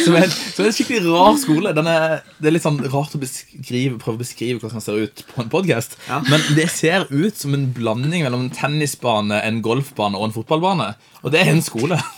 som 0.04 0.16
er 0.18 0.26
en, 0.26 0.34
som 0.34 0.66
er 0.66 0.68
en 0.68 0.76
skikkelig 0.76 1.04
rar 1.06 1.38
skole. 1.40 1.72
Den 1.78 1.88
er, 1.88 2.18
det 2.42 2.50
er 2.50 2.56
litt 2.58 2.66
sånn 2.66 2.82
rart 2.92 3.16
å 3.16 3.22
beskrive, 3.22 4.00
prøve 4.02 4.20
å 4.20 4.24
beskrive 4.24 4.60
hvordan 4.60 4.82
den 4.82 4.86
ser 4.86 5.06
ut 5.06 5.24
på 5.32 5.46
en 5.46 5.54
podkast. 5.54 5.96
Ja. 6.10 6.20
Men 6.28 6.44
det 6.58 6.68
ser 6.74 7.08
ut 7.14 7.40
som 7.40 7.56
en 7.56 7.70
blanding 7.78 8.26
mellom 8.26 8.48
en 8.48 8.54
tennisbane, 8.54 9.40
en 9.46 9.64
golfbane 9.66 10.20
og 10.20 10.30
en 10.30 10.36
fotballbane. 10.36 10.92
Og 11.24 11.36
det 11.36 11.46
er 11.46 11.56
en 11.56 11.66
skole. 11.66 12.02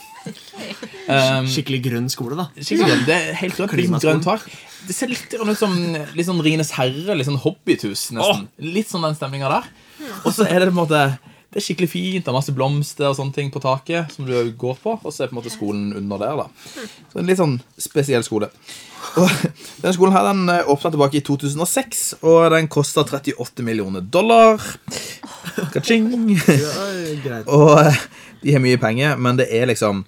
Um, 1.07 1.45
Skikkelig 1.47 1.77
grønn 1.85 2.09
skole, 2.11 2.35
da. 2.35 2.49
Skikkelig 2.57 2.89
grønn, 2.89 3.03
Det 3.07 3.15
er 3.15 3.37
helt 3.39 3.59
grønt 3.71 4.25
tak. 4.25 4.41
Det 4.89 4.95
ser 4.95 5.07
litt 5.07 5.31
ut 5.31 5.53
som 5.55 5.71
litt 6.17 6.27
sånn 6.27 6.41
Rines 6.43 6.73
herre, 6.75 7.15
litt 7.15 7.29
sånn 7.29 7.39
hobbithus, 7.39 8.09
nesten. 8.11 8.49
Litt 8.59 8.91
sånn 8.91 9.05
den 9.07 9.15
stemninga 9.15 9.47
der. 9.53 9.69
Og 10.27 10.35
så 10.35 10.47
er 10.47 10.59
det 10.59 10.69
på 10.69 10.75
en 10.75 10.81
måte 10.81 11.01
Det 11.47 11.61
er 11.61 11.63
skikkelig 11.63 11.89
fint. 11.89 12.25
Det 12.25 12.31
er 12.31 12.35
masse 12.35 12.53
blomster 12.53 13.07
og 13.09 13.15
sånne 13.17 13.33
ting 13.33 13.49
på 13.53 13.61
taket 13.63 14.11
som 14.13 14.27
du 14.27 14.35
går 14.59 14.75
på. 14.83 14.97
Og 14.99 15.13
så 15.13 15.23
er 15.23 15.31
på 15.31 15.37
en 15.37 15.39
måte 15.39 15.53
skolen 15.53 15.93
under 15.95 16.19
der, 16.21 16.43
da. 16.43 16.83
Så 17.07 17.21
en 17.21 17.29
litt 17.29 17.39
sånn 17.39 17.55
spesiell 17.81 18.25
skole. 18.27 18.51
Og 19.17 19.31
denne 19.79 19.93
skolen 19.95 20.13
her 20.13 20.27
den 20.27 20.51
åpna 20.73 20.91
tilbake 20.93 21.21
i 21.21 21.23
2006, 21.25 22.03
og 22.19 22.51
den 22.53 22.67
kosta 22.71 23.05
38 23.07 23.65
millioner 23.65 24.03
dollar. 24.03 24.61
Ka-ching. 25.73 26.11
Ja. 26.35 27.41
Og 27.45 27.71
eh, 27.79 28.03
de 28.43 28.53
har 28.53 28.61
mye 28.61 28.79
penger, 28.81 29.15
men 29.17 29.39
det 29.39 29.47
er 29.55 29.71
liksom 29.71 30.03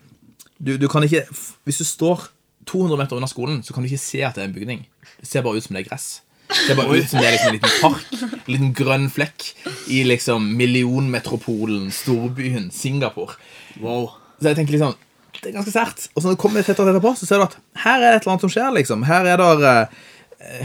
du, 0.60 0.76
du 0.78 0.88
kan 0.92 1.04
ikke 1.08 1.24
Hvis 1.64 1.80
du 1.80 1.86
står 1.88 2.28
200 2.68 3.00
meter 3.00 3.18
unna 3.18 3.28
skolen, 3.32 3.64
så 3.64 3.74
kan 3.74 3.84
du 3.84 3.90
ikke 3.90 4.04
se 4.04 4.20
at 4.28 4.36
det 4.36 4.44
er 4.44 4.50
en 4.52 4.54
bygning. 4.54 4.84
Det 5.22 5.28
ser 5.30 5.42
bare 5.46 5.58
ut 5.58 5.66
som 5.66 5.74
det 5.74 5.86
er 5.86 5.90
gress. 5.90 6.20
Det 6.50 6.64
ser 6.66 6.78
bare 6.80 6.98
ut 6.98 7.10
som 7.10 7.22
det 7.22 7.28
er 7.30 7.36
liksom 7.36 7.50
en 7.52 7.58
liten 7.60 7.76
park. 7.82 8.06
En 8.40 8.54
liten 8.54 8.72
grønn 8.78 9.10
flekk 9.14 9.46
i 9.94 10.02
liksom 10.08 10.48
millionmetropolen, 10.58 11.90
storbyen 11.94 12.70
Singapore. 12.74 13.38
Wow. 13.84 14.10
Så 14.42 14.50
jeg 14.52 14.58
tenker 14.58 14.78
liksom 14.78 14.96
Det 15.40 15.52
er 15.52 15.58
ganske 15.60 15.72
sært. 15.72 16.08
Og 16.16 16.22
så 16.22 16.28
når 16.28 16.36
du 16.36 16.42
kommer 16.42 16.66
tettere 16.66 16.92
etterpå, 16.92 17.14
så 17.16 17.28
ser 17.30 17.40
du 17.40 17.46
at 17.46 17.60
her 17.86 18.02
er 18.02 18.08
det 18.10 18.16
et 18.18 18.24
eller 18.26 18.34
annet 18.34 18.48
som 18.48 18.52
skjer. 18.56 18.72
liksom 18.76 19.06
Her 19.08 19.30
er 19.30 19.38
det 19.40 19.50
eh, 19.70 20.00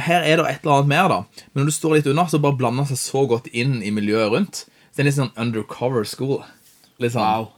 her 0.07 0.23
er 0.23 0.39
det 0.41 0.47
et 0.49 0.65
eller 0.65 0.79
annet 0.79 0.91
mer, 0.91 1.09
da. 1.11 1.45
Men 1.53 1.63
når 1.63 1.71
du 1.71 1.75
står 1.77 1.97
litt 1.99 2.09
unna, 2.11 2.25
så 2.31 2.41
bare 2.43 2.57
blander 2.59 2.87
seg 2.89 2.99
så 2.99 3.25
godt 3.31 3.47
inn 3.53 3.81
i 3.83 3.93
miljøet 3.95 4.33
rundt. 4.33 4.65
Så 4.65 4.97
det 4.97 5.05
er 5.05 5.09
litt 5.11 5.19
sånn 5.19 5.35
undercover 5.37 6.07
school. 6.09 6.41
Litt 7.03 7.15
sånn 7.15 7.27
Wow. 7.27 7.49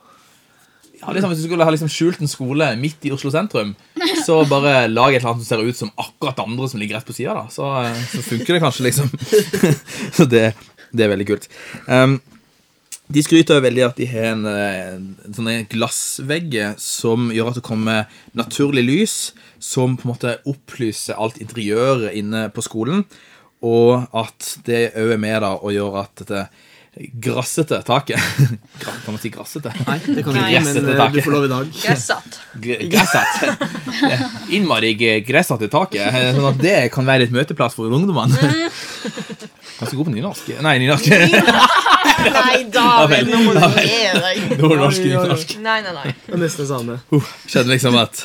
Ja, 1.01 1.13
liksom, 1.13 1.31
Hvis 1.31 1.43
du 1.43 1.49
skulle 1.49 1.67
ha 1.67 1.73
liksom 1.75 1.91
skjult 1.93 2.23
en 2.25 2.31
skole 2.31 2.71
midt 2.81 3.05
i 3.07 3.13
Oslo 3.15 3.31
sentrum, 3.33 3.75
så 4.25 4.39
bare 4.49 4.87
lag 4.89 5.15
et 5.15 5.21
eller 5.21 5.35
annet 5.35 5.45
som 5.45 5.51
ser 5.51 5.67
ut 5.67 5.77
som 5.77 5.93
akkurat 6.01 6.41
andre 6.45 6.69
som 6.71 6.81
ligger 6.81 6.99
rett 6.99 7.09
på 7.09 7.17
sida. 7.17 7.47
Så, 7.53 7.69
eh, 7.83 8.01
så 8.15 8.23
funker 8.25 8.57
det 8.57 8.63
kanskje, 8.65 8.87
liksom. 8.89 9.11
så 10.17 10.25
det, 10.31 10.47
det 10.93 11.05
er 11.05 11.13
veldig 11.13 11.29
kult. 11.29 11.49
Um, 11.87 12.19
de 13.13 13.23
skryter 13.23 13.61
jo 13.61 13.63
veldig 13.63 13.85
at 13.87 14.01
de 14.01 14.09
har 14.11 14.33
en, 14.33 14.47
eh, 14.51 14.97
en 15.29 15.37
sånne 15.37 15.61
glassvegger 15.71 16.75
som 16.83 17.31
gjør 17.35 17.53
at 17.53 17.61
det 17.61 17.67
kommer 17.67 18.23
naturlig 18.39 18.83
lys, 18.87 19.17
som 19.63 19.95
på 19.95 20.09
en 20.09 20.15
måte 20.15 20.37
opplyser 20.49 21.19
alt 21.21 21.39
interiøret 21.43 22.17
inne 22.19 22.49
på 22.55 22.65
skolen, 22.67 23.05
og 23.65 24.09
at 24.17 24.57
det 24.67 24.97
òg 24.99 25.15
er 25.15 25.23
med 25.23 25.39
da 25.45 25.55
og 25.57 25.75
gjør 25.75 26.01
at 26.03 26.25
dette 26.25 26.47
grassete 26.97 27.83
taket 27.83 28.21
Kan 29.05 29.13
man 29.15 29.19
si 29.21 29.29
grassete? 29.29 29.73
Nei, 29.87 29.99
det 30.07 30.25
kan 30.25 30.37
ikke, 30.41 30.63
men 30.65 30.77
eh, 30.81 30.97
taket. 30.97 31.15
du 31.15 31.23
får 31.27 31.35
lov 31.35 31.45
i 31.45 31.51
dag. 31.51 31.73
Gressat. 31.85 32.39
G- 32.65 32.89
Gressete. 32.93 33.57
Innmari 34.57 34.95
gressete 35.27 35.69
taket. 35.73 36.09
Sånn 36.37 36.49
at 36.51 36.61
det 36.63 36.77
kan 36.95 37.09
være 37.09 37.29
et 37.29 37.35
møteplass 37.35 37.77
for 37.77 37.93
ungdommene. 37.93 38.71
Ganske 39.77 39.93
god 39.93 40.09
på 40.09 40.15
nynorsk. 40.15 40.55
Nei, 40.65 40.77
nynorsk. 40.81 41.11
Nei, 42.27 42.63
David, 42.73 43.29
nå 43.29 43.43
må 43.45 43.57
du 43.57 43.67
gi 43.83 43.99
deg. 44.17 44.47
Nordnorsk, 44.61 45.05
nynorsk. 45.05 45.57
Nei, 45.65 45.83
nei, 45.85 45.93
nei. 45.99 46.15
Neste 46.33 46.41
nesten 46.47 46.71
same. 46.71 46.99
Uh, 47.13 47.35
Skjønner 47.45 47.77
liksom 47.77 48.01
at 48.01 48.25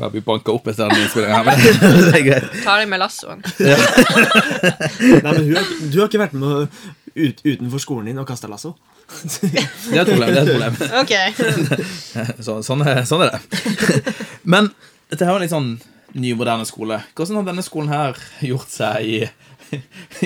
vi 0.00 0.06
jeg 0.06 0.12
bli 0.14 0.20
banka 0.24 0.52
opp 0.54 0.68
etter 0.70 0.88
den 0.88 0.96
vi 1.12 1.24
her, 1.28 1.44
men 1.44 1.58
det 1.60 2.14
er 2.16 2.22
greit. 2.24 2.54
Ta 2.64 2.78
deg 2.80 2.88
med 2.88 3.02
lassoen. 3.02 3.42
Nei, 3.60 5.20
men 5.20 5.50
hun, 5.50 5.74
du 5.92 5.98
har 6.00 6.06
ikke 6.08 6.22
vært 6.22 6.36
med 6.40 6.78
ut, 7.14 7.40
utenfor 7.44 7.82
skolen 7.82 8.10
din 8.10 8.20
og 8.22 8.28
kasta 8.28 8.48
lasso? 8.50 8.74
Det 9.10 9.96
er 9.96 10.02
et 10.04 10.10
problem. 10.10 10.30
det 10.30 10.38
er 10.38 10.44
et 10.44 10.50
problem 10.54 11.00
Okay. 11.02 11.32
Så, 12.46 12.60
sånn, 12.66 12.84
er, 12.86 13.02
sånn 13.08 13.24
er 13.26 13.32
det. 13.34 14.14
Men 14.46 14.70
dette 15.10 15.26
her 15.26 15.32
er 15.34 15.40
en 15.40 15.44
litt 15.44 15.54
sånn 15.54 15.70
ny, 16.14 16.32
moderne 16.38 16.66
skole. 16.68 17.00
Hvordan 17.18 17.40
har 17.40 17.48
denne 17.50 17.64
skolen 17.66 17.90
her 17.92 18.18
gjort 18.46 18.70
seg 18.70 19.06
i, 19.06 19.18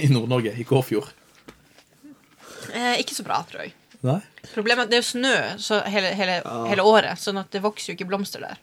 i 0.03 0.09
Nord-Norge, 0.13 0.53
i 0.61 0.67
Kåfjord? 0.69 1.09
Eh, 2.75 3.01
ikke 3.01 3.17
så 3.17 3.25
bra, 3.27 3.41
tror 3.49 3.67
jeg. 3.67 3.75
Nei? 4.05 4.19
Problemet 4.53 4.85
er 4.85 4.87
at 4.87 4.93
det 4.93 4.99
er 4.99 5.03
jo 5.03 5.09
snø 5.15 5.35
så 5.63 5.81
hele, 5.89 6.13
hele, 6.17 6.39
hele 6.69 6.85
året, 6.85 7.21
sånn 7.21 7.41
at 7.41 7.49
det 7.55 7.63
vokser 7.65 7.93
jo 7.93 7.97
ikke 7.99 8.09
blomster 8.11 8.45
der. 8.45 8.61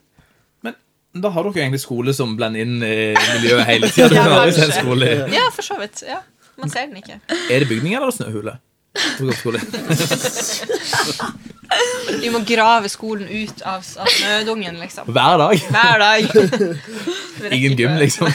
Men 0.62 0.76
da 1.24 1.28
har 1.34 1.44
dere 1.44 1.58
jo 1.58 1.64
egentlig 1.64 1.82
skole 1.82 2.14
som 2.16 2.36
blender 2.38 2.62
inn 2.62 2.78
i 2.86 2.94
miljøet 3.18 3.66
hele 3.68 3.90
tida. 3.92 4.14
Ja, 4.14 4.44
Ja, 4.46 5.26
Ja, 5.34 5.48
for 5.54 5.66
så 5.66 5.78
vidt. 5.82 6.04
ja. 6.06 6.22
Man 6.60 6.70
ser 6.70 6.86
den 6.86 6.96
ikke. 7.00 7.20
Er 7.50 7.62
det 7.64 7.68
bygning 7.70 7.94
eller 7.96 8.10
snøhule? 8.14 8.58
Vi 12.20 12.28
må 12.32 12.42
grave 12.44 12.90
skolen 12.92 13.28
ut 13.30 13.62
av, 13.64 13.80
av 13.98 14.10
snødungen, 14.12 14.76
liksom. 14.82 15.08
Hver 15.08 15.38
dag. 15.40 15.62
Hver 15.72 16.02
dag. 16.02 16.20
Ingen 17.56 17.76
gym, 17.78 17.94
liksom. 18.02 18.28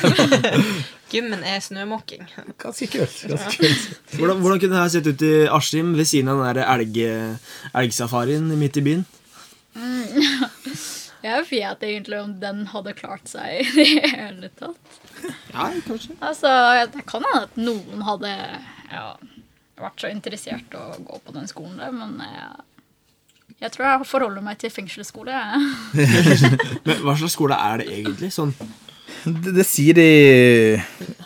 Gymmen 1.11 1.43
er 1.45 1.61
snømåking. 1.63 2.25
Ganske 2.59 2.89
kult. 2.91 3.21
Ganske 3.29 3.61
kult. 3.61 3.85
Hvordan, 4.17 4.41
hvordan 4.41 4.59
kunne 4.59 4.73
det 4.73 4.81
her 4.81 4.93
sett 4.97 5.07
ut 5.07 5.23
i 5.23 5.33
Askim 5.59 5.93
ved 5.95 6.09
siden 6.09 6.33
av 6.33 6.41
den 6.41 6.57
der 6.57 6.65
elg, 6.73 6.97
elgsafarien 7.83 8.49
midt 8.59 8.81
i 8.81 8.85
byen? 8.89 9.05
Jeg 11.27 11.45
vet 11.49 11.83
egentlig 11.83 12.19
om 12.21 12.33
den 12.41 12.65
hadde 12.71 12.93
klart 12.97 13.29
seg 13.29 13.61
i 13.61 13.65
det 13.77 14.11
hele 14.13 14.49
tatt. 14.57 14.99
Ja, 15.53 15.67
kanskje. 15.87 16.15
Altså, 16.21 16.51
Det 16.93 17.05
kan 17.09 17.23
hende 17.25 17.43
at 17.47 17.57
noen 17.59 18.01
hadde 18.07 18.31
ja, 18.91 19.05
vært 19.81 20.01
så 20.03 20.09
interessert 20.11 20.73
å 20.77 20.85
gå 21.03 21.19
på 21.25 21.33
den 21.35 21.47
skolen 21.49 21.77
der, 21.81 21.91
men 21.95 22.17
jeg, 22.21 22.65
jeg 23.63 23.71
tror 23.73 23.87
jeg 23.89 24.07
forholder 24.09 24.45
meg 24.45 24.57
til 24.61 24.69
fengselsskole. 24.73 25.33
Men 26.87 26.99
hva 27.03 27.15
slags 27.17 27.33
skole 27.37 27.57
er 27.57 27.81
det 27.81 27.87
egentlig? 27.99 28.29
Sånn, 28.35 28.53
Det, 29.27 29.53
det 29.57 29.65
sier 29.65 29.97
de 29.97 30.07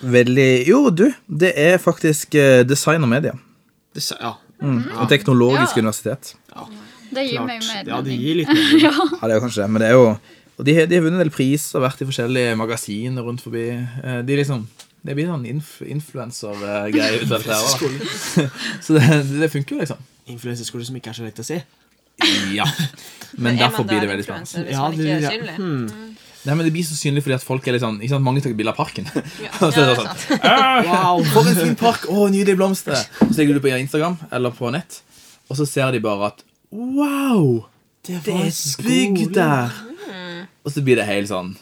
veldig 0.01 0.49
Jo, 0.69 0.85
du, 0.89 1.07
det 1.27 1.51
er 1.59 1.77
faktisk 1.81 2.35
eh, 2.39 2.61
design 2.67 3.03
og 3.05 3.11
media. 3.11 3.33
Desi 3.95 4.15
ja. 4.19 4.35
Mm. 4.61 4.83
ja, 4.87 4.99
Og 5.03 5.09
teknologisk 5.11 5.75
Ja. 5.77 5.81
universitet. 5.83 6.35
Det 7.11 7.25
gir 7.27 7.41
klart. 7.41 7.47
meg 7.49 7.65
mer 7.65 7.83
mening. 7.83 7.89
Ja, 7.91 8.01
det 8.05 8.15
gir 8.21 8.37
litt 8.39 8.51
mening. 8.53 8.83
Ja, 8.85 8.93
det 9.11 9.27
er 9.27 9.35
jo 9.35 9.41
kanskje 9.43 9.63
det, 9.65 9.69
men 9.73 9.83
det 9.83 9.89
er 9.89 9.97
jo 9.97 10.05
Og 10.61 10.65
de, 10.67 10.75
har- 10.77 10.85
de 10.85 10.93
har 10.99 11.01
vunnet 11.01 11.17
en 11.17 11.23
del 11.25 11.33
priser, 11.33 11.81
vært 11.81 12.03
i 12.03 12.05
forskjellige 12.05 12.53
magasiner 12.59 13.25
rundt 13.25 13.41
forbi. 13.41 13.63
Eh, 14.03 14.21
De 14.27 14.35
liksom 14.37 14.67
Det 15.01 15.15
blir 15.17 15.25
sånn 15.25 15.47
inf 15.49 15.79
influensergreie 15.81 17.23
ut 17.23 17.31
av 17.31 17.41
dette 17.41 17.55
her. 17.57 18.49
Så 18.85 18.93
det, 18.93 19.07
det 19.41 19.49
funker 19.49 19.73
jo, 19.75 19.79
liksom. 19.81 19.97
Influenserskole 20.29 20.85
som 20.85 20.95
ikke 20.99 21.09
er 21.09 21.17
så 21.17 21.25
lett 21.25 21.41
å 21.41 21.45
se. 21.47 21.57
Ja. 22.53 22.67
Men 23.41 23.55
er 23.55 23.63
derfor 23.65 23.87
blir 23.89 24.03
det 24.03 24.09
veldig 24.11 24.27
spennende. 24.27 24.61
Hvis 24.67 24.75
Ja, 24.77 24.83
man 24.85 24.93
ikke 24.93 25.03
det- 25.03 25.17
er 25.17 25.49
ja. 25.49 25.55
Hmm. 25.57 25.87
Nei, 26.45 26.55
men 26.57 26.65
Det 26.65 26.71
blir 26.73 26.85
så 26.85 26.95
synlig 26.97 27.21
fordi 27.25 27.35
at 27.39 27.43
folk 27.45 27.67
er 27.67 27.73
litt 27.75 27.81
sånn 27.83 27.97
ikke 28.01 28.13
sant, 28.15 28.23
Mange 28.25 28.41
tar 28.41 28.53
bilde 28.57 28.71
av 28.73 28.77
parken. 28.77 29.05
Ja, 29.41 29.51
så 29.59 29.73
er 29.81 29.91
det 29.91 29.97
sånn. 29.97 30.13
Wow. 30.85 31.23
For 31.33 31.49
en 31.49 31.57
fin 31.63 31.75
park! 31.81 32.05
Å, 32.09 32.29
nydelige 32.33 32.57
blomster! 32.61 32.97
Så 33.21 33.33
legger 33.41 33.57
du 33.57 33.61
på 33.65 33.73
Instagram 33.73 34.17
eller 34.31 34.53
på 34.57 34.69
nett, 34.73 35.01
og 35.49 35.57
så 35.57 35.65
ser 35.69 35.91
de 35.97 35.99
bare 36.01 36.29
at 36.31 36.45
Wow! 36.71 37.65
Det 38.05 38.21
Det 38.25 38.33
var 38.33 38.45
er 38.45 38.53
et 38.53 38.85
bygg 38.85 39.33
der! 39.33 39.81
Og 40.65 40.71
så 40.73 40.83
blir 40.85 40.99
det 40.99 41.07
helt 41.09 41.29
sånn 41.31 41.53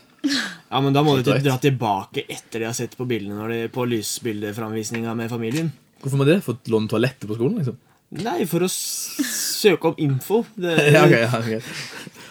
Ja, 0.69 0.79
men 0.83 0.91
da 0.93 1.01
må 1.05 1.13
du 1.15 1.21
ikke 1.23 1.39
dra 1.45 1.55
tilbake 1.63 2.25
etter 2.27 2.59
de 2.59 2.65
har 2.67 2.75
sett 2.77 2.97
på 2.99 3.05
bildene 3.07 3.37
når 3.39 3.53
de, 3.53 3.59
på 3.73 3.85
lysbildeframvisninga 3.87 5.13
med 5.15 5.29
familien. 5.31 5.71
Hvorfor 6.03 6.19
må 6.21 6.27
det? 6.27 6.39
Fått 6.45 6.67
låne 6.71 6.89
toalettet 6.91 7.27
på 7.29 7.37
skolen, 7.37 7.57
liksom? 7.61 7.77
Nei, 8.19 8.43
for 8.49 8.65
å 8.65 8.69
s- 8.69 9.19
søke 9.61 9.91
om 9.91 9.95
info. 10.01 10.41
Det, 10.59 10.75
Ja, 10.95 11.05
ok, 11.05 11.15
ja, 11.15 11.39
ok. 11.39 11.71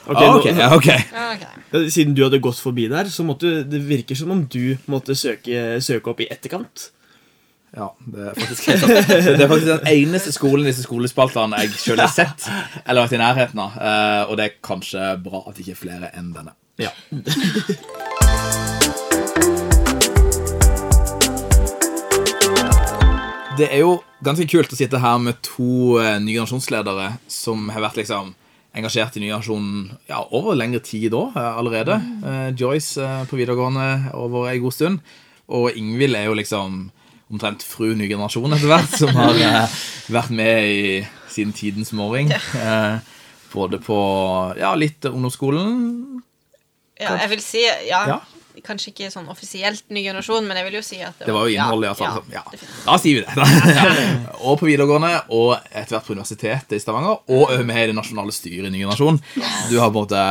Ok, 0.08 0.20
Ah, 0.24 0.36
okay, 0.38 0.52
nå-. 0.52 0.60
Ja, 0.62 0.68
ok. 0.76 1.88
Siden 1.92 2.14
du 2.16 2.22
hadde 2.24 2.40
gått 2.44 2.60
forbi 2.62 2.86
der, 2.92 3.10
så 3.12 3.24
måtte 3.28 3.50
det 3.68 3.80
virker 3.88 4.16
som 4.16 4.30
om 4.32 4.44
du 4.48 4.76
måtte 4.88 5.16
søke, 5.18 5.76
søke 5.84 6.12
opp 6.14 6.22
i 6.24 6.28
etterkant. 6.32 6.90
Ja, 7.76 7.90
det 8.06 8.28
er 8.30 8.34
faktisk. 8.38 8.64
Det 9.36 9.42
er 9.44 9.48
faktisk 9.50 9.68
den 9.68 9.90
eneste 9.92 10.32
skolen 10.32 10.64
i 10.64 10.70
disse 10.70 10.86
skolespaltene 10.86 11.60
jeg 11.66 11.74
selv 11.76 12.00
har 12.00 12.12
sett, 12.14 12.48
eller 12.86 13.04
vært 13.04 13.16
i 13.18 13.20
nærheten 13.20 13.60
av. 13.64 13.76
Eh, 13.76 14.22
Og 14.30 14.36
det 14.40 14.46
er 14.48 14.56
kanskje 14.64 15.10
bra 15.24 15.42
at 15.46 15.54
det 15.58 15.66
ikke 15.66 15.76
er 15.76 15.82
flere 15.84 16.10
enn 16.16 16.32
denne. 16.36 16.56
Ja. 16.80 16.94
Det 23.58 23.66
er 23.74 23.80
jo 23.82 23.96
ganske 24.22 24.46
kult 24.50 24.70
å 24.70 24.76
sitte 24.78 25.00
her 25.02 25.16
med 25.22 25.40
to 25.42 25.96
eh, 25.98 26.18
nye 26.22 26.44
nasjonsledere 26.44 27.08
som 27.32 27.66
har 27.74 27.82
vært 27.88 27.96
liksom 27.98 28.30
engasjert 28.78 29.16
i 29.18 29.22
ny 29.24 29.30
generasjon 29.32 29.70
ja, 30.06 30.20
over 30.36 30.54
lengre 30.54 30.78
tid 30.86 31.08
da, 31.14 31.24
eh, 31.32 31.48
allerede. 31.58 31.96
Mm. 31.98 32.54
Joyce 32.60 33.08
på 33.30 33.38
videregående 33.40 34.12
over 34.14 34.46
ei 34.52 34.60
god 34.62 34.76
stund. 34.76 35.00
Og 35.50 35.74
Ingvild 35.80 36.14
er 36.14 36.28
jo 36.28 36.36
liksom 36.38 36.84
omtrent 37.32 37.64
fru 37.66 37.92
ny 37.96 38.08
generasjon 38.08 38.56
etter 38.56 38.70
hvert, 38.70 38.96
som 38.96 39.12
har 39.16 39.42
eh, 39.48 39.78
vært 40.14 40.32
med 40.34 40.70
i 40.72 40.80
siden 41.32 41.52
tidens 41.56 41.92
morgen. 41.96 42.32
Eh, 42.32 42.98
både 43.52 43.80
på 43.84 43.98
ja, 44.60 44.72
litt 44.76 45.04
ungdomsskolen. 45.08 45.76
Ja, 46.98 47.14
jeg 47.22 47.36
vil 47.36 47.44
si 47.44 47.62
ja, 47.64 48.02
Ja. 48.14 48.18
Kanskje 48.66 48.88
ikke 48.90 49.06
sånn 49.12 49.28
offisielt 49.30 49.84
ny 49.94 50.00
generasjon, 50.02 50.42
men 50.48 50.58
jeg 50.58 50.66
vil 50.66 50.76
jo 50.80 50.82
si 50.82 50.96
at 51.06 51.20
Det 51.22 51.30
var 51.30 51.44
jo 51.46 51.54
innhold, 51.54 51.84
ja, 51.86 51.92
iallfall. 51.92 52.24
Ja, 52.34 52.40
definitivt. 52.50 52.80
ja. 52.80 52.88
Da 52.88 52.96
sier 52.98 53.20
vi 53.20 53.22
det. 53.22 54.32
Og 54.48 54.56
på 54.58 54.66
videregående, 54.66 55.12
og 55.30 55.52
etter 55.70 55.94
hvert 55.94 56.08
på 56.08 56.16
universitetet 56.16 56.74
i 56.74 56.80
Stavanger, 56.82 57.20
og 57.30 57.52
med 57.68 57.78
i 57.78 57.86
det 57.92 57.94
nasjonale 57.94 58.34
styret 58.34 58.66
i 58.66 58.72
Ny 58.74 58.80
generasjon. 58.82 59.20
Du 59.70 59.76
har 59.78 59.92
på 59.94 60.02
en 60.02 60.08
måte 60.08 60.24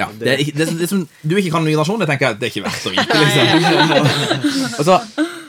ja, 0.00 0.08
det, 0.16 0.38
det, 0.56 0.70
det 0.80 0.88
som 0.88 1.04
du 1.04 1.36
ikke 1.36 1.52
kan 1.58 1.68
Ny 1.68 1.74
generasjon, 1.74 2.00
det 2.00 2.08
tenker 2.08 2.30
jeg 2.30 2.40
det 2.40 2.48
er 2.48 2.54
ikke 2.54 2.64
verdt 2.70 2.88
å 2.88 2.94
vite. 2.96 3.20
liksom. 3.20 4.08
Altså, 4.80 4.98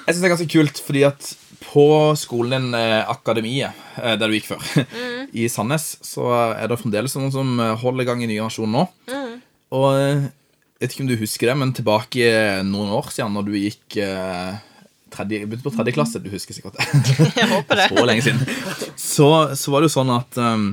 jeg 0.05 0.13
syns 0.13 0.21
det 0.21 0.27
er 0.29 0.33
ganske 0.35 0.53
kult, 0.53 0.81
fordi 0.85 1.03
at 1.07 1.31
på 1.65 1.85
skolen 2.19 2.53
din, 2.53 2.77
eh, 2.77 3.09
Akademiet, 3.09 3.73
eh, 3.97 4.15
der 4.19 4.29
du 4.29 4.35
gikk 4.37 4.51
før, 4.53 4.85
i 5.41 5.47
Sandnes, 5.51 5.95
så 6.05 6.29
er 6.53 6.69
det 6.69 6.79
fremdeles 6.79 7.15
noen 7.17 7.33
som 7.33 7.59
eh, 7.59 7.75
holder 7.81 8.05
i 8.05 8.09
gang 8.09 8.23
i 8.23 8.29
Ny 8.29 8.37
generasjon 8.37 8.71
nå. 8.71 8.85
Og 9.75 9.87
eh, 9.97 10.27
jeg 10.75 10.83
vet 10.83 10.95
ikke 10.95 11.05
om 11.05 11.09
du 11.09 11.17
husker 11.19 11.49
det, 11.49 11.57
men 11.57 11.73
tilbake 11.75 12.31
noen 12.67 12.93
år 12.93 13.09
siden, 13.15 13.33
når 13.33 13.47
du 13.47 13.53
gikk 13.57 13.95
tredje, 15.15 15.45
begynte 15.47 15.63
på 15.63 15.71
tredje 15.71 15.93
klasse 15.95 16.19
Du 16.19 16.27
husker 16.33 16.57
sikkert 16.57 16.75
det. 16.75 16.85
Jeg 17.39 17.47
håper 17.47 17.79
det. 17.79 17.85
Så 17.95 18.05
lenge 18.05 18.25
siden. 18.25 18.41
Så, 18.99 19.29
så 19.55 19.71
var 19.71 19.81
det 19.81 19.89
jo 19.89 19.95
sånn 19.95 20.11
at 20.11 20.39
um, 20.41 20.65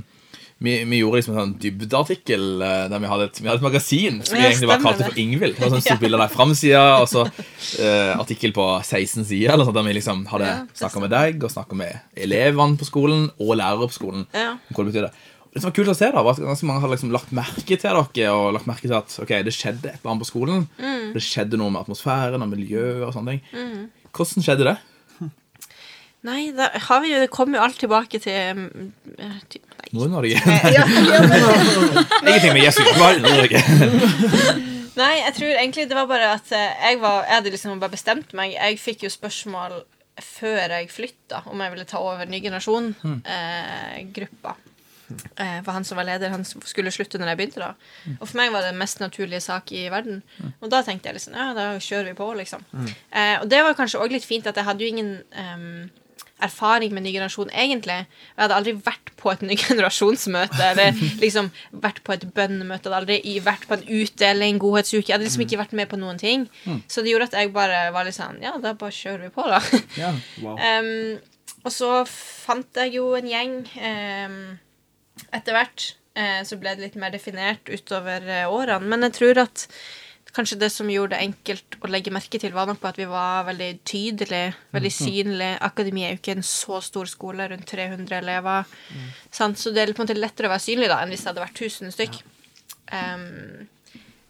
vi, 0.62 0.74
vi 0.88 1.00
gjorde 1.00 1.18
liksom 1.18 1.34
en 1.34 1.40
sånn 1.40 1.54
dybdeartikkel 1.62 2.44
eh, 2.62 2.84
der 2.92 3.02
vi 3.02 3.10
hadde 3.10 3.26
et, 3.28 3.40
vi 3.40 3.48
hadde 3.50 3.60
et 3.60 3.66
magasin 3.66 4.20
som 4.22 4.36
vi 4.38 4.44
egentlig 4.46 4.70
bare 4.70 4.84
kalte 4.84 5.02
det. 5.02 5.08
for 5.10 5.20
Ingvild. 5.22 5.56
Det 5.58 5.64
var 5.64 5.74
sånn 5.74 5.84
stort 5.88 6.02
bilde 6.04 6.18
av 6.18 6.24
deg 6.24 6.36
framsida, 6.36 6.84
og 7.02 7.08
så 7.10 7.24
eh, 7.26 8.12
artikkel 8.16 8.54
på 8.56 8.66
16 8.78 9.26
sider, 9.28 9.54
eller 9.54 9.68
sånt, 9.68 9.78
der 9.80 9.88
vi 9.88 9.96
liksom 9.98 10.24
hadde 10.30 10.48
Ja, 10.52 10.60
snakka 10.84 11.02
med 11.04 11.14
deg 11.14 11.42
og 11.42 11.52
snakka 11.54 11.78
med 11.78 12.22
elevene 12.28 12.78
på 12.80 12.88
skolen 12.88 13.28
og 13.38 13.54
lærere 13.58 13.90
på 13.90 13.98
skolen. 13.98 14.26
Ja. 14.36 14.54
hva 14.70 14.84
det 14.84 14.92
betydde. 14.92 15.12
Det 15.52 15.60
som 15.60 15.68
var 15.68 15.74
kult 15.76 15.92
å 15.92 15.96
se, 15.98 16.08
da, 16.14 16.22
var 16.24 16.32
at 16.32 16.40
ganske 16.40 16.68
mange 16.68 16.80
hadde 16.80 16.94
liksom 16.94 17.10
lagt 17.12 17.34
merke 17.36 17.76
til 17.76 17.82
dere 17.84 18.30
og 18.32 18.54
lagt 18.56 18.68
merke 18.70 18.86
til 18.86 18.96
at 18.96 19.18
ok, 19.20 19.34
det 19.44 19.52
skjedde 19.52 19.90
et 19.90 19.98
eller 19.98 20.14
annet 20.14 20.24
på 20.24 20.30
skolen. 20.30 20.62
Mm. 20.80 21.10
Det 21.12 21.24
skjedde 21.26 21.60
noe 21.60 21.74
med 21.74 21.82
atmosfæren 21.82 22.40
og 22.40 22.48
miljøet 22.54 23.04
og 23.04 23.12
sånne 23.12 23.34
ting. 23.34 23.90
Hvordan 24.12 24.46
skjedde 24.46 24.70
det? 24.70 24.78
Nei, 26.22 26.52
da 26.54 26.70
har 26.86 27.00
vi 27.02 27.10
jo 27.10 27.18
Det 27.24 27.32
kommer 27.34 27.58
jo 27.58 27.64
alt 27.64 27.80
tilbake 27.82 28.18
til 28.22 28.54
mm, 28.54 28.92
eh. 29.18 29.38
Nord-Norge. 29.92 30.38
Ja, 30.46 30.70
ja, 30.70 30.84
men, 30.86 31.02
Ingenting 32.28 32.52
med 32.54 32.62
Jesus. 32.62 32.86
Bare 32.98 33.18
Nord-Norge. 33.20 33.58
nei, 35.02 35.14
jeg 35.18 35.32
tror 35.36 35.52
egentlig 35.52 35.88
det 35.90 35.96
var 35.98 36.06
bare 36.08 36.32
at 36.38 36.52
eh, 36.54 36.72
jeg, 36.88 37.00
var, 37.02 37.22
jeg 37.26 37.34
hadde 37.40 37.54
liksom 37.56 37.80
bare 37.82 37.96
bestemt 37.96 38.30
meg. 38.38 38.48
Jeg 38.54 38.80
fikk 38.80 38.98
jo 39.06 39.10
spørsmål 39.12 39.72
før 40.22 40.68
jeg 40.76 40.92
flytta 40.92 41.38
om 41.50 41.60
jeg 41.64 41.72
ville 41.74 41.88
ta 41.88 41.96
over 42.00 42.24
ny 42.28 42.38
generasjon-gruppa. 42.44 44.50
Eh, 45.36 45.62
for 45.64 45.72
han 45.72 45.84
som 45.84 45.96
var 45.98 46.06
leder, 46.08 46.30
han 46.32 46.44
skulle 46.44 46.92
slutte 46.94 47.18
når 47.20 47.28
jeg 47.32 47.38
begynte. 47.40 47.60
da 47.60 47.72
Og 48.18 48.28
for 48.28 48.36
meg 48.40 48.52
var 48.52 48.60
det 48.64 48.72
den 48.72 48.80
mest 48.80 49.00
naturlige 49.02 49.42
sak 49.44 49.72
i 49.74 49.88
verden. 49.92 50.22
Og 50.60 50.70
da 50.72 50.82
tenkte 50.86 51.08
jeg 51.10 51.18
liksom, 51.18 51.36
ja, 51.36 51.50
da 51.56 51.66
kjører 51.78 52.12
vi 52.12 52.20
på, 52.20 52.28
liksom. 52.38 52.60
Eh, 53.10 53.36
og 53.40 53.46
det 53.50 53.60
var 53.64 53.76
kanskje 53.78 54.00
òg 54.02 54.10
litt 54.14 54.28
fint 54.28 54.46
at 54.48 54.56
jeg 54.56 54.68
hadde 54.68 54.84
jo 54.84 54.92
ingen 54.92 55.12
em, 55.32 55.90
erfaring 56.43 56.93
med 56.95 57.07
ny 57.07 57.12
generasjon, 57.14 57.51
egentlig. 57.55 57.99
Jeg 58.34 58.43
hadde 58.43 58.59
aldri 58.59 58.74
vært 58.84 59.12
på 59.20 59.32
et 59.32 59.45
ny 59.47 59.57
generasjonsmøte 59.66 60.62
eller 60.72 60.99
liksom 61.22 61.51
vært 61.84 62.03
på 62.07 62.16
et 62.16 62.26
bønnemøte. 62.36 62.90
Hadde 62.90 63.01
aldri 63.03 63.36
vært 63.45 63.66
på 63.70 63.78
en 63.78 63.86
utdeling, 64.03 64.61
godhetsuke. 64.62 65.09
Jeg 65.09 65.16
hadde 65.16 65.28
liksom 65.28 65.47
ikke 65.47 65.61
vært 65.62 65.76
med 65.78 65.90
på 65.93 66.01
noen 66.01 66.20
ting. 66.20 66.49
Så 66.90 67.05
det 67.05 67.14
gjorde 67.14 67.30
at 67.30 67.38
jeg 67.40 67.55
bare 67.55 67.84
var 67.95 68.07
litt 68.09 68.18
sånn 68.18 68.40
Ja, 68.43 68.57
da 68.62 68.74
bare 68.78 68.95
kjører 68.95 69.26
vi 69.26 69.32
på, 69.34 69.47
da. 69.49 69.62
Ja. 70.03 70.12
Wow. 70.43 70.57
um, 70.59 71.18
og 71.62 71.70
så 71.74 71.90
fant 72.09 72.78
jeg 72.80 72.97
jo 72.97 73.12
en 73.14 73.28
gjeng 73.28 73.59
um, 73.76 74.38
etter 75.34 75.57
hvert. 75.57 75.93
Uh, 76.18 76.40
så 76.47 76.59
ble 76.61 76.74
det 76.76 76.88
litt 76.88 76.99
mer 77.01 77.12
definert 77.14 77.70
utover 77.70 78.24
eh, 78.26 78.49
årene. 78.51 78.88
Men 78.90 79.07
jeg 79.07 79.16
tror 79.20 79.45
at 79.47 79.66
kanskje 80.33 80.59
det 80.62 80.70
som 80.72 80.89
gjorde 80.91 81.16
det 81.16 81.26
enkelt 81.26 81.76
å 81.85 81.91
legge 81.93 82.12
merke 82.14 82.41
til, 82.41 82.55
var 82.57 82.68
nok 82.68 82.80
på 82.80 82.89
at 82.89 83.01
vi 83.01 83.09
var 83.11 83.45
veldig 83.51 83.70
tydelige, 83.89 84.55
veldig 84.72 84.93
synlige. 84.97 85.59
Akademi 85.68 86.07
er 86.07 86.14
jo 86.14 86.20
ikke 86.22 86.37
en 86.39 86.47
så 86.47 86.80
stor 86.85 87.11
skole, 87.11 87.49
rundt 87.53 87.68
300 87.68 88.16
elever. 88.22 88.72
Sant? 89.30 89.61
Så 89.61 89.74
det 89.74 89.83
er 89.85 89.93
på 89.93 90.03
en 90.03 90.09
måte 90.09 90.16
lettere 90.18 90.49
å 90.49 90.55
være 90.55 90.64
synlig 90.64 90.89
da, 90.93 91.03
enn 91.03 91.12
hvis 91.12 91.24
det 91.24 91.33
hadde 91.33 91.45
vært 91.45 91.61
1000 91.68 91.93
stykk. 91.97 92.22
Em, 92.97 93.68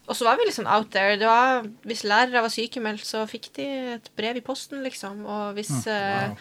og 0.03 0.17
så 0.19 0.27
var 0.27 0.39
vi 0.39 0.51
sånn 0.51 0.67
out 0.67 0.91
there. 0.91 1.15
Det 1.19 1.29
var, 1.29 1.63
hvis 1.87 2.03
lærere 2.07 2.43
var 2.43 2.51
sykemeldt, 2.51 3.05
så 3.07 3.23
fikk 3.29 3.53
de 3.55 3.69
et 3.95 4.11
brev 4.19 4.41
i 4.41 4.43
posten, 4.43 4.83
liksom. 4.83 5.23
Og 5.23 5.55
hvis 5.55 5.71
eh, 5.87 6.35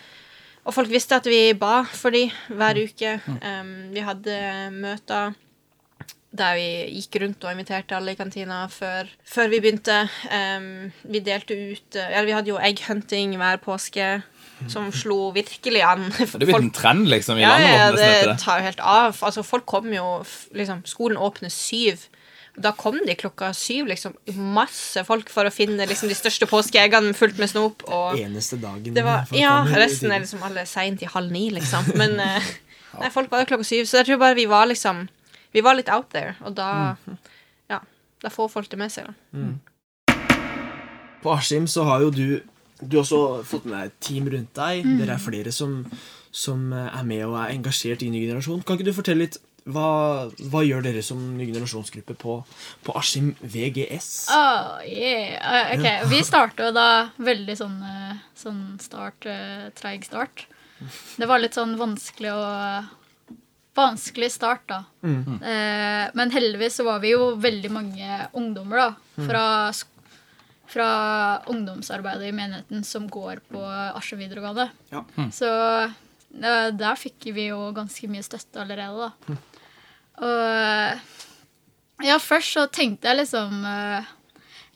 Og 0.63 0.75
folk 0.75 0.91
visste 0.93 1.17
at 1.19 1.27
vi 1.27 1.55
ba 1.59 1.83
for 1.83 2.15
dem 2.15 2.31
hver 2.55 2.79
uke. 2.79 3.17
Um, 3.43 3.91
vi 3.91 4.03
hadde 4.07 4.37
møter 4.71 5.33
der 6.33 6.55
vi 6.57 6.67
gikk 6.97 7.19
rundt 7.21 7.45
og 7.45 7.53
inviterte 7.53 7.97
alle 7.97 8.15
i 8.15 8.17
kantina 8.17 8.63
før, 8.73 9.11
før 9.29 9.51
vi 9.53 9.59
begynte. 9.61 9.99
Um, 10.33 10.93
vi 11.13 11.21
delte 11.21 11.53
ut 11.57 11.99
Eller 12.01 12.23
Ja, 12.23 12.23
vi 12.25 12.33
hadde 12.39 12.53
jo 12.55 12.61
egghunting 12.63 13.35
hver 13.37 13.61
påske, 13.61 14.07
som 14.73 14.89
slo 14.95 15.31
virkelig 15.35 15.83
an. 15.85 16.07
Det 16.17 16.31
er 16.39 16.47
blitt 16.47 16.57
en 16.57 16.71
trend 16.73 17.09
liksom 17.13 17.37
i 17.37 17.45
Ja, 17.45 17.51
landet 17.57 17.75
ja, 17.77 17.87
vårt. 17.91 18.01
det 18.01 18.31
det. 18.31 18.39
tar 18.41 18.59
jo 18.63 18.65
helt 18.71 18.81
av. 18.81 19.21
Altså, 19.29 19.43
folk 19.45 19.67
kom 19.67 19.93
jo 19.93 20.07
liksom, 20.57 20.81
Skolen 20.89 21.19
åpner 21.21 21.53
syv. 21.53 22.07
Da 22.57 22.73
kom 22.77 22.99
de 23.07 23.15
klokka 23.17 23.53
syv, 23.57 23.87
liksom. 23.93 24.13
Masse 24.37 25.05
folk 25.09 25.29
for 25.33 25.49
å 25.49 25.53
finne 25.53 25.85
liksom, 25.89 26.09
de 26.13 26.17
største 26.17 26.49
påskeeggene 26.49 27.13
fullt 27.17 27.39
med 27.41 27.49
snop. 27.53 27.83
Og 27.89 28.19
Eneste 28.21 28.57
dagen. 28.61 28.93
det 28.95 29.05
var, 29.05 29.25
ja, 29.37 29.63
resten 29.77 30.13
er 30.13 30.21
liksom 30.25 30.43
alle 30.45 30.65
seint 30.69 31.01
i 31.03 31.09
halv 31.13 31.33
ni, 31.33 31.47
liksom. 31.51 31.93
Men 31.97 32.17
eh, 32.21 32.51
nei, 33.01 33.11
folk 33.13 33.31
var 33.33 33.41
jo 33.45 33.53
klokka 33.55 33.65
syv. 33.69 33.85
Så 33.89 34.01
jeg 34.01 34.11
tror 34.13 34.21
bare 34.21 34.37
vi 34.39 34.45
var 34.49 34.69
liksom 34.69 35.09
Vi 35.53 35.61
var 35.65 35.77
litt 35.79 35.91
out 35.93 36.11
there, 36.15 36.35
og 36.41 36.55
da 36.57 36.97
Ja, 37.71 37.81
da 38.23 38.31
får 38.33 38.49
folk 38.53 38.71
det 38.73 38.79
med 38.81 38.93
seg, 38.93 39.11
da. 39.11 39.15
På 41.23 41.37
Askim 41.37 41.69
så 41.71 41.85
har 41.87 42.03
jo 42.03 42.11
du 42.11 42.27
Du 42.83 42.97
har 42.99 43.05
også 43.05 43.45
fått 43.47 43.65
med 43.69 43.77
deg 43.79 43.87
et 43.93 44.01
team 44.03 44.27
rundt 44.33 44.55
deg. 44.59 44.83
Dere 44.99 45.15
er 45.15 45.23
flere 45.23 45.53
som, 45.55 45.85
som 46.35 46.73
er 46.75 47.05
med 47.07 47.21
og 47.29 47.37
er 47.39 47.53
engasjert 47.55 48.03
i 48.03 48.09
ny 48.11 48.25
generasjon. 48.27 48.65
Kan 48.67 48.75
ikke 48.75 48.89
du 48.89 48.97
fortelle 48.97 49.23
litt 49.29 49.39
hva, 49.71 50.27
hva 50.51 50.65
gjør 50.67 50.83
dere 50.83 51.03
som 51.07 51.21
ny 51.39 51.47
generasjonsgruppe 51.47 52.17
på, 52.19 52.41
på 52.83 52.95
Askim 52.99 53.29
VGS? 53.39 54.09
Oh, 54.35 54.81
yeah. 54.83 55.69
Eh, 55.71 55.77
Ok, 55.79 56.09
Vi 56.11 56.19
starta 56.27 56.73
da 56.75 56.87
veldig 57.23 57.55
sånn, 57.61 57.77
eh, 57.87 58.17
sånn 58.35 58.65
start, 58.83 59.29
eh, 59.31 59.69
treig 59.79 60.03
start. 60.09 60.49
Det 61.21 61.29
var 61.31 61.39
litt 61.39 61.55
sånn 61.55 61.77
vanskelig 61.79 62.35
å 62.35 62.43
Vanskelig 63.75 64.33
start, 64.35 64.67
da. 64.69 64.85
Eh, 65.03 66.11
men 66.15 66.31
heldigvis 66.35 66.77
så 66.77 66.85
var 66.85 67.01
vi 67.01 67.15
jo 67.15 67.31
veldig 67.41 67.71
mange 67.73 68.19
ungdommer, 68.37 68.77
da. 68.77 69.25
Fra, 69.29 69.45
fra 70.69 70.89
ungdomsarbeidet 71.49 72.29
i 72.29 72.35
menigheten 72.37 72.85
som 72.85 73.07
går 73.09 73.41
på 73.49 73.63
Asje 73.65 74.19
videregående. 74.21 74.69
Ja. 74.93 75.05
Så 75.33 75.49
eh, 75.85 76.69
der 76.77 77.01
fikk 77.01 77.31
vi 77.33 77.49
jo 77.49 77.71
ganske 77.77 78.11
mye 78.13 78.25
støtte 78.27 78.61
allerede, 78.61 79.09
da. 79.09 79.39
Og 80.23 82.05
ja, 82.05 82.19
først 82.21 82.53
så 82.59 82.67
tenkte 82.69 83.09
jeg 83.09 83.23
liksom 83.23 83.63
eh, 83.65 84.11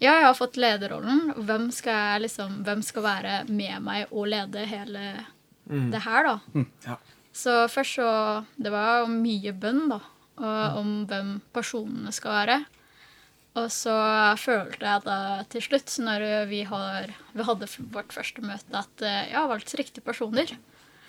Ja, 0.01 0.15
jeg 0.21 0.25
har 0.27 0.37
fått 0.37 0.57
lederrollen. 0.61 1.35
Hvem 1.37 1.69
skal, 1.73 2.01
jeg 2.15 2.25
liksom, 2.27 2.63
hvem 2.65 2.81
skal 2.85 3.05
være 3.05 3.37
med 3.49 3.77
meg 3.85 4.09
og 4.13 4.29
lede 4.33 4.65
hele 4.69 5.05
det 5.67 6.01
her, 6.05 6.29
da? 6.33 6.65
Ja. 6.87 6.97
Så 7.37 7.67
først 7.69 7.99
så 7.99 8.11
Det 8.57 8.73
var 8.73 9.11
mye 9.13 9.53
bønn, 9.53 9.87
da. 9.93 10.01
Om 10.37 11.05
hvem 11.09 11.37
personene 11.55 12.13
skal 12.13 12.35
være. 12.41 12.57
Og 13.57 13.71
så 13.73 13.95
følte 14.37 14.85
jeg 14.85 15.05
da 15.07 15.19
til 15.49 15.65
slutt, 15.65 15.95
når 16.05 16.25
vi, 16.51 16.61
har, 16.69 17.13
vi 17.33 17.47
hadde 17.47 17.69
vårt 17.95 18.13
første 18.13 18.45
møte, 18.45 18.69
at 18.77 19.05
eh, 19.05 19.31
jeg 19.31 19.39
har 19.39 19.49
valgt 19.53 19.77
riktige 19.81 20.07
personer. 20.07 20.57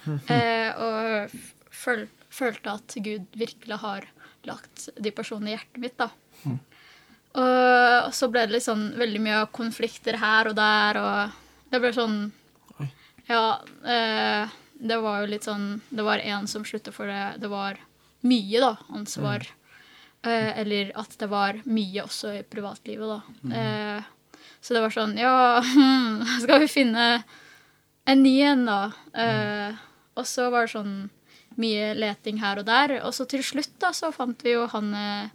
Eh, 0.08 0.70
og 0.80 1.34
føl, 1.76 2.06
følte 2.32 2.78
at 2.78 2.94
Gud 3.04 3.26
virkelig 3.36 3.76
har 3.82 4.06
lagt 4.48 4.86
de 4.96 5.12
personene 5.12 5.52
i 5.52 5.56
hjertet 5.58 5.82
mitt, 5.84 6.00
da. 6.00 6.08
Og 7.42 8.14
så 8.16 8.30
ble 8.32 8.46
det 8.48 8.56
liksom 8.56 8.86
veldig 8.96 9.20
mye 9.26 9.42
konflikter 9.52 10.16
her 10.22 10.48
og 10.48 10.56
der, 10.56 11.02
og 11.02 11.74
det 11.74 11.82
ble 11.84 11.92
sånn. 11.98 12.16
Ja, 13.28 13.60
eh, 13.84 14.56
det 14.80 14.98
var 15.02 15.22
jo 15.24 15.30
litt 15.32 15.46
sånn 15.48 15.82
Det 15.90 16.04
var 16.06 16.22
en 16.22 16.48
som 16.48 16.66
sluttet 16.66 16.94
for 16.94 17.10
det. 17.10 17.38
Det 17.42 17.50
var 17.50 17.80
mye, 18.28 18.60
da, 18.62 18.76
ansvar. 18.94 19.46
Eh, 20.26 20.60
eller 20.60 20.92
at 20.98 21.18
det 21.20 21.30
var 21.32 21.60
mye 21.66 22.04
også 22.04 22.34
i 22.40 22.44
privatlivet, 22.44 23.10
da. 23.10 23.20
Eh, 23.58 24.08
så 24.62 24.74
det 24.74 24.82
var 24.84 24.94
sånn 24.94 25.18
Ja, 25.18 25.62
skal 26.44 26.64
vi 26.66 26.68
finne 26.72 27.24
en 28.08 28.24
ny 28.24 28.36
en, 28.42 28.66
da? 28.66 28.82
Eh, 29.14 29.78
og 30.18 30.26
så 30.28 30.50
var 30.54 30.66
det 30.66 30.74
sånn 30.74 30.96
mye 31.58 31.94
leting 31.98 32.38
her 32.42 32.62
og 32.62 32.68
der. 32.70 32.98
Og 33.04 33.14
så 33.18 33.26
til 33.30 33.44
slutt 33.46 33.74
da, 33.82 33.92
så 33.94 34.12
fant 34.14 34.42
vi 34.46 34.54
jo 34.56 34.66
han 34.72 34.94
eh, 34.94 35.30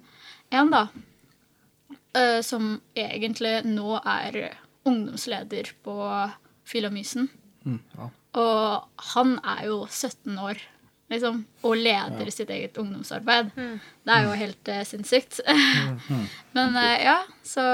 en, 0.55 0.70
da. 0.72 0.86
eh, 2.18 2.40
som 2.47 2.74
egentlig 2.95 3.61
nå 3.66 3.99
er 4.03 4.57
ungdomsleder 4.88 5.72
på 5.86 5.97
Filamysen. 6.68 7.28
ja. 7.97 8.11
Og 8.38 9.02
han 9.12 9.34
er 9.44 9.66
jo 9.68 9.82
17 9.88 10.38
år, 10.40 10.60
liksom, 11.12 11.42
og 11.68 11.76
leder 11.76 12.30
sitt 12.32 12.52
eget 12.52 12.78
ungdomsarbeid. 12.80 13.52
Det 13.52 14.14
er 14.14 14.24
jo 14.24 14.38
helt 14.40 14.70
uh, 14.72 14.80
sinnssykt. 14.88 15.42
Men 16.56 16.78
uh, 16.78 16.94
ja, 16.96 17.18
så 17.44 17.64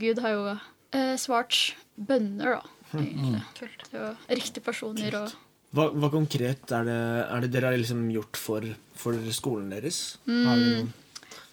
Gud 0.00 0.22
har 0.24 0.34
jo 0.34 0.46
uh, 0.56 1.14
svart 1.20 1.76
bønner, 1.94 2.58
da. 2.58 2.74
Egentlig. 2.98 3.44
Kult. 3.58 3.84
Det 3.84 3.98
er 4.00 4.06
jo 4.06 4.38
riktige 4.40 4.64
personer 4.64 5.20
og 5.20 5.36
Hva, 5.76 5.90
hva 5.92 6.08
konkret 6.08 6.70
er 6.72 6.86
det, 6.88 7.00
er 7.28 7.42
det 7.44 7.50
dere 7.52 7.68
har 7.68 7.76
liksom 7.76 8.06
gjort 8.08 8.38
for, 8.40 8.64
for 8.96 9.26
skolen 9.36 9.66
deres? 9.68 10.16
Mm. 10.24 10.88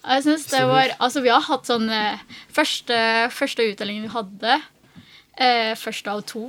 Jeg 0.00 0.24
synes 0.24 0.46
det 0.48 0.62
var 0.64 0.94
Altså, 0.94 1.20
vi 1.20 1.28
har 1.28 1.44
hatt 1.44 1.68
sånn 1.68 1.90
Første, 2.56 2.96
første 3.36 3.66
utdelingen 3.68 4.06
vi 4.06 4.14
hadde, 4.14 4.56
eh, 5.36 5.72
først 5.78 6.06
av 6.10 6.22
to, 6.28 6.48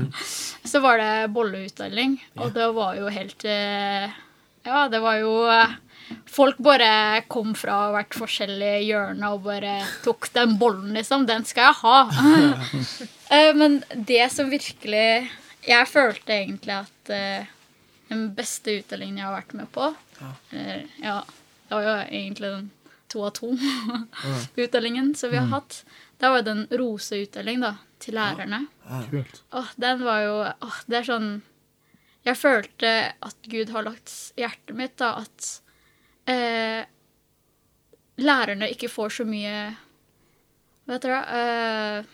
så 0.70 0.80
var 0.84 1.00
det 1.00 1.30
bolleutdeling. 1.34 2.18
Og 2.40 2.52
det 2.56 2.66
var 2.76 2.98
jo 3.00 3.08
helt 3.12 3.44
eh, 3.44 4.10
Ja, 4.66 4.88
det 4.92 5.00
var 5.00 5.20
jo 5.22 5.32
eh, 5.50 5.76
Folk 6.26 6.58
bare 6.58 7.22
kom 7.30 7.52
fra 7.54 7.92
hvert 7.94 8.16
forskjellige 8.18 8.80
hjørne 8.88 9.28
og 9.30 9.44
bare 9.44 9.76
tok 10.02 10.26
den 10.34 10.56
bollen, 10.58 10.90
liksom. 10.96 11.22
Den 11.28 11.44
skal 11.46 11.70
jeg 11.70 11.80
ha. 11.84 11.98
Eh, 13.30 13.52
Men 13.54 13.76
det 13.94 14.24
som 14.34 14.48
virkelig 14.50 15.30
Jeg 15.62 15.86
følte 15.86 16.32
egentlig 16.34 16.72
at 16.80 17.12
eh, 17.14 17.44
den 18.10 18.24
beste 18.34 18.74
utdelingen 18.80 19.20
jeg 19.20 19.28
har 19.28 19.36
vært 19.36 19.52
med 19.54 19.68
på 19.70 19.84
eller, 20.50 20.80
Ja, 20.98 21.20
det 21.68 21.76
var 21.76 21.84
jo 21.86 21.92
egentlig 22.08 22.50
den 22.56 22.64
to 23.10 23.22
av 23.28 23.30
to-utdelingen 23.38 25.14
som 25.18 25.30
vi 25.30 25.38
har 25.38 25.46
hatt. 25.50 25.84
Det 26.18 26.28
var 26.30 26.42
den 26.46 26.64
roseutdeling 26.70 27.62
da, 27.62 27.76
til 28.00 28.16
lærerne. 28.16 28.62
Kult. 29.10 29.42
Åh, 29.52 29.70
den 29.80 30.02
var 30.06 30.22
jo 30.24 30.36
åh, 30.48 30.78
Det 30.90 30.96
er 31.00 31.06
sånn 31.06 31.28
Jeg 32.26 32.36
følte 32.36 32.90
at 33.22 33.48
Gud 33.48 33.70
har 33.72 33.86
lagt 33.86 34.10
hjertet 34.36 34.74
mitt 34.76 34.96
da, 35.00 35.12
at 35.22 35.50
eh, 36.28 36.82
lærerne 38.20 38.68
ikke 38.74 38.90
får 38.92 39.14
så 39.20 39.24
mye 39.28 39.54
Hva 40.86 40.96
heter 40.98 41.14
det 41.14 41.22
eh, 41.38 42.10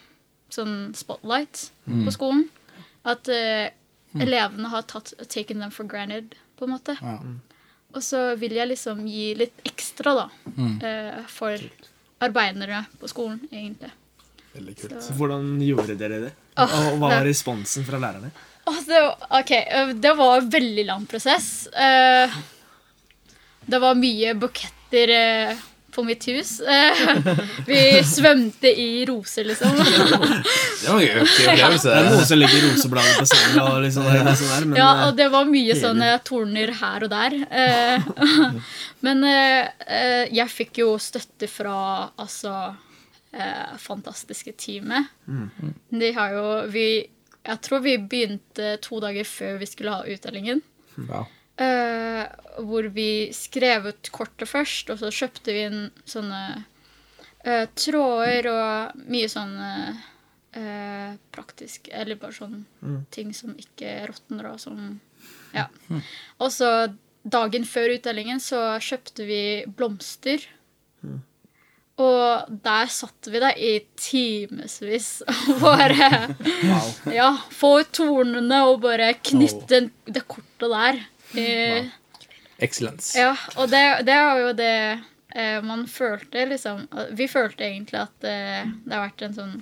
Sånn 0.57 0.76
spotlight 0.95 1.70
på 2.07 2.12
skolen. 2.14 2.45
At 3.07 3.26
eh, 3.28 3.72
elevene 4.14 4.68
har 4.70 4.84
tatt, 4.87 5.11
taken 5.28 5.59
them 5.61 5.72
for 5.74 5.84
granted, 5.91 6.37
på 6.57 6.64
en 6.68 6.70
måte. 6.76 6.95
Ja. 7.01 7.16
Og 7.97 8.03
så 8.05 8.20
vil 8.39 8.55
jeg 8.55 8.70
liksom 8.70 9.03
gi 9.11 9.34
litt 9.39 9.59
ekstra, 9.66 10.14
da, 10.14 10.26
eh, 10.87 11.18
for 11.26 11.59
arbeidere 12.22 12.84
på 13.01 13.11
skolen, 13.11 13.43
egentlig. 13.51 13.91
Veldig 14.57 14.77
kult. 14.81 14.99
Så 15.05 15.15
Hvordan 15.19 15.49
gjorde 15.63 15.97
dere 16.01 16.21
det? 16.27 16.33
Og 16.57 16.69
hva 16.73 16.83
det- 16.91 17.01
var 17.05 17.25
responsen 17.29 17.85
fra 17.85 17.99
lærerne? 18.01 18.31
Åh, 18.67 18.81
det, 18.87 19.01
var- 19.01 19.41
ok, 19.41 19.51
øh, 19.77 19.95
det 19.95 20.13
var 20.19 20.37
en 20.41 20.51
veldig 20.51 20.87
lang 20.87 21.07
prosess. 21.07 21.67
Eh, 21.69 22.31
det 23.67 23.79
var 23.79 23.95
mye 23.95 24.35
buketter 24.35 25.57
på 25.95 26.03
mitt 26.05 26.25
hus. 26.29 26.61
Vi 27.67 28.03
svømte 28.05 28.69
i 28.69 29.05
roser, 29.09 29.45
liksom. 29.49 29.77
Det 30.83 30.89
var 30.91 30.99
en 31.01 31.07
gøy 31.07 31.21
opplevelse. 31.23 31.89
Det 31.89 31.95
er 32.01 32.11
noen 32.11 32.27
som 32.29 32.39
legger 32.39 32.67
roseblader 32.67 33.15
på 33.21 33.27
senga 33.31 33.63
og 33.71 33.79
liksom 33.87 34.07
og 34.11 34.29
sånn 34.37 34.51
der, 34.53 34.67
men 34.73 34.77
Ja, 34.81 34.89
og 35.07 35.17
det 35.17 35.29
var 35.33 35.49
mye 35.49 35.77
sånne 35.79 36.11
torner 36.27 36.73
her 36.83 37.07
og 37.07 37.11
der. 37.15 37.39
Eh, 37.51 38.11
men 39.07 39.23
jeg 39.25 40.49
fikk 40.53 40.83
jo 40.83 40.91
støtte 41.01 41.49
fra 41.49 41.79
altså 42.19 42.75
eh, 43.37 43.76
fantastiske 43.78 44.57
teamet. 44.59 45.12
De 45.89 46.12
har 46.16 46.32
jo 46.37 46.47
vi 46.72 46.89
Jeg 47.47 47.61
tror 47.62 47.78
vi 47.84 47.93
begynte 48.03 48.72
to 48.82 48.99
dager 48.99 49.24
før 49.24 49.61
vi 49.61 49.66
skulle 49.70 49.93
ha 49.95 50.03
utdelingen. 50.03 50.62
Ja. 51.07 51.20
Eh, 51.57 52.24
hvor 52.68 52.89
vi 52.93 53.30
skrev 53.32 53.87
ut 53.87 54.11
kortet 54.12 54.51
først, 54.51 54.91
og 54.91 54.99
så 55.01 55.12
kjøpte 55.14 55.55
vi 55.55 55.62
inn 55.68 55.84
sånne 56.05 56.41
eh, 57.47 57.64
tråder 57.78 58.49
og 58.51 59.07
mye 59.07 59.30
sånn 59.30 59.55
eh, 59.62 61.14
praktisk 61.32 61.89
Eller 61.93 62.18
bare 62.20 62.37
sånn 62.37 62.61
ting 63.14 63.32
som 63.37 63.55
ikke 63.57 64.03
råtner 64.11 64.51
og 64.51 64.61
sånn. 64.61 64.99
Ja. 65.55 65.68
Og 66.43 66.51
så 66.53 66.70
dagen 67.24 67.64
før 67.68 67.95
utdelingen 67.95 68.43
så 68.43 68.76
kjøpte 68.82 69.24
vi 69.28 69.41
blomster. 69.78 70.45
Og 71.97 72.49
der 72.65 72.91
satt 72.93 73.29
vi 73.33 73.41
da 73.41 73.51
i 73.57 73.73
timevis 73.97 75.23
og 75.27 75.61
bare 75.63 76.09
Ja, 77.15 77.31
få 77.57 77.79
ut 77.81 77.93
tornene 77.97 78.59
og 78.69 78.83
bare 78.85 79.15
knytte 79.25 79.87
det 80.05 80.25
kortet 80.29 80.69
der. 80.75 80.99
Eh, 81.41 81.89
Excellence. 82.63 83.17
ja, 83.19 83.33
og 83.57 83.69
det, 83.73 83.81
det 84.09 84.15
er 84.17 84.43
jo 84.43 84.53
det 84.57 84.75
eh, 85.35 85.59
man 85.65 85.87
følte, 85.91 86.47
liksom 86.53 86.85
Vi 87.17 87.27
følte 87.29 87.67
egentlig 87.67 87.99
at 88.05 88.29
eh, 88.29 88.69
det 88.85 88.95
har 88.95 89.09
vært 89.09 89.25
en 89.27 89.35
sånn 89.37 89.57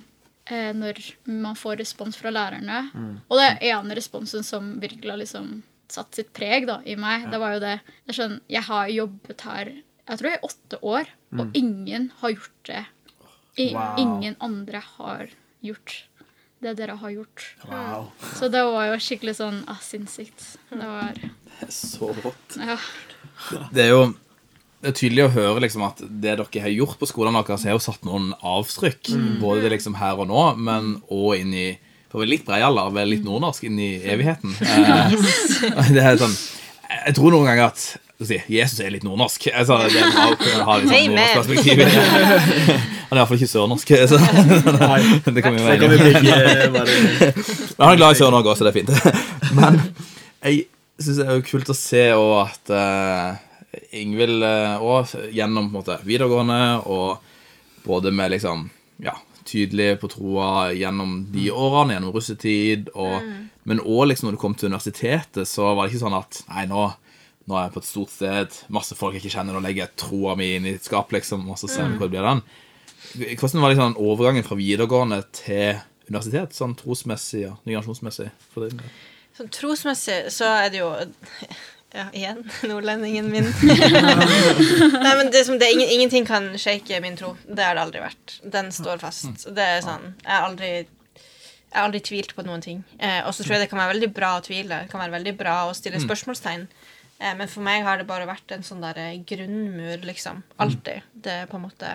eh, 0.51 0.71
Når 0.77 1.01
man 1.31 1.57
får 1.59 1.81
respons 1.81 2.19
fra 2.21 2.35
lærerne. 2.35 2.83
Og 3.31 3.39
det 3.41 3.49
ene 3.71 3.97
responsen 3.99 4.47
som 4.47 4.75
virkelig 4.83 5.15
har 5.15 5.23
liksom 5.23 5.55
satt 5.95 6.17
sitt 6.17 6.31
preg 6.35 6.67
da, 6.67 6.81
i 6.85 6.95
meg, 6.99 7.29
det 7.31 7.39
var 7.39 7.55
jo 7.57 7.63
det, 7.63 7.75
det 8.05 8.15
er 8.15 8.19
sånn, 8.19 8.39
Jeg 8.51 8.67
har 8.67 8.91
jobbet 8.91 9.47
her 9.47 9.75
jeg 10.05 10.21
tror 10.21 10.35
i 10.35 10.39
åtte 10.45 10.79
år, 10.85 11.11
og 11.41 11.57
ingen 11.59 12.11
har 12.21 12.35
gjort 12.37 12.67
det. 12.71 12.85
I, 13.55 13.69
Wow. 13.75 13.95
Ingen 14.03 14.35
andre 14.43 14.81
har 14.97 15.29
gjort 15.63 16.05
det 16.65 16.73
dere 16.79 16.97
har 16.97 17.11
gjort. 17.13 17.45
Wow. 17.69 18.09
Så 18.35 18.49
det 18.49 18.63
var 18.65 18.89
jo 18.89 18.99
skikkelig 19.03 19.37
sånn 19.39 19.63
ah, 19.71 19.81
sinnssykt. 19.85 20.45
Det 20.71 20.81
var 20.81 21.19
Så 21.71 22.09
rått. 22.25 22.57
Ja. 22.59 22.79
Det 23.75 23.85
er 23.85 23.91
jo 23.93 24.05
det 24.85 24.91
er 24.91 24.97
tydelig 24.99 25.23
å 25.25 25.33
høre 25.33 25.63
liksom 25.65 25.85
at 25.87 26.01
det 26.03 26.35
dere 26.37 26.45
har 26.61 26.73
gjort 26.73 26.99
på 27.01 27.07
skolen 27.09 27.37
deres, 27.39 27.63
har 27.65 27.73
jo 27.73 27.81
satt 27.81 28.03
noen 28.05 28.35
avtrykk. 28.45 29.15
Både 29.41 29.71
liksom 29.73 29.97
her 29.97 30.19
og 30.21 30.29
nå, 30.29 30.43
men 30.61 30.99
òg 31.09 31.39
inn 31.41 31.55
i 31.57 31.67
For 32.13 32.21
vi 32.21 32.27
er 32.29 32.33
litt 32.35 32.45
bred 32.47 32.63
alder, 32.63 32.93
vel 32.95 33.09
litt 33.11 33.25
nordnorsk, 33.27 33.65
inn 33.65 33.79
i 33.81 33.95
evigheten. 34.15 34.53
Eh, 34.61 35.17
det 35.97 36.05
er 36.05 36.21
sånn 36.21 36.37
Jeg 36.37 37.17
tror 37.17 37.33
noen 37.33 37.49
ganger 37.49 37.73
at 37.73 37.87
vi 37.97 38.04
si, 38.23 38.39
Jesus 38.49 38.79
er 38.85 38.93
litt 38.95 39.03
nordnorsk. 39.07 39.49
Altså, 39.51 39.81
det 39.91 39.99
er 39.99 40.13
bra 40.15 40.27
å 40.31 40.37
kunne 40.39 40.67
ha 40.69 40.77
litt 40.79 40.91
sånn 40.91 41.01
nordnorsk 41.11 41.35
perspektiv. 41.41 41.83
Han 43.09 43.17
er 43.17 43.21
iallfall 43.21 43.41
ikke 43.41 43.51
sørnorsk. 43.51 43.89
Så 45.25 45.35
det 45.35 45.43
kan 45.45 45.57
vi 45.57 45.59
jo 45.59 45.67
være 45.67 45.81
han 47.75 47.91
er 47.91 47.99
glad 47.99 48.15
i 48.15 48.19
Sør-Norge 48.21 48.53
også, 48.53 48.63
så 48.63 48.67
det 48.67 48.73
er 48.73 48.79
fint. 48.79 48.91
Men 49.59 49.81
jeg 50.45 50.65
syns 51.03 51.19
det 51.19 51.27
er 51.27 51.39
jo 51.41 51.49
kult 51.51 51.75
å 51.75 51.77
se 51.79 52.05
og 52.15 52.33
at 52.45 52.73
uh, 52.75 53.35
Ingvild 53.99 54.47
òg 54.47 55.15
gjennom 55.35 55.69
på 55.69 55.73
en 55.73 55.79
måte 55.81 55.99
videregående 56.07 56.61
og 56.87 57.19
både 57.85 58.13
med 58.15 58.31
liksom 58.37 58.69
ja, 59.03 59.17
tydelig 59.45 59.99
på 60.01 60.09
troa 60.13 60.73
gjennom 60.73 61.17
de 61.35 61.51
årene, 61.53 61.97
gjennom 61.97 62.15
russetid, 62.15 62.91
og, 62.95 63.27
men 63.69 63.83
òg 63.83 64.09
liksom 64.11 64.31
når 64.31 64.37
du 64.37 64.41
kom 64.41 64.55
til 64.59 64.71
universitetet, 64.71 65.49
så 65.51 65.73
var 65.75 65.85
det 65.85 65.95
ikke 65.95 66.05
sånn 66.07 66.17
at 66.19 66.41
nei, 66.49 66.65
nå, 66.71 66.87
nå 67.45 67.57
er 67.59 67.67
jeg 67.67 67.75
på 67.75 67.83
et 67.83 67.89
stort 67.89 68.13
sted, 68.13 68.61
masse 68.73 68.97
folk 68.97 69.17
jeg 69.17 69.25
ikke 69.25 69.35
kjenner, 69.37 69.57
nå 69.57 69.65
legger 69.65 69.85
jeg 69.85 69.97
troa 70.01 70.37
mi 70.39 70.55
inn 70.57 70.69
i 70.69 70.77
et 70.79 70.87
skap, 70.87 71.13
liksom, 71.13 71.45
og 71.53 71.59
så 71.61 71.69
ser 71.69 71.91
vi 71.91 71.99
hvor 71.99 72.09
det 72.09 72.17
blir 72.17 72.29
den. 72.29 72.41
Hvordan 73.39 73.61
var 73.61 73.75
liksom 73.75 73.99
overgangen 74.01 74.47
fra 74.47 74.57
videregående 74.59 75.21
til 75.37 75.83
universitet, 76.09 76.57
sånn 76.57 76.73
trosmessig 76.79 77.45
og 77.51 77.61
generasjonsmessig? 77.69 78.31
For 78.55 78.67
del? 78.67 78.81
Sånn 79.37 79.53
trosmessig 79.53 80.25
så 80.33 80.51
er 80.65 80.73
det 80.73 80.83
jo 80.83 80.91
Ja, 81.95 82.09
igjen. 82.11 82.41
Nordlendingen 82.71 83.29
min. 83.31 83.47
Nei, 85.05 85.13
men 85.15 85.29
det, 85.31 85.45
som, 85.47 85.61
det 85.61 85.69
ingen, 85.71 85.93
Ingenting 85.95 86.27
kan 86.27 86.49
shake 86.59 86.99
min 87.05 87.15
tro. 87.15 87.37
Det 87.47 87.63
har 87.63 87.77
det 87.79 87.85
aldri 87.85 88.01
vært. 88.03 88.39
Den 88.51 88.73
står 88.75 88.99
fast. 88.99 89.47
Det 89.55 89.69
er 89.77 89.85
sånn 89.85 90.09
Jeg 90.25 90.33
har 90.33 90.49
aldri 90.49 90.73
jeg 91.75 91.81
har 91.81 91.89
aldri 91.89 92.01
tvilt 92.07 92.35
på 92.37 92.43
noen 92.47 92.61
ting. 92.63 92.83
Eh, 93.03 93.21
og 93.27 93.33
så 93.35 93.43
tror 93.43 93.57
jeg 93.57 93.65
det 93.65 93.71
kan 93.73 93.81
være 93.81 93.97
veldig 93.97 94.09
bra 94.15 94.29
å 94.39 94.43
tvile. 94.47 94.85
Det 94.85 94.91
kan 94.93 95.01
være 95.03 95.17
veldig 95.17 95.33
bra 95.39 95.55
å 95.67 95.73
stille 95.75 95.99
spørsmålstegn. 96.03 96.69
Eh, 97.25 97.33
men 97.39 97.49
for 97.49 97.65
meg 97.65 97.83
har 97.87 97.97
det 98.01 98.07
bare 98.09 98.29
vært 98.29 98.53
en 98.53 98.67
sånn 98.67 98.85
der 98.85 98.99
eh, 99.01 99.17
grunnmur, 99.25 100.05
liksom. 100.05 100.43
Alltid. 100.61 101.07
Det 101.25 101.41
er 101.45 101.51
på 101.51 101.57
en 101.61 101.67
måte 101.71 101.95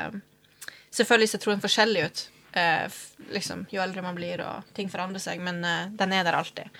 Selvfølgelig 0.89 1.30
ser 1.30 1.41
troen 1.43 1.59
forskjellig 1.61 2.03
ut. 2.07 2.21
Eh, 2.57 2.99
liksom, 3.36 3.67
jo 3.69 3.82
eldre 3.84 4.01
man 4.01 4.15
blir, 4.17 4.41
og 4.41 4.71
ting 4.73 4.88
forandrer 4.89 5.21
seg, 5.21 5.41
men 5.45 5.59
eh, 5.61 5.91
den 5.99 6.15
er 6.17 6.23
der 6.25 6.38
alltid. 6.39 6.71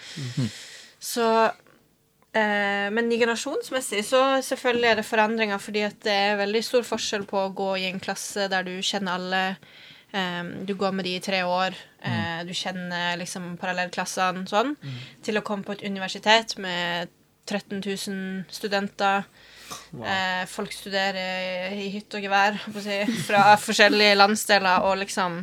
Så 1.00 1.28
eh, 2.34 2.88
Men 2.90 3.12
generasjonsmessig 3.14 4.02
så 4.08 4.24
selvfølgelig 4.46 4.90
er 4.90 4.98
det 4.98 5.06
forandringer, 5.06 5.62
fordi 5.62 5.86
at 5.86 6.00
det 6.08 6.16
er 6.24 6.42
veldig 6.42 6.64
stor 6.66 6.88
forskjell 6.90 7.28
på 7.30 7.44
å 7.44 7.54
gå 7.54 7.70
i 7.84 7.86
en 7.92 8.02
klasse 8.02 8.50
der 8.50 8.66
du 8.66 8.74
kjenner 8.82 9.20
alle. 9.20 9.44
eh, 10.12 10.42
du 10.66 10.74
går 10.74 10.92
med 10.98 11.06
de 11.06 11.14
i 11.20 11.22
tre 11.22 11.44
år, 11.46 11.78
eh, 12.02 12.42
du 12.50 12.54
kjenner 12.58 13.14
liksom 13.22 13.52
parallellklassene 13.62 14.48
sånn, 14.50 14.74
til 15.22 15.38
å 15.38 15.46
komme 15.46 15.64
på 15.70 15.78
et 15.78 15.86
universitet 15.86 16.58
med 16.58 17.14
13 17.50 17.82
000 17.82 18.44
studenter. 18.54 19.26
Eh, 19.94 20.44
folk 20.50 20.74
studerer 20.74 21.74
i 21.78 21.90
hytte 21.94 22.20
og 22.20 22.26
gevær, 22.26 22.58
si, 22.82 23.00
fra 23.28 23.54
forskjellige 23.62 24.18
landsdeler, 24.18 24.86
og 24.86 25.02
liksom 25.04 25.42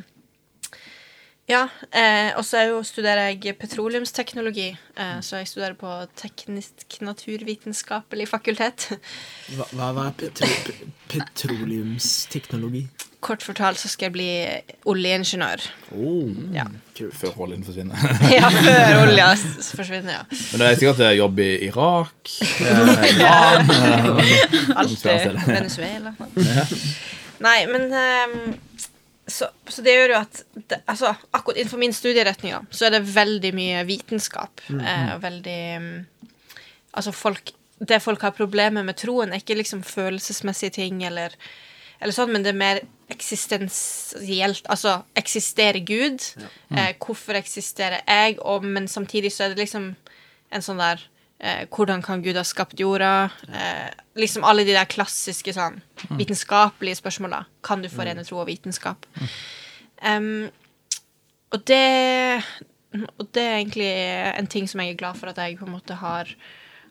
ja, 1.47 1.69
eh, 1.95 2.33
og 2.35 2.43
så 2.43 2.59
er 2.65 2.73
studerer 2.83 3.29
jeg 3.31 3.55
petroleumsteknologi, 3.61 4.73
eh, 4.99 5.19
så 5.23 5.39
jeg 5.39 5.47
studerer 5.47 5.77
på 5.79 5.93
Teknisk 6.19 6.99
naturvitenskapelig 7.07 8.27
fakultet. 8.27 8.89
Hva, 9.55 9.69
hva 9.71 10.09
er 10.09 10.17
petro 10.19 10.49
petroleumsteknologi? 11.13 12.87
Kort 13.23 13.43
fortalt 13.47 13.79
så 13.79 13.89
skal 13.89 14.09
jeg 14.09 14.15
bli 14.17 14.29
oljeingeniør. 14.91 15.63
Oh, 15.95 16.35
Ja. 16.55 16.67
Før 16.97 17.43
oljen 17.45 17.63
forsvinner. 17.65 17.97
ja, 18.33 18.49
før 18.51 19.03
olja 19.05 19.27
forsvinner, 19.37 20.15
ja. 20.17 20.23
Men 20.51 20.63
det 20.63 20.69
er 20.69 20.79
sikkert 20.81 21.17
jobb 21.19 21.43
i 21.45 21.51
Irak, 21.67 22.31
eh, 22.65 22.95
Iran 23.13 23.71
eh, 23.75 24.79
Alltid 24.81 25.37
Venezuela. 25.47 26.15
Nei, 27.47 27.59
men 27.69 27.93
ehm, 27.93 28.57
så, 29.27 29.49
så 29.69 29.83
det 29.83 29.95
gjør 29.95 30.13
jo 30.15 30.19
at 30.21 30.41
det, 30.55 30.81
altså, 30.87 31.11
Akkurat 31.35 31.59
innenfor 31.59 31.81
min 31.83 31.95
studieretning 31.95 32.55
så 32.71 32.87
er 32.87 32.95
det 32.95 33.07
veldig 33.11 33.53
mye 33.57 33.85
vitenskap. 33.89 34.63
Eh, 34.71 35.15
og 35.17 35.23
veldig 35.25 35.63
mm, 35.83 35.95
Altså, 36.97 37.13
folk 37.13 37.51
Det 37.77 37.99
folk 38.01 38.23
har 38.23 38.33
problemer 38.33 38.87
med 38.87 38.97
troen, 38.97 39.33
er 39.33 39.43
ikke 39.43 39.59
liksom 39.59 39.83
følelsesmessige 39.85 40.79
ting 40.79 41.03
eller, 41.05 41.35
eller 42.01 42.15
sånn, 42.17 42.31
men 42.33 42.47
det 42.47 42.55
er 42.55 42.57
mer 42.57 42.79
eksistensielt. 43.13 44.65
Altså, 44.73 45.03
eksisterer 45.19 45.83
Gud? 45.85 46.25
Eh, 46.73 46.95
hvorfor 46.97 47.37
eksisterer 47.37 48.01
jeg? 48.07 48.39
Og, 48.41 48.65
men 48.65 48.89
samtidig 48.89 49.35
så 49.35 49.45
er 49.45 49.53
det 49.53 49.67
liksom 49.67 49.91
en 50.57 50.65
sånn 50.65 50.81
der 50.81 51.05
eh, 51.41 51.65
Hvordan 51.69 52.03
kan 52.03 52.23
Gud 52.25 52.37
ha 52.37 52.45
skapt 52.45 52.81
jorda? 52.81 53.31
Eh, 53.49 53.89
liksom 54.21 54.45
alle 54.45 54.65
de 54.67 54.77
der 54.77 54.89
klassiske 54.91 55.55
sånn 55.57 55.81
vitenskapelige 56.19 57.01
spørsmåla. 57.01 57.45
Kan 57.67 57.83
du 57.85 57.91
forene 57.93 58.25
tro 58.27 58.41
og 58.43 58.49
vitenskap? 58.51 59.07
Um, 60.03 60.49
og 61.55 61.63
det 61.67 62.43
Og 63.19 63.27
det 63.35 63.43
er 63.43 63.59
egentlig 63.59 63.91
en 64.39 64.47
ting 64.47 64.69
som 64.69 64.81
jeg 64.81 64.95
er 64.95 65.01
glad 65.01 65.19
for 65.19 65.29
at 65.29 65.37
jeg 65.37 65.59
på 65.59 65.67
en 65.67 65.75
måte 65.75 65.99
har 66.01 66.31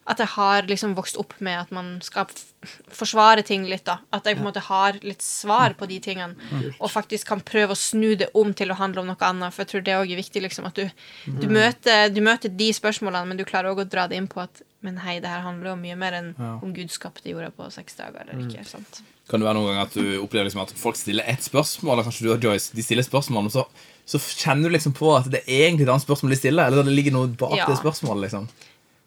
At 0.07 0.19
jeg 0.21 0.27
har 0.35 0.67
liksom 0.69 0.91
vokst 0.93 1.15
opp 1.17 1.33
med 1.41 1.57
at 1.63 1.71
man 1.73 1.87
skal 2.05 2.27
f- 2.29 2.75
forsvare 2.93 3.41
ting 3.43 3.63
litt, 3.65 3.85
da. 3.87 3.95
At 4.13 4.27
jeg 4.29 4.37
på 4.37 4.43
en 4.43 4.49
måte 4.51 4.61
har 4.67 4.99
litt 5.01 5.23
svar 5.25 5.73
på 5.79 5.87
de 5.89 5.97
tingene. 5.99 6.35
Og 6.79 6.91
faktisk 6.93 7.25
kan 7.31 7.41
prøve 7.41 7.73
å 7.73 7.79
snu 7.79 8.11
det 8.15 8.27
om 8.37 8.53
til 8.53 8.69
å 8.69 8.77
handle 8.77 9.01
om 9.01 9.07
noe 9.09 9.17
annet. 9.25 9.53
For 9.55 9.63
jeg 9.65 9.71
tror 9.71 9.81
det 9.87 9.95
òg 9.97 10.11
er 10.13 10.21
viktig, 10.21 10.43
liksom. 10.45 10.67
At 10.69 10.77
du, 10.77 10.85
du, 11.25 11.47
møter, 11.49 12.09
du 12.13 12.21
møter 12.21 12.53
de 12.53 12.67
spørsmålene, 12.77 13.25
men 13.31 13.37
du 13.41 13.45
klarer 13.49 13.71
òg 13.73 13.81
å 13.81 13.89
dra 13.89 14.05
det 14.07 14.17
inn 14.21 14.29
på 14.29 14.43
at 14.45 14.61
Men 14.85 14.99
hei, 15.01 15.15
det 15.17 15.25
her 15.31 15.41
handler 15.41 15.71
jo 15.71 15.75
mye 15.81 15.95
mer 15.97 16.13
enn 16.13 16.27
om 16.61 16.69
Gud 16.75 16.91
skapte 16.93 17.25
jorda 17.31 17.47
på 17.49 17.65
seks 17.73 17.95
dager 17.97 18.27
eller 18.29 18.43
ikke. 18.45 18.61
sant? 18.69 18.99
Kan 19.27 19.41
det 19.41 19.47
være 19.47 19.57
noen 19.57 19.71
ganger 19.71 19.87
at 19.87 19.95
du 19.97 20.19
opplever 20.21 20.45
liksom 20.45 20.61
at 20.61 20.73
folk 20.77 20.95
stiller 20.99 21.25
ett 21.25 21.41
spørsmål, 21.41 21.95
eller 21.95 22.05
kanskje 22.05 22.27
du 22.27 22.29
og 22.35 22.43
Joyce 22.45 22.75
de 22.77 22.83
stiller 22.85 23.01
spørsmål, 23.07 23.47
og 23.49 23.55
så, 23.55 23.63
så 24.05 24.21
kjenner 24.21 24.69
du 24.69 24.75
liksom 24.77 24.93
på 24.93 25.09
at 25.17 25.31
det 25.33 25.41
er 25.47 25.63
egentlig 25.71 25.87
et 25.87 25.93
annet 25.95 26.05
spørsmål 26.05 26.35
de 26.35 26.37
stiller, 26.37 26.67
eller 26.69 26.83
at 26.83 26.91
det 26.91 26.93
ligger 26.99 27.15
noe 27.17 27.31
bak 27.33 27.55
Ja. 27.57 27.65
det 27.65 27.79
spørsmålet, 27.81 28.27
liksom. 28.27 28.45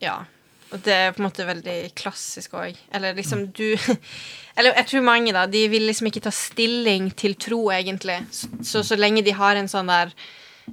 Ja. 0.02 0.16
Og 0.68 0.82
det 0.84 0.94
er 0.94 1.14
på 1.16 1.22
en 1.22 1.28
måte 1.28 1.46
veldig 1.48 1.76
klassisk 1.96 2.56
òg. 2.58 2.76
Eller 2.94 3.16
liksom 3.16 3.48
du 3.56 3.72
Eller 4.58 4.74
jeg 4.74 4.88
tror 4.90 5.04
mange, 5.06 5.32
da, 5.32 5.46
de 5.46 5.64
vil 5.70 5.86
liksom 5.86 6.08
ikke 6.10 6.24
ta 6.24 6.32
stilling 6.34 7.12
til 7.16 7.36
tro, 7.38 7.68
egentlig. 7.70 8.18
Så 8.32 8.82
så, 8.82 8.98
lenge 8.98 9.22
de 9.22 9.36
har 9.38 9.56
en 9.56 9.70
sånn 9.70 9.90
der 9.90 10.10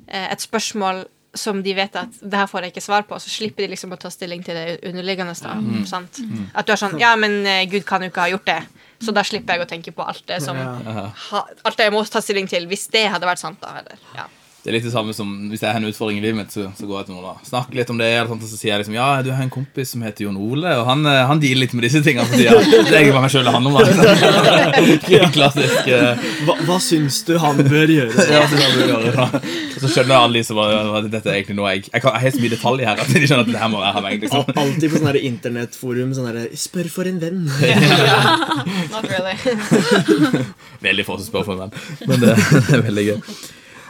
eh, 0.07 0.31
Et 0.31 0.41
spørsmål 0.41 1.05
som 1.35 1.59
de 1.63 1.73
vet 1.75 1.95
at 1.99 2.15
det 2.21 2.39
her 2.39 2.47
får 2.47 2.63
jeg 2.63 2.71
ikke 2.71 2.81
svar 2.85 3.03
på, 3.07 3.17
så 3.19 3.29
slipper 3.29 3.65
de 3.65 3.73
liksom 3.73 3.91
å 3.91 3.97
ta 3.99 4.07
stilling 4.11 4.43
til 4.43 4.55
det 4.55 4.77
underliggende. 4.87 5.35
da, 5.43 5.57
sant? 5.87 6.21
At 6.55 6.67
du 6.67 6.71
er 6.71 6.79
sånn 6.79 6.95
Ja, 6.99 7.15
men 7.19 7.43
eh, 7.43 7.65
Gud 7.69 7.83
kan 7.87 8.03
jo 8.03 8.11
ikke 8.11 8.23
ha 8.23 8.31
gjort 8.31 8.47
det. 8.47 8.61
Så 9.03 9.11
da 9.11 9.25
slipper 9.27 9.57
jeg 9.57 9.65
å 9.65 9.69
tenke 9.69 9.91
på 9.91 10.05
alt 10.07 10.23
det 10.29 10.39
som 10.43 10.55
Alt 10.55 11.77
det 11.77 11.89
jeg 11.89 11.93
må 11.93 12.03
ta 12.07 12.23
stilling 12.23 12.47
til, 12.47 12.67
hvis 12.71 12.87
det 12.93 13.09
hadde 13.11 13.27
vært 13.27 13.43
sant, 13.43 13.59
da. 13.61 13.83
Eller, 13.83 13.99
ja. 14.15 14.29
Det 14.65 14.71
er 14.71 14.79
litt 14.79 14.85
det 14.87 14.95
samme 14.95 15.13
som 15.13 15.29
hvis 15.51 15.61
jeg 15.61 15.69
har 15.69 15.77
en 15.77 15.85
utfordring 15.85 16.17
i 16.17 16.21
livet 16.23 16.39
mitt, 16.39 16.49
så, 16.49 16.63
så 16.73 16.87
går 16.89 17.03
jeg 17.03 17.05
til 17.05 17.13
noen 17.13 17.25
og 17.29 17.41
snakker 17.45 17.77
litt 17.77 17.89
om 17.93 17.99
det, 18.01 18.07
eller 18.15 18.31
sånt, 18.31 18.45
og 18.47 18.49
så 18.49 18.57
sier 18.57 18.71
jeg 18.71 18.81
liksom 18.81 18.95
Ja, 18.97 19.09
du 19.21 19.27
har 19.29 19.43
en 19.45 19.51
kompis 19.53 19.91
som 19.93 20.01
heter 20.01 20.25
Jon 20.25 20.39
Ole, 20.41 20.71
og 20.79 20.87
han, 20.89 21.03
eh, 21.05 21.19
han 21.29 21.37
dealer 21.43 21.67
litt 21.67 21.75
med 21.77 21.85
disse 21.85 21.99
tingene 22.01 22.25
for 22.25 22.33
tida. 22.33 22.55
Det 22.89 22.95
er 22.95 23.03
egentlig 23.03 23.13
bare 23.13 23.27
meg 23.27 23.33
sjøl 23.35 23.45
det 23.45 23.53
handler 23.53 23.77
om. 23.77 25.29
Klassisk 25.37 25.73
Uh... 25.85 26.23
Hva, 26.47 26.55
hva 26.65 26.75
syns 26.81 27.19
du 27.27 27.35
han 27.41 27.59
bør 27.59 27.91
gjøre? 27.93 28.25
ja, 28.33 28.41
gjøre 28.49 29.11
da. 29.13 29.25
Og 29.37 29.83
så 29.83 29.91
skjønner 29.91 30.15
alle 30.17 30.39
de 30.39 30.43
som 30.47 30.57
bare 30.57 30.79
at 30.97 31.09
dette 31.13 31.29
er 31.29 31.37
egentlig 31.37 31.57
noe 31.59 31.73
jeg 31.75 31.83
Jeg, 31.91 32.01
kan, 32.01 32.15
jeg 32.15 32.23
har 32.23 32.33
så 32.33 32.41
mye 32.41 32.53
detaljer 32.55 32.89
her 32.89 33.01
at 33.03 33.11
de 33.11 33.21
skjønner 33.21 33.43
at 33.45 33.51
det 33.51 33.61
her 33.61 33.71
må 33.71 33.83
være 33.83 34.03
meg. 34.05 34.25
Liksom 34.25 34.49
Alltid 34.63 34.87
på 34.95 35.01
sånne 35.01 35.21
internettforum 35.29 36.15
sånn 36.17 36.29
herre 36.31 36.47
Spør 36.57 36.89
for 36.95 37.11
en 37.11 37.21
venn. 37.21 37.43
Not 38.95 39.05
really. 39.11 39.35
Veldig 40.89 41.05
få 41.05 41.19
som 41.19 41.29
spør 41.29 41.45
for 41.51 41.53
en 41.59 41.67
venn. 41.67 41.77
Men 42.09 42.25
det, 42.25 42.33
det 42.55 42.79
er 42.79 42.85
veldig 42.89 43.07
gøy. 43.11 43.21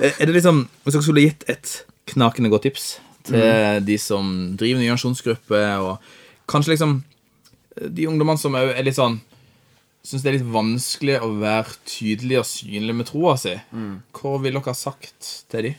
Eh, 0.01 0.11
Er 0.19 0.25
det 0.27 0.33
liksom, 0.35 0.67
Hvis 0.83 0.93
dere 0.97 1.03
skulle 1.05 1.25
gitt 1.25 1.45
et 1.49 1.85
knakende 2.11 2.49
godt 2.51 2.63
tips 2.67 2.99
til 3.25 3.81
de 3.85 3.95
som 3.97 4.55
driver 4.57 4.79
nye 4.83 4.93
aksjonsgrupper, 4.93 5.79
og 5.81 5.97
kanskje 6.51 6.75
liksom 6.75 7.03
eh, 7.77 7.87
de 7.89 8.05
ungdommene 8.07 8.37
som 8.37 8.53
er 8.59 8.83
litt 8.85 8.99
sånn 8.99 9.21
Syns 10.05 10.21
det 10.21 10.29
er 10.29 10.35
litt 10.37 10.51
vanskelig 10.53 11.15
å 11.25 11.31
være 11.41 11.79
tydelig 11.89 12.37
og 12.37 12.45
synlig 12.45 12.93
med 12.93 13.07
troa 13.09 13.31
si. 13.41 13.55
Hva 14.13 14.35
ville 14.37 14.59
dere 14.61 14.69
ha 14.69 14.77
sagt 14.77 15.31
til 15.49 15.65
de? 15.65 15.71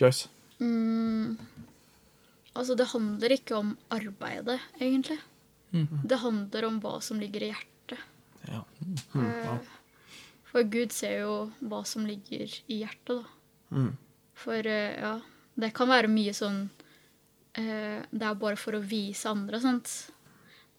Joyce? 0.00 0.30
Altså, 2.56 2.72
det 2.80 2.86
handler 2.94 3.34
ikke 3.36 3.58
om 3.58 3.74
arbeidet, 3.92 4.56
egentlig. 4.80 5.18
Det 6.08 6.16
handler 6.22 6.64
om 6.70 6.78
hva 6.80 6.94
som 7.04 7.20
ligger 7.20 7.44
i 7.44 7.50
hjertet. 7.52 8.00
Ja. 8.48 8.62
Eh, 9.20 9.58
For 10.56 10.64
Gud 10.72 10.92
ser 10.96 11.18
jo 11.20 11.32
hva 11.68 11.82
som 11.84 12.06
ligger 12.08 12.48
i 12.48 12.78
hjertet, 12.80 13.18
da. 13.20 13.82
For 14.40 14.64
eh, 14.64 14.94
ja, 14.96 15.18
det 15.60 15.68
kan 15.76 15.90
være 15.90 16.08
mye 16.08 16.32
sånn 16.36 16.62
eh, 17.60 18.00
Det 18.08 18.24
er 18.24 18.38
bare 18.40 18.56
for 18.56 18.78
å 18.78 18.80
vise 18.80 19.28
andre, 19.28 19.60
sant. 19.60 19.92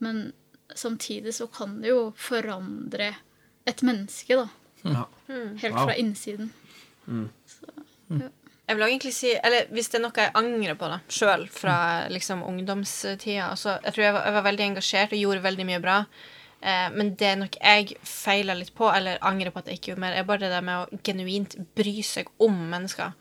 Men 0.01 0.32
samtidig 0.73 1.36
så 1.38 1.45
kan 1.53 1.75
det 1.84 1.91
jo 1.91 2.07
forandre 2.17 3.11
et 3.69 3.84
menneske, 3.86 4.39
da. 4.39 4.47
Ja. 4.82 5.05
Helt 5.61 5.78
fra 5.78 5.93
innsiden. 5.93 6.49
Jeg 7.05 8.75
vil 8.75 8.88
egentlig 8.88 9.13
si, 9.13 9.36
eller 9.36 9.69
Hvis 9.73 9.91
det 9.93 9.99
er 9.99 10.05
noe 10.07 10.25
jeg 10.25 10.34
angrer 10.41 10.80
på 10.80 10.89
da, 10.89 10.97
sjøl 11.11 11.45
fra 11.53 11.78
liksom, 12.11 12.41
ungdomstida 12.43 13.51
altså, 13.51 13.78
Jeg 13.84 13.93
tror 13.93 14.05
jeg 14.05 14.15
var, 14.17 14.25
jeg 14.25 14.36
var 14.39 14.47
veldig 14.49 14.65
engasjert 14.71 15.13
og 15.13 15.21
gjorde 15.21 15.45
veldig 15.45 15.69
mye 15.69 15.84
bra. 15.86 16.01
Eh, 16.62 16.88
men 16.93 17.12
det 17.20 17.36
nok 17.38 17.58
jeg 17.60 17.97
feila 18.08 18.55
litt 18.58 18.74
på, 18.78 18.88
eller 18.89 19.22
angrer 19.26 19.53
på 19.53 19.62
at 19.62 19.70
jeg 19.70 19.78
ikke 19.80 19.91
gjorde 19.91 20.03
mer, 20.08 20.16
er 20.18 20.26
bare 20.28 20.41
det 20.45 20.49
der 20.55 20.66
med 20.66 20.80
å 20.82 20.99
genuint 21.05 21.53
bry 21.78 21.95
seg 22.05 22.32
om 22.43 22.55
mennesker. 22.72 23.14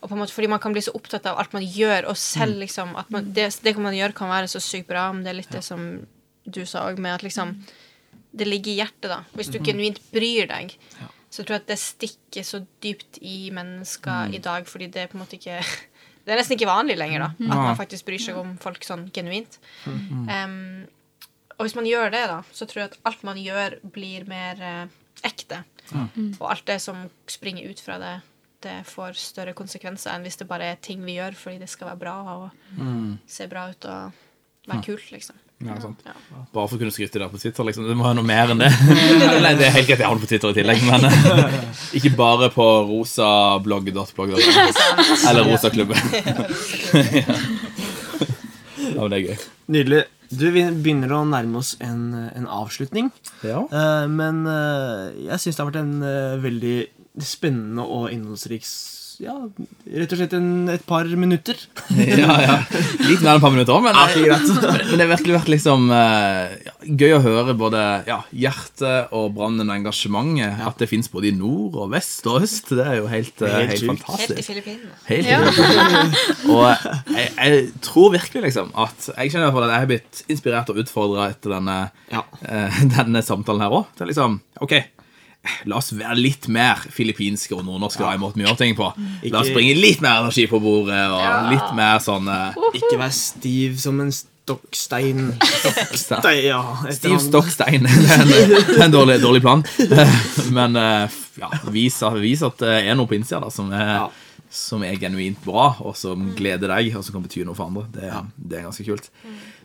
Og 0.00 0.10
på 0.10 0.16
en 0.16 0.20
måte, 0.20 0.34
Fordi 0.34 0.50
man 0.50 0.60
kan 0.60 0.74
bli 0.74 0.82
så 0.84 0.94
opptatt 0.96 1.26
av 1.30 1.38
alt 1.38 1.54
man 1.54 1.64
gjør, 1.64 2.10
og 2.10 2.18
selv 2.18 2.58
liksom 2.64 2.96
at 3.00 3.10
man, 3.14 3.30
det, 3.32 3.48
det 3.62 3.76
man 3.78 3.94
gjør, 3.94 4.16
kan 4.18 4.32
være 4.32 4.50
så 4.50 4.60
sykt 4.60 4.90
bra, 4.90 5.10
men 5.12 5.22
det 5.24 5.32
er 5.32 5.40
litt 5.40 5.54
det 5.54 5.62
som 5.64 5.86
du 6.44 6.64
sa 6.68 6.88
òg, 6.90 6.98
med 7.00 7.14
at 7.14 7.22
liksom 7.22 7.58
Det 8.34 8.48
ligger 8.48 8.72
i 8.72 8.80
hjertet, 8.80 9.06
da. 9.06 9.20
Hvis 9.38 9.46
du 9.46 9.60
genuint 9.62 10.00
bryr 10.10 10.48
deg, 10.50 10.72
så 11.30 11.42
jeg 11.42 11.46
tror 11.46 11.60
at 11.60 11.68
det 11.70 11.76
stikker 11.78 12.42
så 12.42 12.58
dypt 12.82 13.20
i 13.22 13.50
mennesker 13.54 14.34
i 14.34 14.40
dag, 14.42 14.66
fordi 14.66 14.88
det 14.90 15.04
er 15.04 15.06
på 15.06 15.14
en 15.14 15.22
måte 15.22 15.38
ikke 15.38 15.60
Det 16.24 16.32
er 16.32 16.40
nesten 16.40 16.56
ikke 16.56 16.66
vanlig 16.66 16.96
lenger, 16.96 17.20
da. 17.20 17.28
At 17.52 17.60
man 17.60 17.76
faktisk 17.76 18.06
bryr 18.08 18.18
seg 18.18 18.36
om 18.40 18.54
folk 18.58 18.82
sånn 18.86 19.10
genuint. 19.12 19.58
Em, 20.32 20.86
og 21.56 21.66
hvis 21.66 21.76
man 21.78 21.88
gjør 21.88 22.12
det, 22.14 22.24
da, 22.30 22.40
så 22.52 22.66
tror 22.66 22.82
jeg 22.82 22.92
at 22.92 23.00
alt 23.10 23.24
man 23.26 23.40
gjør, 23.40 23.78
blir 23.94 24.26
mer 24.30 24.62
eh, 24.62 24.84
ekte. 25.26 25.62
Og 26.40 26.46
alt 26.50 26.66
det 26.66 26.80
som 26.82 27.04
springer 27.30 27.70
ut 27.70 27.80
fra 27.84 27.98
det, 28.00 28.14
det 28.64 28.78
får 28.88 29.18
større 29.20 29.52
konsekvenser 29.56 30.14
enn 30.14 30.24
hvis 30.24 30.40
det 30.40 30.48
bare 30.48 30.70
er 30.72 30.78
ting 30.80 31.02
vi 31.04 31.18
gjør 31.18 31.36
fordi 31.36 31.58
det 31.60 31.68
skal 31.68 31.90
være 31.90 32.00
bra 32.00 32.14
og 32.32 32.44
se 33.28 33.44
bra 33.50 33.66
ut 33.68 33.88
og 33.92 34.22
være 34.70 34.86
kult, 34.86 35.10
liksom. 35.12 35.36
Ja, 35.64 35.76
sant. 35.80 36.00
Bare 36.52 36.66
for 36.68 36.76
å 36.76 36.80
kunne 36.80 36.92
skryte 36.92 37.20
der 37.20 37.30
på 37.32 37.38
Twitter, 37.40 37.64
liksom. 37.68 37.86
Det 37.88 37.94
må 37.96 38.04
være 38.04 38.18
noe 38.18 38.26
mer 38.26 38.50
enn 38.52 38.60
det. 38.60 38.70
Nei, 39.44 39.54
det 39.56 39.68
er 39.68 39.76
helt 39.76 39.88
greit 39.88 40.00
jeg 40.02 40.08
har 40.08 40.18
det 40.18 40.24
på 40.24 40.30
Twitter 40.32 40.50
i 40.50 40.56
tillegg, 40.58 40.82
men 40.88 41.06
eh, 41.08 41.54
ikke 42.00 42.12
bare 42.18 42.50
på 42.52 42.66
rosablogg.blogg. 42.90 44.34
Eller 45.30 45.48
rosaklubben. 45.48 45.96
ja, 48.90 48.98
men 48.98 49.14
det 49.14 49.20
er 49.20 49.24
gøy. 49.28 49.36
Nydelig. 49.78 50.02
Du, 50.34 50.46
vi 50.54 50.64
begynner 50.66 51.12
å 51.14 51.22
nærme 51.28 51.60
oss 51.60 51.74
en, 51.84 52.12
en 52.34 52.48
avslutning. 52.50 53.10
Ja. 53.46 53.62
Uh, 53.70 54.06
men 54.10 54.42
uh, 54.48 55.12
jeg 55.26 55.40
syns 55.42 55.56
det 55.56 55.62
har 55.62 55.70
vært 55.70 55.82
en 55.82 55.96
uh, 56.02 56.42
veldig 56.42 56.76
spennende 57.22 57.84
og 57.86 58.10
innholdsrik 58.14 58.66
ja, 59.22 59.34
rett 59.94 60.12
og 60.14 60.18
slett 60.18 60.34
en, 60.36 60.48
et 60.72 60.82
par 60.86 61.08
minutter. 61.18 61.58
ja, 61.98 62.34
ja. 62.42 62.56
Litt 63.04 63.22
mer 63.22 63.34
enn 63.34 63.38
et 63.38 63.44
par 63.44 63.52
minutter 63.54 63.74
òg, 63.76 63.84
men, 63.84 63.98
men, 64.00 64.94
det 64.94 65.04
har 65.04 65.10
virkelig 65.12 65.36
vært 65.36 65.50
liksom 65.52 65.86
eh, 65.94 66.54
ja, 66.66 66.74
gøy 67.02 67.14
å 67.16 67.20
høre 67.24 67.54
både 67.58 67.82
ja, 68.08 68.18
hjertet 68.34 69.14
og 69.14 69.34
brannen 69.36 69.68
og 69.68 69.76
engasjementet. 69.76 70.64
At 70.64 70.80
det 70.82 70.88
fins 70.90 71.10
både 71.12 71.30
i 71.30 71.34
nord 71.36 71.78
og 71.84 71.92
vest 71.94 72.26
og 72.30 72.42
øst. 72.44 72.72
Det 72.74 72.84
er 72.84 72.98
jo 73.00 73.08
helt, 73.12 73.34
eh, 73.44 73.54
Helt 73.54 73.74
helt, 73.76 73.86
fantastisk. 73.92 74.34
Helt 74.34 74.40
i. 74.40 74.48
Filippinene. 74.50 74.98
Helt 75.10 75.30
Ja. 75.30 75.40
Og 76.50 77.14
jeg, 77.14 77.30
jeg 77.34 77.62
tror 77.84 78.12
virkelig 78.12 78.42
liksom 78.46 78.70
at 78.78 79.06
Jeg 79.16 79.32
kjenner 79.32 79.46
i 79.46 79.48
hvert 79.48 79.56
fall 79.56 79.66
at 79.66 79.72
jeg 79.74 79.82
har 79.84 79.90
blitt 79.90 80.22
inspirert 80.32 80.70
og 80.72 80.80
utfordra 80.82 81.28
etter 81.32 81.56
denne, 81.56 81.78
Ja. 82.12 82.24
eh, 82.48 82.82
denne 82.96 83.24
samtalen 83.24 83.64
her 83.64 83.78
òg. 83.80 83.88
Det 83.94 84.06
er 84.06 84.12
liksom 84.12 84.40
OK. 84.64 84.76
La 85.68 85.78
oss 85.80 85.92
være 85.92 86.16
litt 86.16 86.48
mer 86.52 86.80
filippinske 86.92 87.54
og 87.56 87.64
nordnorske 87.66 88.04
ja. 88.04 88.14
i 88.16 88.20
måten 88.20 88.40
vi 88.40 88.46
gjør 88.46 88.60
ting 88.60 88.76
på. 88.78 88.90
La 89.30 89.42
oss 89.42 89.52
bringe 89.52 89.74
litt 89.76 90.00
mer 90.04 90.22
energi 90.22 90.46
på 90.50 90.60
bordet 90.62 91.02
og 91.10 91.20
Ja. 91.20 91.34
litt 91.50 91.74
mer 91.76 92.00
sånn 92.04 92.28
eh, 92.32 92.56
Ikke 92.80 92.96
vær 93.00 93.12
stiv 93.14 93.76
som 93.82 94.00
en 94.00 94.12
stokkstein. 94.12 95.34
Stokkstein, 95.40 96.44
ja, 96.44 96.60
Stiv 96.92 97.18
stokkstein. 97.24 97.84
Det 97.88 98.10
er 98.12 98.24
en, 98.24 98.32
er 98.80 98.84
en 98.88 98.92
dårlig, 98.92 99.20
dårlig 99.22 99.40
plan. 99.44 99.64
Men 100.56 100.76
uh, 100.76 101.08
ja, 101.40 101.50
vis, 101.72 102.00
vis 102.20 102.44
at 102.44 102.60
det 102.60 102.74
er 102.84 102.98
noe 102.98 103.08
på 103.10 103.16
innsida 103.18 103.48
som 103.52 103.72
er, 103.72 103.96
Ja. 104.02 104.10
Som 104.54 104.82
er 104.86 104.94
genuint 105.02 105.40
bra, 105.44 105.72
og 105.82 105.96
som 105.98 106.28
gleder 106.38 106.70
deg, 106.70 106.92
og 106.96 107.02
som 107.04 107.16
kan 107.16 107.24
bety 107.26 107.42
noe 107.44 107.56
for 107.58 107.66
andre. 107.66 107.84
Det, 107.94 108.10
det 108.38 108.58
er 108.60 108.66
ganske 108.68 108.86
kult. 108.86 109.08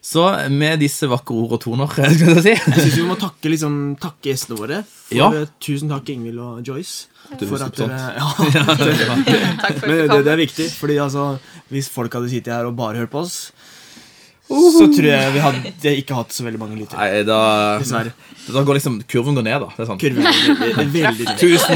Så 0.02 0.24
med 0.50 0.80
disse 0.82 1.06
vakre 1.12 1.36
ord 1.38 1.58
og 1.58 1.62
toner, 1.64 1.90
skal 1.94 2.34
jeg 2.40 2.44
si 2.46 2.54
Jeg 2.56 2.84
syns 2.86 2.98
vi 2.98 3.06
må 3.08 3.18
takke, 3.20 3.52
liksom, 3.54 3.76
takke 4.02 4.32
gjestene 4.32 4.58
våre. 4.60 4.82
For, 4.88 5.16
Ja. 5.20 5.30
eh, 5.44 5.52
Tusen 5.62 5.90
takk, 5.92 6.10
Ingvild 6.14 6.40
og 6.42 6.62
Joyce. 6.66 7.08
Du 7.38 7.46
For 7.46 7.62
at 7.62 7.76
dere 7.78 7.98
ja, 8.18 8.30
Takk 9.62 9.80
for 9.80 9.88
Men 9.92 10.00
at 10.06 10.10
du 10.10 10.16
det, 10.16 10.24
det 10.26 10.32
er 10.34 10.40
viktig, 10.42 10.70
fordi 10.80 10.98
altså, 11.04 11.26
hvis 11.70 11.90
folk 11.94 12.16
hadde 12.18 12.32
sittet 12.32 12.54
her 12.56 12.66
og 12.70 12.78
bare 12.80 12.98
hørt 13.04 13.12
på 13.14 13.22
oss, 13.26 13.52
så 14.50 14.86
tror 14.90 15.06
jeg 15.06 15.34
vi 15.36 15.42
hadde 15.44 15.92
ikke 16.00 16.16
hatt 16.18 16.34
så 16.34 16.44
veldig 16.46 16.60
mange 16.62 16.78
lyttere. 16.80 16.98
Nei, 16.98 17.20
da, 17.28 17.38
Dessverre. 17.82 18.14
da 18.50 18.64
går 18.66 18.80
liksom 18.80 18.96
kurven 19.10 19.38
går 19.38 19.46
ned, 19.46 19.62
da. 19.62 19.68
Det 19.76 19.84
er 19.84 19.90
sånn. 19.92 20.00
Kurven 20.02 20.26
er 20.26 20.80
veldig, 20.80 21.04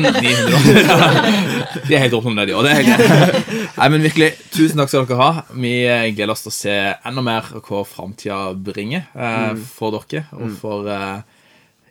ned. 0.02 0.18
1900 0.18 1.86
De 1.88 1.94
er 1.98 2.02
helt 2.06 2.16
åpne, 2.18 2.34
om. 2.34 2.66
Det 2.66 2.74
helt 2.80 2.90
greit. 2.90 3.52
Nei, 3.78 3.90
men 3.94 4.06
virkelig, 4.08 4.32
tusen 4.56 4.82
takk 4.82 4.90
skal 4.90 5.06
dere 5.10 5.20
ha. 5.22 5.30
Vi 5.54 5.74
gleder 6.18 6.34
oss 6.34 6.46
til 6.48 6.54
å 6.54 6.56
se 6.58 6.78
enda 7.06 7.24
mer 7.26 7.52
hva 7.62 7.84
framtida 7.88 8.40
bringer 8.58 9.06
eh, 9.14 9.54
for 9.78 9.94
dere, 10.00 10.26
og 10.40 10.58
for 10.62 10.90
eh, 10.90 11.22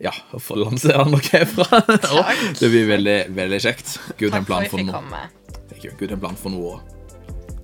ja, 0.03 0.11
og 0.35 0.43
for 0.43 0.59
landsdelene 0.59 1.21
dere 1.29 1.45
er 1.45 1.53
fra. 1.53 1.83
Det 2.59 2.73
blir 2.73 2.89
veldig 2.91 3.19
veldig 3.39 3.63
kjekt. 3.69 4.01
Gud 4.19 4.33
har 4.35 4.43
en 4.43 4.49
Takk 4.49 4.49
for 4.49 4.51
plan 4.51 4.67
at 4.67 4.67
vi 4.67 4.73
for 4.73 4.83
fikk 4.83 4.91
noe. 4.91 4.99
komme. 4.99 5.23
Gud 6.01 6.09
har 6.09 6.17
en 6.19 6.25
plan 6.27 6.43
for 6.43 6.55
noe. 6.59 6.81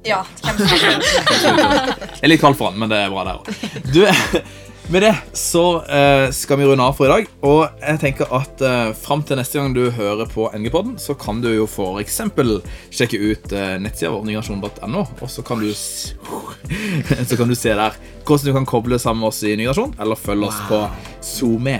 Ja, 0.08 0.22
det 0.42 2.22
er 2.22 2.32
litt 2.32 2.40
kald 2.42 2.56
for 2.58 2.70
han, 2.72 2.78
men 2.80 2.90
det 2.92 2.98
er 3.04 3.12
bra 3.12 3.24
der 3.28 3.42
òg. 3.42 4.42
Med 4.88 5.02
det 5.04 5.10
så 5.36 5.62
eh, 5.84 6.30
skal 6.32 6.56
vi 6.56 6.64
runde 6.64 6.80
av 6.80 6.94
for 6.96 7.04
i 7.04 7.10
dag. 7.12 7.26
Og 7.44 7.58
jeg 7.82 7.98
tenker 8.00 8.30
at 8.32 8.62
uh, 8.64 8.94
fram 8.96 9.20
til 9.28 9.36
neste 9.36 9.58
gang 9.60 9.74
du 9.76 9.82
hører 9.92 10.30
på 10.32 10.46
NG-podden, 10.56 10.94
så 11.02 11.12
kan 11.20 11.42
du 11.44 11.50
jo 11.52 11.66
for 11.68 11.98
eksempel 12.00 12.54
sjekke 12.88 13.20
ut 13.20 13.52
uh, 13.52 13.74
nettsida 13.84 14.14
vår, 14.14 14.24
nygrasjon.no, 14.30 15.02
og 15.20 15.28
så 15.28 15.44
kan 15.44 15.60
du 15.60 15.68
Så 15.76 17.36
kan 17.36 17.52
du 17.52 17.56
se 17.58 17.74
der 17.76 18.00
hvordan 18.24 18.48
du 18.48 18.52
kan 18.56 18.68
koble 18.68 18.96
sammen 19.00 19.20
med 19.26 19.28
oss 19.34 19.42
i 19.44 19.52
Nygrasjon, 19.60 19.92
eller 20.00 20.16
følge 20.20 20.48
oss 20.48 20.56
på 20.70 20.80
SoMe. 21.24 21.78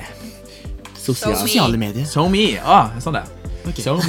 Sosial- 1.00 1.36
Sosiale 1.40 1.80
medier. 1.80 2.04
SoMe. 2.08 2.58
Ah, 2.60 2.92
sånn 3.00 3.16
det. 3.16 3.24
SoMe. 3.76 4.02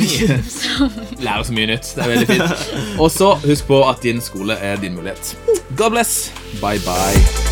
Lærer 1.26 1.44
så 1.44 1.54
mye 1.54 1.70
nytt. 1.74 1.92
Det 1.96 2.06
er 2.06 2.14
veldig 2.14 2.28
fint. 2.28 2.98
Og 3.00 3.12
så 3.12 3.34
husk 3.46 3.68
på 3.68 3.84
at 3.90 4.04
din 4.04 4.22
skole 4.22 4.54
er 4.54 4.82
din 4.82 4.96
mulighet. 4.96 5.38
God 5.78 5.92
bless. 5.98 6.32
Bye, 6.62 6.80
bye. 6.86 7.49